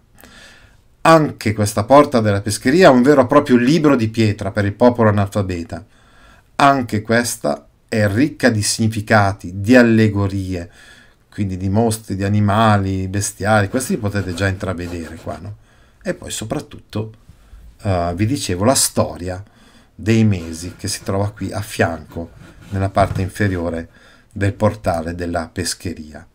Anche 1.03 1.53
questa 1.53 1.83
porta 1.83 2.19
della 2.19 2.41
pescheria 2.41 2.87
è 2.87 2.91
un 2.91 3.01
vero 3.01 3.21
e 3.21 3.27
proprio 3.27 3.57
libro 3.57 3.95
di 3.95 4.09
pietra 4.09 4.51
per 4.51 4.65
il 4.65 4.73
popolo 4.73 5.09
analfabeta. 5.09 5.83
Anche 6.55 7.01
questa 7.01 7.67
è 7.87 8.07
ricca 8.07 8.49
di 8.49 8.61
significati, 8.61 9.59
di 9.59 9.75
allegorie, 9.75 10.69
quindi 11.31 11.57
di 11.57 11.69
mostri, 11.69 12.15
di 12.15 12.23
animali, 12.23 13.07
bestiali, 13.07 13.67
questi 13.67 13.93
li 13.93 13.99
potete 13.99 14.33
già 14.33 14.47
intravedere 14.47 15.15
qua, 15.15 15.37
no? 15.41 15.55
E 16.03 16.13
poi 16.13 16.31
soprattutto, 16.31 17.13
uh, 17.83 18.13
vi 18.15 18.25
dicevo, 18.25 18.63
la 18.63 18.75
storia 18.75 19.43
dei 19.93 20.23
mesi 20.23 20.73
che 20.77 20.87
si 20.87 21.03
trova 21.03 21.31
qui 21.31 21.51
a 21.51 21.61
fianco, 21.61 22.31
nella 22.69 22.89
parte 22.89 23.21
inferiore 23.21 23.89
del 24.31 24.53
portale 24.53 25.13
della 25.13 25.49
pescheria. 25.51 26.25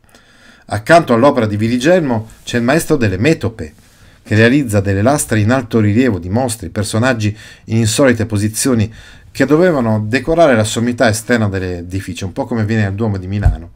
Accanto 0.66 1.14
all'opera 1.14 1.46
di 1.46 1.56
Virigelmo 1.56 2.30
c'è 2.44 2.58
il 2.58 2.64
maestro 2.64 2.96
delle 2.96 3.18
metope, 3.18 3.74
che 4.22 4.34
realizza 4.34 4.80
delle 4.80 5.02
lastre 5.02 5.38
in 5.38 5.52
alto 5.52 5.78
rilievo 5.78 6.18
di 6.18 6.28
mostri, 6.28 6.68
personaggi 6.68 7.36
in 7.66 7.76
insolite 7.76 8.26
posizioni 8.26 8.92
che 9.30 9.46
dovevano 9.46 10.04
decorare 10.06 10.56
la 10.56 10.64
sommità 10.64 11.08
esterna 11.08 11.48
dell'edificio, 11.48 12.26
un 12.26 12.32
po' 12.32 12.46
come 12.46 12.64
viene 12.64 12.86
al 12.86 12.94
Duomo 12.94 13.18
di 13.18 13.28
Milano. 13.28 13.72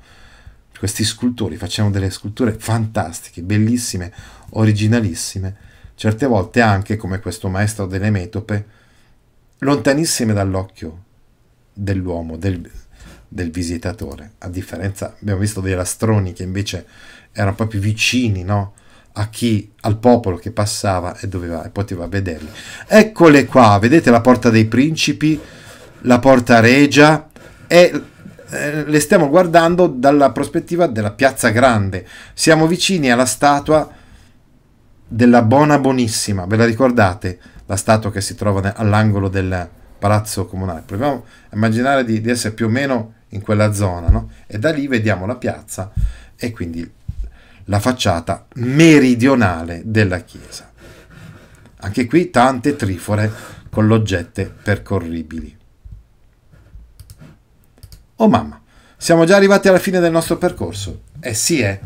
Questi 0.77 1.05
scultori 1.05 1.57
facevano 1.57 1.93
delle 1.93 2.11
sculture 2.11 2.53
fantastiche, 2.59 3.43
bellissime, 3.43 4.13
originalissime, 4.51 5.69
certe 6.01 6.25
volte 6.25 6.63
anche, 6.63 6.97
come 6.97 7.21
questo 7.21 7.51
maestro 7.51 7.85
delle 7.85 8.09
metope, 8.09 8.65
lontanissime 9.59 10.33
dall'occhio 10.33 11.03
dell'uomo, 11.75 12.39
del, 12.39 12.71
del 13.29 13.51
visitatore. 13.51 14.33
A 14.39 14.49
differenza, 14.49 15.15
abbiamo 15.21 15.41
visto 15.41 15.61
dei 15.61 15.75
lastroni 15.75 16.33
che 16.33 16.43
invece 16.43 16.87
erano 17.33 17.55
proprio 17.55 17.83
vicini, 17.83 18.45
no? 18.45 18.73
a 19.13 19.29
chi, 19.29 19.71
al 19.83 19.99
popolo 19.99 20.39
che 20.39 20.53
passava 20.53 21.19
e, 21.19 21.29
doveva, 21.29 21.65
e 21.65 21.69
poteva 21.69 22.07
vederli. 22.07 22.49
Eccole 22.87 23.45
qua, 23.45 23.77
vedete 23.79 24.11
la 24.11 24.23
porta 24.23 24.49
dei 24.49 24.65
principi, 24.65 25.39
la 26.05 26.19
porta 26.19 26.61
regia 26.61 27.29
e 27.67 28.03
eh, 28.49 28.85
le 28.87 29.01
stiamo 29.01 29.29
guardando 29.29 29.87
dalla 29.87 30.33
prospettiva 30.33 30.87
della 30.87 31.11
piazza 31.11 31.51
grande. 31.51 32.09
Siamo 32.33 32.67
vicini 32.67 33.13
alla 33.13 33.27
statua 33.27 33.99
della 35.13 35.43
Bona 35.43 35.81
Bonissima, 35.81 36.47
ve 36.47 36.57
la 36.57 36.65
ricordate? 36.65 37.41
La 37.67 37.75
statua 37.75 38.13
che 38.13 38.21
si 38.21 38.37
trova 38.37 38.75
all'angolo 38.77 39.29
del 39.29 39.69
palazzo 39.99 40.47
comunale. 40.47 40.83
Proviamo 40.87 41.25
a 41.49 41.55
immaginare 41.55 42.05
di, 42.05 42.21
di 42.21 42.31
essere 42.31 42.55
più 42.55 42.67
o 42.67 42.69
meno 42.69 43.15
in 43.31 43.41
quella 43.43 43.73
zona, 43.73 44.09
no? 44.09 44.31
E 44.47 44.59
da 44.59 44.71
lì 44.71 44.87
vediamo 44.87 45.27
la 45.27 45.35
piazza 45.35 45.91
e 46.37 46.53
quindi 46.53 46.89
la 47.65 47.81
facciata 47.81 48.47
meridionale 48.55 49.83
della 49.85 50.21
chiesa. 50.21 50.71
Anche 51.83 52.07
qui 52.07 52.31
tante 52.31 52.77
trifore 52.77 53.31
con 53.69 53.87
l'oggetto 53.89 54.53
percorribili. 54.63 55.57
Oh 58.17 58.29
mamma, 58.29 58.61
siamo 58.97 59.25
già 59.25 59.35
arrivati 59.37 59.67
alla 59.67 59.79
fine 59.79 59.99
del 59.99 60.13
nostro 60.13 60.37
percorso. 60.37 61.03
Eh 61.21 61.35
sì, 61.35 61.61
eh, 61.61 61.81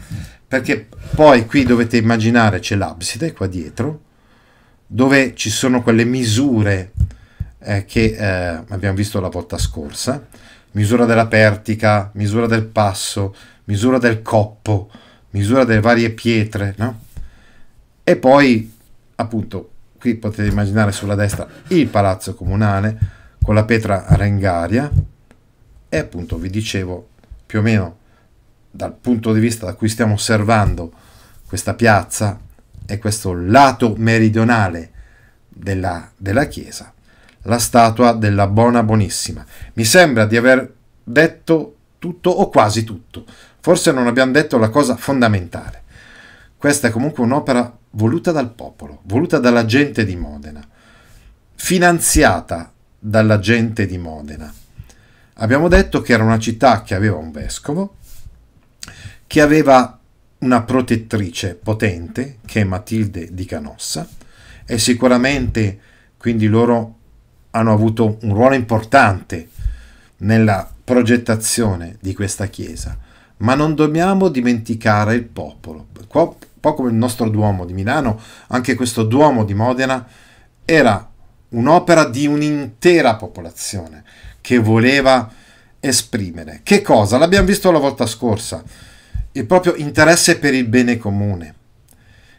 perché 0.47 0.89
poi 1.15 1.47
qui 1.47 1.65
dovete 1.65 1.97
immaginare 1.97 2.61
c'è 2.61 2.77
l'abside 2.77 3.33
qua 3.33 3.47
dietro, 3.47 4.03
dove 4.87 5.35
ci 5.35 5.51
sono 5.51 5.83
quelle 5.83 6.05
misure 6.05 6.93
eh, 7.59 7.85
che 7.85 8.17
eh, 8.17 8.65
abbiamo 8.69 8.95
visto 8.95 9.21
la 9.21 9.29
volta 9.29 9.59
scorsa, 9.59 10.27
misura 10.73 11.05
della 11.05 11.27
pertica, 11.27 12.11
misura 12.15 12.47
del 12.47 12.65
passo, 12.65 13.35
misura 13.65 13.99
del 13.99 14.23
coppo, 14.23 14.91
misura 15.31 15.65
delle 15.65 15.81
varie 15.81 16.11
pietre, 16.11 16.75
no? 16.79 17.03
E 18.05 18.17
poi, 18.17 18.73
appunto, 19.17 19.71
qui 19.99 20.17
potete 20.17 20.49
immaginare 20.49 20.93
sulla 20.93 21.15
destra 21.15 21.49
il 21.69 21.87
palazzo 21.89 22.35
comunale 22.35 22.99
con 23.43 23.55
la 23.55 23.65
pietra 23.65 24.05
rengaria 24.11 24.91
e 25.89 25.97
appunto 25.97 26.37
vi 26.37 26.51
dicevo 26.51 27.09
più 27.47 27.61
o 27.61 27.63
meno 27.63 27.97
dal 28.75 28.93
punto 28.93 29.33
di 29.33 29.39
vista 29.39 29.67
da 29.67 29.75
cui 29.75 29.89
stiamo 29.89 30.15
osservando 30.15 30.93
questa 31.47 31.75
piazza 31.75 32.41
e 32.85 32.99
questo 32.99 33.33
lato 33.33 33.95
meridionale 33.97 34.91
della, 35.49 36.11
della 36.17 36.47
chiesa, 36.49 36.93
la 37.43 37.59
statua 37.59 38.15
della 38.15 38.49
Bona 38.49 38.83
Bonissima. 38.83 39.47
Mi 39.75 39.85
sembra 39.85 40.27
di 40.27 40.37
aver 40.37 40.75
detto 41.05 41.77
tutto 42.01 42.31
o 42.31 42.49
quasi 42.49 42.83
tutto. 42.83 43.25
Forse 43.61 43.93
non 43.93 44.09
abbiamo 44.09 44.33
detto 44.33 44.59
la 44.59 44.71
cosa 44.71 44.97
fondamentale. 44.97 45.83
Questa 46.57 46.89
è 46.89 46.91
comunque 46.91 47.23
un'opera 47.23 47.79
voluta 47.91 48.33
dal 48.33 48.53
popolo, 48.53 49.03
voluta 49.05 49.39
dalla 49.39 49.65
gente 49.65 50.05
di 50.05 50.17
Modena, 50.17 50.67
finanziata 51.55 52.73
dalla 52.99 53.39
gente 53.39 53.87
di 53.87 53.99
Modena. 53.99 54.53
Abbiamo 55.35 55.69
detto 55.69 56.01
che 56.01 56.13
era 56.13 56.25
una 56.25 56.41
città 56.41 56.83
che 56.83 56.97
aveva 56.97 57.17
un 57.17 57.31
vescovo, 57.31 57.97
che 59.35 59.41
aveva 59.41 59.99
una 60.39 60.63
protettrice 60.63 61.59
potente, 61.61 62.39
che 62.47 62.61
è 62.61 62.65
Matilde 62.65 63.35
di 63.35 63.45
Canossa, 63.47 64.09
e 64.65 64.79
sicuramente 64.79 65.81
quindi 66.17 66.47
loro 66.47 66.99
hanno 67.51 67.73
avuto 67.73 68.19
un 68.21 68.33
ruolo 68.33 68.55
importante 68.55 69.49
nella 70.19 70.73
progettazione 70.85 71.97
di 72.01 72.15
questa 72.15 72.47
chiesa. 72.47 72.97
Ma 73.39 73.57
non 73.57 73.75
dobbiamo 73.75 74.29
dimenticare 74.29 75.17
il 75.17 75.25
popolo. 75.25 75.89
Un 76.13 76.35
po' 76.61 76.75
come 76.75 76.91
il 76.91 76.95
nostro 76.95 77.29
Duomo 77.29 77.65
di 77.65 77.73
Milano, 77.73 78.21
anche 78.47 78.77
questo 78.77 79.03
Duomo 79.03 79.45
di 79.45 79.55
Modena 79.55 80.07
era 80.65 81.11
un'opera 81.49 82.05
di 82.05 82.29
un'intera 82.29 83.17
popolazione 83.17 84.05
che 84.41 84.61
voleva 84.61 85.29
esprimere. 85.81 86.61
Che 86.63 86.83
cosa? 86.83 87.19
L'abbiamo 87.19 87.47
visto 87.49 87.73
la 87.73 87.81
volta 87.81 88.07
scorsa. 88.07 88.93
Il 89.37 89.47
proprio 89.47 89.75
interesse 89.75 90.39
per 90.39 90.55
il 90.55 90.67
bene 90.67 90.97
comune, 90.97 91.55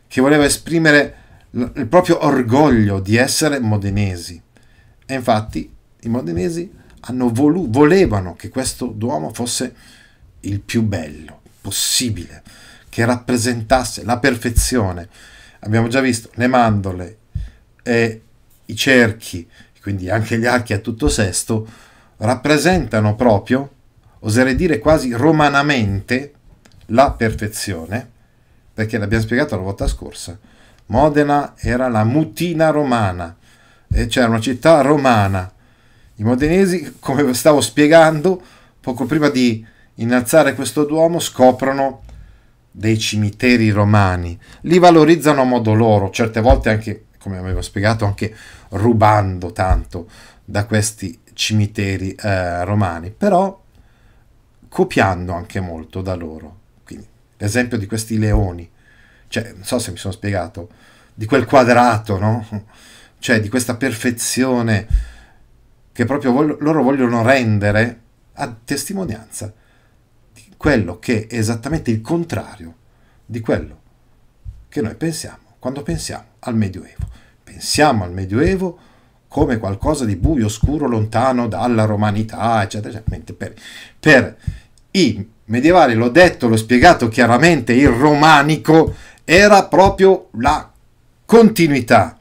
che 0.08 0.22
voleva 0.22 0.46
esprimere 0.46 1.16
il 1.52 1.88
proprio 1.88 2.26
orgoglio 2.26 3.00
di 3.00 3.16
essere 3.18 3.60
modenesi. 3.60 4.42
E 5.06 5.14
infatti 5.14 5.70
i 6.02 6.10
modenesi 6.10 6.72
volu- 7.14 7.70
volevano 7.70 8.36
che 8.36 8.50
questo 8.50 8.88
Duomo 8.88 9.34
fosse 9.34 9.76
il 10.42 10.60
più 10.62 10.84
bello 10.84 11.42
possibile, 11.62 12.44
che 12.90 13.04
rappresentasse 13.04 14.04
la 14.04 14.20
perfezione. 14.20 15.10
Abbiamo 15.60 15.88
già 15.88 16.00
visto 16.00 16.30
le 16.36 16.48
mandorle 16.48 17.18
e 17.84 18.22
i 18.66 18.76
cerchi, 18.76 19.48
quindi 19.82 20.10
anche 20.10 20.38
gli 20.38 20.46
archi 20.46 20.74
a 20.74 20.80
tutto 20.80 21.10
sesto, 21.10 21.68
rappresentano 22.18 23.16
proprio, 23.16 23.72
oserei 24.20 24.56
dire 24.56 24.80
quasi 24.80 25.12
romanamente, 25.12 26.35
la 26.88 27.12
perfezione, 27.12 28.10
perché 28.74 28.98
l'abbiamo 28.98 29.24
spiegato 29.24 29.56
la 29.56 29.62
volta 29.62 29.88
scorsa 29.88 30.38
Modena 30.88 31.56
era 31.58 31.88
la 31.88 32.04
mutina 32.04 32.70
romana, 32.70 33.36
c'era 34.08 34.28
una 34.28 34.40
città 34.40 34.82
romana. 34.82 35.52
I 36.18 36.24
modenesi, 36.24 36.98
come 37.00 37.34
stavo 37.34 37.60
spiegando, 37.60 38.42
poco 38.80 39.06
prima 39.06 39.30
di 39.30 39.66
innalzare 39.96 40.54
questo 40.54 40.86
duomo, 40.86 41.20
scoprono 41.20 42.04
dei 42.70 43.00
cimiteri 43.00 43.72
romani. 43.72 44.40
Li 44.62 44.78
valorizzano 44.78 45.42
a 45.42 45.46
modo 45.46 45.74
loro, 45.74 46.12
certe 46.12 46.40
volte 46.40 46.70
anche, 46.70 47.06
come 47.18 47.38
avevo 47.38 47.62
spiegato, 47.62 48.06
anche 48.06 48.36
rubando 48.70 49.52
tanto 49.52 50.08
da 50.46 50.66
questi 50.66 51.20
cimiteri 51.34 52.14
eh, 52.14 52.64
romani, 52.64 53.10
però 53.10 53.60
copiando 54.70 55.34
anche 55.34 55.60
molto 55.60 56.02
da 56.02 56.14
loro. 56.14 56.64
Quindi, 56.86 57.08
l'esempio 57.38 57.78
di 57.78 57.88
questi 57.88 58.18
leoni 58.18 58.72
cioè, 59.28 59.52
non 59.54 59.64
so 59.64 59.80
se 59.80 59.92
mi 59.92 59.98
sono 59.98 60.14
spiegato, 60.14 60.70
di 61.14 61.26
quel 61.26 61.46
quadrato, 61.46 62.18
no? 62.18 62.64
Cioè, 63.20 63.40
di 63.42 63.50
questa 63.50 63.76
perfezione 63.76 64.88
che 65.92 66.06
proprio 66.06 66.32
voglio, 66.32 66.58
loro 66.60 66.84
vogliono 66.84 67.24
rendere 67.24 68.02
a 68.34 68.56
testimonianza 68.64 69.52
di 70.32 70.54
quello 70.56 71.00
che 71.00 71.26
è 71.28 71.36
esattamente 71.36 71.92
il 71.92 72.02
contrario 72.02 72.76
di 73.26 73.40
quello 73.40 73.82
che 74.70 74.82
noi 74.82 74.96
pensiamo 74.96 75.56
quando 75.58 75.82
pensiamo 75.82 76.26
al 76.40 76.56
Medioevo. 76.56 77.10
Pensiamo 77.44 78.04
al 78.04 78.12
Medioevo 78.12 78.78
come 79.28 79.58
qualcosa 79.58 80.06
di 80.06 80.16
buio, 80.16 80.46
oscuro, 80.46 80.88
lontano 80.88 81.48
dalla 81.48 81.86
romanità, 81.86 82.62
eccetera, 82.62 83.00
eccetera. 83.00 83.38
Per, 83.38 83.54
per 84.00 84.38
i 84.92 85.28
medievali, 85.46 85.94
l'ho 85.94 86.10
detto, 86.10 86.48
l'ho 86.48 86.58
spiegato 86.58 87.08
chiaramente, 87.08 87.74
il 87.74 87.90
romanico 87.90 88.96
era 89.24 89.66
proprio 89.66 90.30
la 90.34 90.72
continuità 91.26 92.18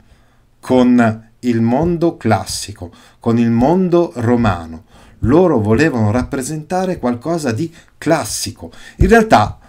con 0.59 1.23
il 1.39 1.61
mondo 1.61 2.17
classico, 2.17 2.91
con 3.19 3.37
il 3.37 3.51
mondo 3.51 4.11
romano. 4.15 4.85
Loro 5.19 5.59
volevano 5.59 6.11
rappresentare 6.11 6.97
qualcosa 6.97 7.51
di 7.51 7.73
classico. 7.97 8.71
In 8.97 9.07
realtà 9.07 9.59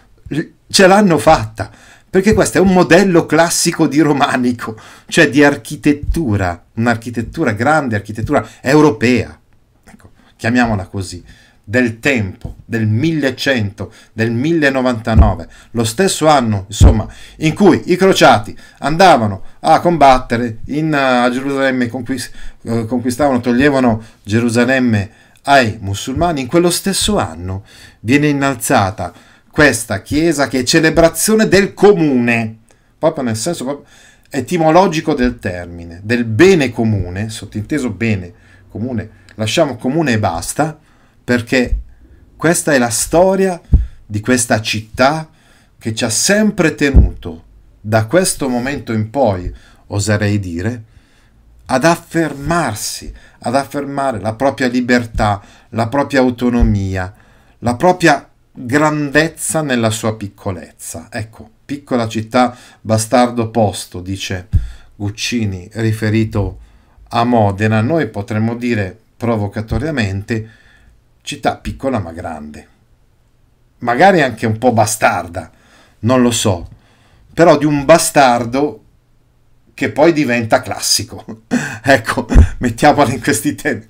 ce 0.68 0.86
l'hanno 0.86 1.18
fatta, 1.18 1.70
perché 2.08 2.34
questo 2.34 2.58
è 2.58 2.60
un 2.60 2.72
modello 2.72 3.26
classico 3.26 3.86
di 3.86 4.00
romanico, 4.00 4.78
cioè 5.06 5.28
di 5.28 5.44
architettura, 5.44 6.64
un'architettura 6.74 7.52
grande, 7.52 7.96
architettura 7.96 8.46
europea, 8.60 9.38
ecco, 9.84 10.10
chiamiamola 10.36 10.86
così 10.86 11.22
del 11.68 11.98
tempo, 11.98 12.58
del 12.64 12.86
1100, 12.86 13.92
del 14.12 14.30
1099, 14.30 15.48
lo 15.72 15.82
stesso 15.82 16.28
anno, 16.28 16.66
insomma, 16.68 17.08
in 17.38 17.54
cui 17.54 17.82
i 17.86 17.96
crociati 17.96 18.56
andavano 18.78 19.42
a 19.60 19.80
combattere 19.80 20.58
in, 20.66 20.92
uh, 20.92 21.24
a 21.24 21.30
Gerusalemme, 21.30 21.88
conquist- 21.88 22.32
uh, 22.62 22.86
conquistavano, 22.86 23.40
toglievano 23.40 24.00
Gerusalemme 24.22 25.10
ai 25.42 25.78
musulmani, 25.80 26.42
in 26.42 26.46
quello 26.46 26.70
stesso 26.70 27.18
anno 27.18 27.64
viene 27.98 28.28
innalzata 28.28 29.12
questa 29.50 30.02
chiesa 30.02 30.46
che 30.46 30.60
è 30.60 30.62
celebrazione 30.62 31.48
del 31.48 31.74
comune, 31.74 32.58
proprio 32.96 33.24
nel 33.24 33.36
senso 33.36 33.64
proprio 33.64 33.86
etimologico 34.30 35.14
del 35.14 35.40
termine, 35.40 36.00
del 36.04 36.24
bene 36.24 36.70
comune, 36.70 37.28
sottinteso 37.28 37.90
bene 37.90 38.32
comune, 38.68 39.10
lasciamo 39.34 39.74
comune 39.74 40.12
e 40.12 40.18
basta, 40.20 40.78
perché 41.26 41.76
questa 42.36 42.72
è 42.72 42.78
la 42.78 42.88
storia 42.88 43.60
di 44.06 44.20
questa 44.20 44.60
città 44.60 45.28
che 45.76 45.92
ci 45.92 46.04
ha 46.04 46.08
sempre 46.08 46.76
tenuto, 46.76 47.42
da 47.80 48.06
questo 48.06 48.48
momento 48.48 48.92
in 48.92 49.10
poi, 49.10 49.52
oserei 49.88 50.38
dire, 50.38 50.84
ad 51.66 51.84
affermarsi, 51.84 53.12
ad 53.40 53.56
affermare 53.56 54.20
la 54.20 54.34
propria 54.34 54.68
libertà, 54.68 55.42
la 55.70 55.88
propria 55.88 56.20
autonomia, 56.20 57.12
la 57.58 57.74
propria 57.74 58.28
grandezza 58.52 59.62
nella 59.62 59.90
sua 59.90 60.14
piccolezza. 60.14 61.08
Ecco, 61.10 61.50
piccola 61.64 62.06
città, 62.06 62.56
bastardo 62.80 63.50
posto, 63.50 64.00
dice 64.00 64.46
Guccini, 64.94 65.68
riferito 65.72 66.60
a 67.08 67.24
Modena. 67.24 67.80
Noi 67.80 68.06
potremmo 68.06 68.54
dire 68.54 68.96
provocatoriamente 69.16 70.64
città 71.26 71.56
piccola 71.56 71.98
ma 71.98 72.12
grande, 72.12 72.68
magari 73.78 74.22
anche 74.22 74.46
un 74.46 74.58
po' 74.58 74.72
bastarda, 74.72 75.50
non 76.00 76.22
lo 76.22 76.30
so, 76.30 76.68
però 77.34 77.58
di 77.58 77.64
un 77.64 77.84
bastardo 77.84 78.84
che 79.74 79.90
poi 79.90 80.12
diventa 80.12 80.62
classico. 80.62 81.42
ecco, 81.82 82.28
mettiamola 82.58 83.12
in 83.12 83.20
questi 83.20 83.56
tempi. 83.56 83.88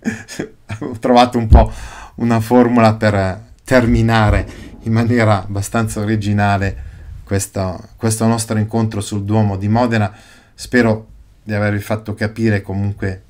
Ho 0.80 0.99
trovato 0.99 1.37
un 1.37 1.47
po' 1.47 1.70
una 2.16 2.41
formula 2.41 2.95
per 2.95 3.53
terminare 3.62 4.49
in 4.84 4.93
maniera 4.93 5.43
abbastanza 5.43 6.01
originale 6.01 6.84
questo, 7.22 7.91
questo 7.97 8.26
nostro 8.26 8.57
incontro 8.57 9.03
sul 9.03 9.24
Duomo 9.24 9.59
di 9.59 9.68
Modena. 9.68 10.11
Spero 10.55 11.09
di 11.43 11.53
avervi 11.53 11.80
fatto 11.80 12.14
capire 12.14 12.62
comunque 12.62 13.24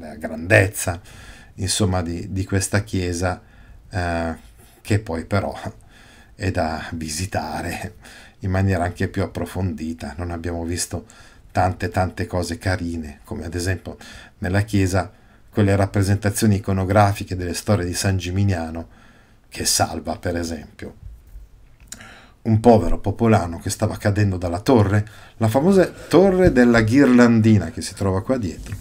la 0.00 0.16
grandezza 0.16 1.00
insomma, 1.54 2.02
di, 2.02 2.32
di 2.32 2.44
questa 2.44 2.82
chiesa 2.82 3.40
eh, 3.90 4.34
che 4.80 4.98
poi 4.98 5.24
però 5.24 5.54
è 6.34 6.50
da 6.50 6.86
visitare 6.92 7.94
in 8.40 8.50
maniera 8.50 8.84
anche 8.84 9.08
più 9.08 9.22
approfondita. 9.22 10.14
Non 10.16 10.30
abbiamo 10.30 10.64
visto 10.64 11.06
tante 11.52 11.88
tante 11.88 12.26
cose 12.26 12.58
carine, 12.58 13.20
come 13.24 13.44
ad 13.44 13.54
esempio 13.54 13.96
nella 14.38 14.62
chiesa 14.62 15.10
quelle 15.50 15.76
rappresentazioni 15.76 16.56
iconografiche 16.56 17.36
delle 17.36 17.54
storie 17.54 17.86
di 17.86 17.94
San 17.94 18.16
Gimignano 18.16 18.88
che 19.48 19.64
salva, 19.64 20.18
per 20.18 20.36
esempio. 20.36 21.02
Un 22.42 22.58
povero 22.58 22.98
popolano 22.98 23.60
che 23.60 23.70
stava 23.70 23.96
cadendo 23.96 24.36
dalla 24.36 24.58
torre, 24.58 25.06
la 25.36 25.46
famosa 25.46 25.86
torre 25.86 26.50
della 26.52 26.82
ghirlandina 26.82 27.70
che 27.70 27.80
si 27.80 27.94
trova 27.94 28.22
qua 28.22 28.36
dietro. 28.36 28.74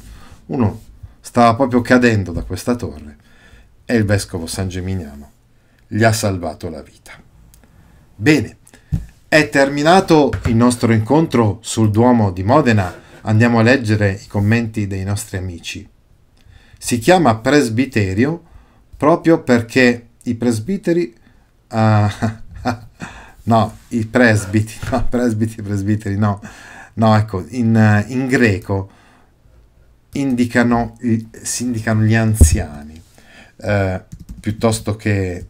Uno 0.48 0.82
stava 1.26 1.56
proprio 1.56 1.80
cadendo 1.80 2.34
da 2.34 2.44
questa 2.44 2.76
torre 2.76 3.16
e 3.86 3.96
il 3.96 4.04
vescovo 4.04 4.46
San 4.46 4.68
Gimignano 4.68 5.32
gli 5.88 6.04
ha 6.04 6.12
salvato 6.12 6.70
la 6.70 6.82
vita. 6.82 7.14
Bene, 8.14 8.58
è 9.30 9.48
terminato 9.48 10.32
il 10.48 10.56
nostro 10.56 10.92
incontro 10.92 11.60
sul 11.62 11.92
Duomo 11.92 12.32
di 12.32 12.44
Modena. 12.44 12.94
Andiamo 13.22 13.60
a 13.60 13.64
leggere 13.64 14.20
i 14.22 14.28
commenti 14.28 14.86
dei 14.86 15.06
nostri 15.06 15.38
amici. 15.38 15.88
Si 16.78 17.00
chiama 17.00 17.38
presbiterio 17.38 18.44
proprio 18.98 19.42
perché 19.42 20.10
i 20.24 20.36
presbiteri... 20.36 21.16
Uh, 21.72 22.08
no, 23.44 23.78
i 23.90 24.06
presbiti, 24.06 24.74
no, 24.92 25.08
presbiti, 25.10 25.62
presbiteri, 25.62 26.18
no. 26.18 26.42
No, 26.96 27.16
ecco, 27.16 27.46
in, 27.50 28.04
in 28.08 28.28
greco 28.28 28.90
indicano, 30.14 30.98
si 31.42 31.64
indicano 31.64 32.04
gli 32.04 32.16
anziani, 32.16 33.02
eh, 33.58 34.02
piuttosto 34.40 34.96
che... 34.96 35.46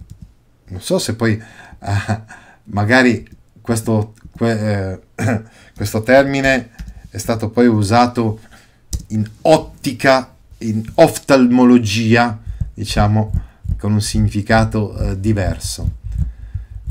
Non 0.68 0.82
so 0.82 1.00
se 1.00 1.16
poi... 1.16 1.42
Uh, 1.80 2.22
magari 2.66 3.28
questo, 3.62 4.14
que, 4.36 5.00
eh, 5.16 5.44
questo 5.76 6.04
termine 6.04 6.70
è 7.10 7.18
stato 7.18 7.50
poi 7.50 7.68
usato 7.68 8.40
in 9.08 9.30
ottica, 9.42 10.34
in 10.60 10.84
oftalmologia, 10.96 12.40
diciamo, 12.74 13.32
con 13.78 13.94
un 13.94 14.02
significato 14.02 14.98
eh, 14.98 15.20
diverso. 15.20 16.02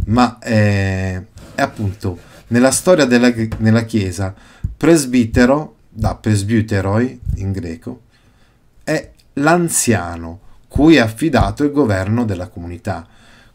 Ma 0.06 0.38
eh, 0.40 1.26
è 1.54 1.62
appunto 1.62 2.18
nella 2.48 2.70
storia 2.70 3.04
della, 3.04 3.32
nella 3.58 3.84
Chiesa, 3.84 4.34
presbitero, 4.76 5.76
da 5.92 6.14
presbyteroi 6.14 7.20
in 7.36 7.52
greco, 7.52 8.02
è 8.82 9.10
l'anziano 9.34 10.40
cui 10.68 10.96
è 10.96 11.00
affidato 11.00 11.64
il 11.64 11.72
governo 11.72 12.24
della 12.24 12.48
comunità, 12.48 13.06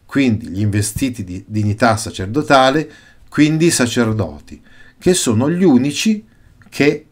quindi 0.06 0.48
gli 0.48 0.60
investiti 0.60 1.24
di 1.24 1.44
dignità 1.46 1.96
sacerdotale 1.96 2.90
quindi 3.28 3.66
i 3.66 3.70
sacerdoti, 3.70 4.60
che 4.98 5.14
sono 5.14 5.50
gli 5.50 5.62
unici 5.62 6.26
che 6.68 7.06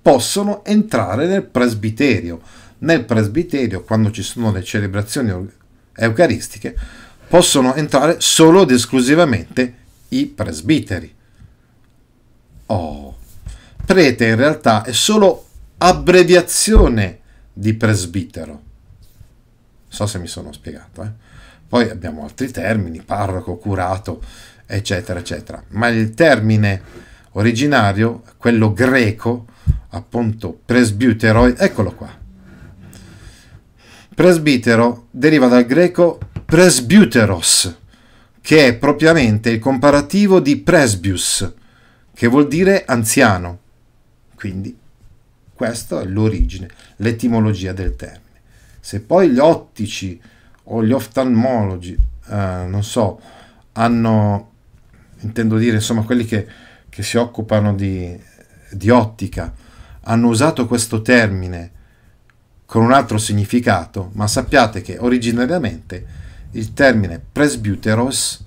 possono 0.00 0.64
entrare 0.64 1.26
nel 1.26 1.44
presbiterio. 1.44 2.40
Nel 2.78 3.04
presbiterio, 3.04 3.82
quando 3.82 4.10
ci 4.10 4.22
sono 4.22 4.52
le 4.52 4.62
celebrazioni 4.62 5.50
eucaristiche, 5.94 6.76
possono 7.28 7.74
entrare 7.74 8.20
solo 8.20 8.62
ed 8.62 8.70
esclusivamente 8.70 9.74
i 10.10 10.26
presbiteri. 10.26 11.14
Oh, 12.66 13.07
prete 13.88 14.26
in 14.26 14.36
realtà 14.36 14.82
è 14.82 14.92
solo 14.92 15.46
abbreviazione 15.78 17.20
di 17.54 17.72
presbitero. 17.72 18.52
Non 18.52 18.62
so 19.88 20.06
se 20.06 20.18
mi 20.18 20.26
sono 20.26 20.52
spiegato. 20.52 21.02
Eh? 21.02 21.10
Poi 21.66 21.88
abbiamo 21.88 22.22
altri 22.22 22.50
termini, 22.50 23.00
parroco, 23.00 23.56
curato, 23.56 24.20
eccetera, 24.66 25.20
eccetera. 25.20 25.62
Ma 25.68 25.88
il 25.88 26.12
termine 26.12 26.82
originario, 27.32 28.24
quello 28.36 28.74
greco, 28.74 29.46
appunto 29.88 30.60
presbyteroi, 30.66 31.54
eccolo 31.56 31.92
qua. 31.92 32.14
Presbitero 34.14 35.06
deriva 35.10 35.46
dal 35.46 35.64
greco 35.64 36.18
presbyteros, 36.44 37.74
che 38.42 38.66
è 38.66 38.74
propriamente 38.76 39.48
il 39.48 39.58
comparativo 39.58 40.40
di 40.40 40.58
presbius, 40.58 41.50
che 42.12 42.26
vuol 42.26 42.48
dire 42.48 42.84
anziano. 42.84 43.60
Quindi 44.38 44.78
questa 45.52 46.00
è 46.00 46.04
l'origine, 46.04 46.70
l'etimologia 46.98 47.72
del 47.72 47.96
termine. 47.96 48.40
Se 48.78 49.00
poi 49.00 49.30
gli 49.30 49.40
ottici 49.40 50.20
o 50.64 50.84
gli 50.84 50.92
oftalmologi, 50.92 51.94
eh, 52.28 52.64
non 52.68 52.84
so, 52.84 53.20
hanno 53.72 54.52
intendo 55.22 55.56
dire 55.56 55.74
insomma 55.74 56.04
quelli 56.04 56.24
che, 56.24 56.46
che 56.88 57.02
si 57.02 57.16
occupano 57.16 57.74
di, 57.74 58.16
di 58.70 58.90
ottica, 58.90 59.52
hanno 60.02 60.28
usato 60.28 60.68
questo 60.68 61.02
termine 61.02 61.72
con 62.64 62.84
un 62.84 62.92
altro 62.92 63.18
significato, 63.18 64.10
ma 64.12 64.28
sappiate 64.28 64.82
che 64.82 64.98
originariamente 64.98 66.06
il 66.52 66.72
termine 66.74 67.20
presbyteros 67.32 68.44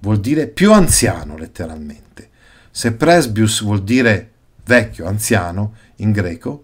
vuol 0.00 0.20
dire 0.20 0.46
più 0.48 0.74
anziano 0.74 1.38
letteralmente. 1.38 2.28
Se 2.70 2.92
presbyus 2.92 3.62
vuol 3.62 3.82
dire 3.82 4.32
vecchio, 4.66 5.06
anziano 5.06 5.74
in 5.96 6.12
greco, 6.12 6.62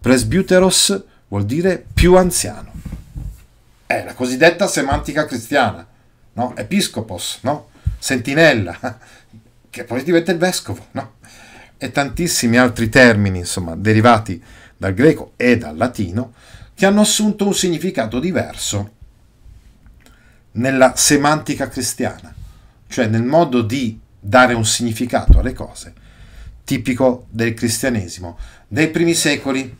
presbyteros 0.00 1.04
vuol 1.28 1.44
dire 1.44 1.84
più 1.94 2.16
anziano. 2.16 2.72
È 3.86 4.04
la 4.04 4.14
cosiddetta 4.14 4.66
semantica 4.66 5.24
cristiana, 5.24 5.86
no? 6.34 6.54
Episcopos, 6.56 7.38
no? 7.42 7.68
sentinella, 7.98 8.98
che 9.70 9.84
poi 9.84 10.02
diventa 10.02 10.32
il 10.32 10.38
vescovo, 10.38 10.86
no? 10.92 11.14
E 11.78 11.90
tantissimi 11.92 12.56
altri 12.56 12.88
termini, 12.88 13.38
insomma, 13.38 13.76
derivati 13.76 14.42
dal 14.76 14.94
greco 14.94 15.32
e 15.36 15.56
dal 15.56 15.76
latino, 15.76 16.32
che 16.74 16.86
hanno 16.86 17.00
assunto 17.00 17.46
un 17.46 17.54
significato 17.54 18.18
diverso 18.18 18.92
nella 20.52 20.94
semantica 20.96 21.68
cristiana, 21.68 22.34
cioè 22.88 23.06
nel 23.06 23.22
modo 23.22 23.62
di 23.62 23.98
dare 24.18 24.54
un 24.54 24.64
significato 24.64 25.38
alle 25.38 25.52
cose, 25.52 25.94
tipico 26.66 27.26
del 27.30 27.54
cristianesimo 27.54 28.36
dei 28.66 28.90
primi 28.90 29.14
secoli. 29.14 29.78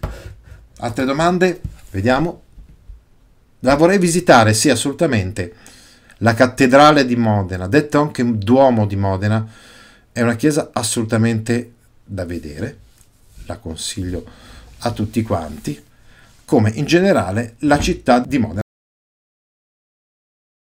Altre 0.78 1.04
domande? 1.04 1.60
Vediamo. 1.90 2.42
La 3.60 3.74
vorrei 3.74 3.98
visitare, 3.98 4.54
sì, 4.54 4.70
assolutamente 4.70 5.54
la 6.18 6.34
cattedrale 6.34 7.04
di 7.04 7.16
Modena, 7.16 7.66
detta 7.66 7.98
anche 7.98 8.24
Duomo 8.38 8.86
di 8.86 8.96
Modena, 8.96 9.46
è 10.12 10.22
una 10.22 10.36
chiesa 10.36 10.70
assolutamente 10.72 11.72
da 12.04 12.24
vedere, 12.24 12.78
la 13.46 13.58
consiglio 13.58 14.24
a 14.78 14.90
tutti 14.92 15.20
quanti, 15.22 15.82
come 16.44 16.70
in 16.70 16.86
generale 16.86 17.56
la 17.60 17.78
città 17.78 18.20
di 18.20 18.38
Modena. 18.38 18.65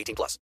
18 0.00 0.14
plus. 0.14 0.38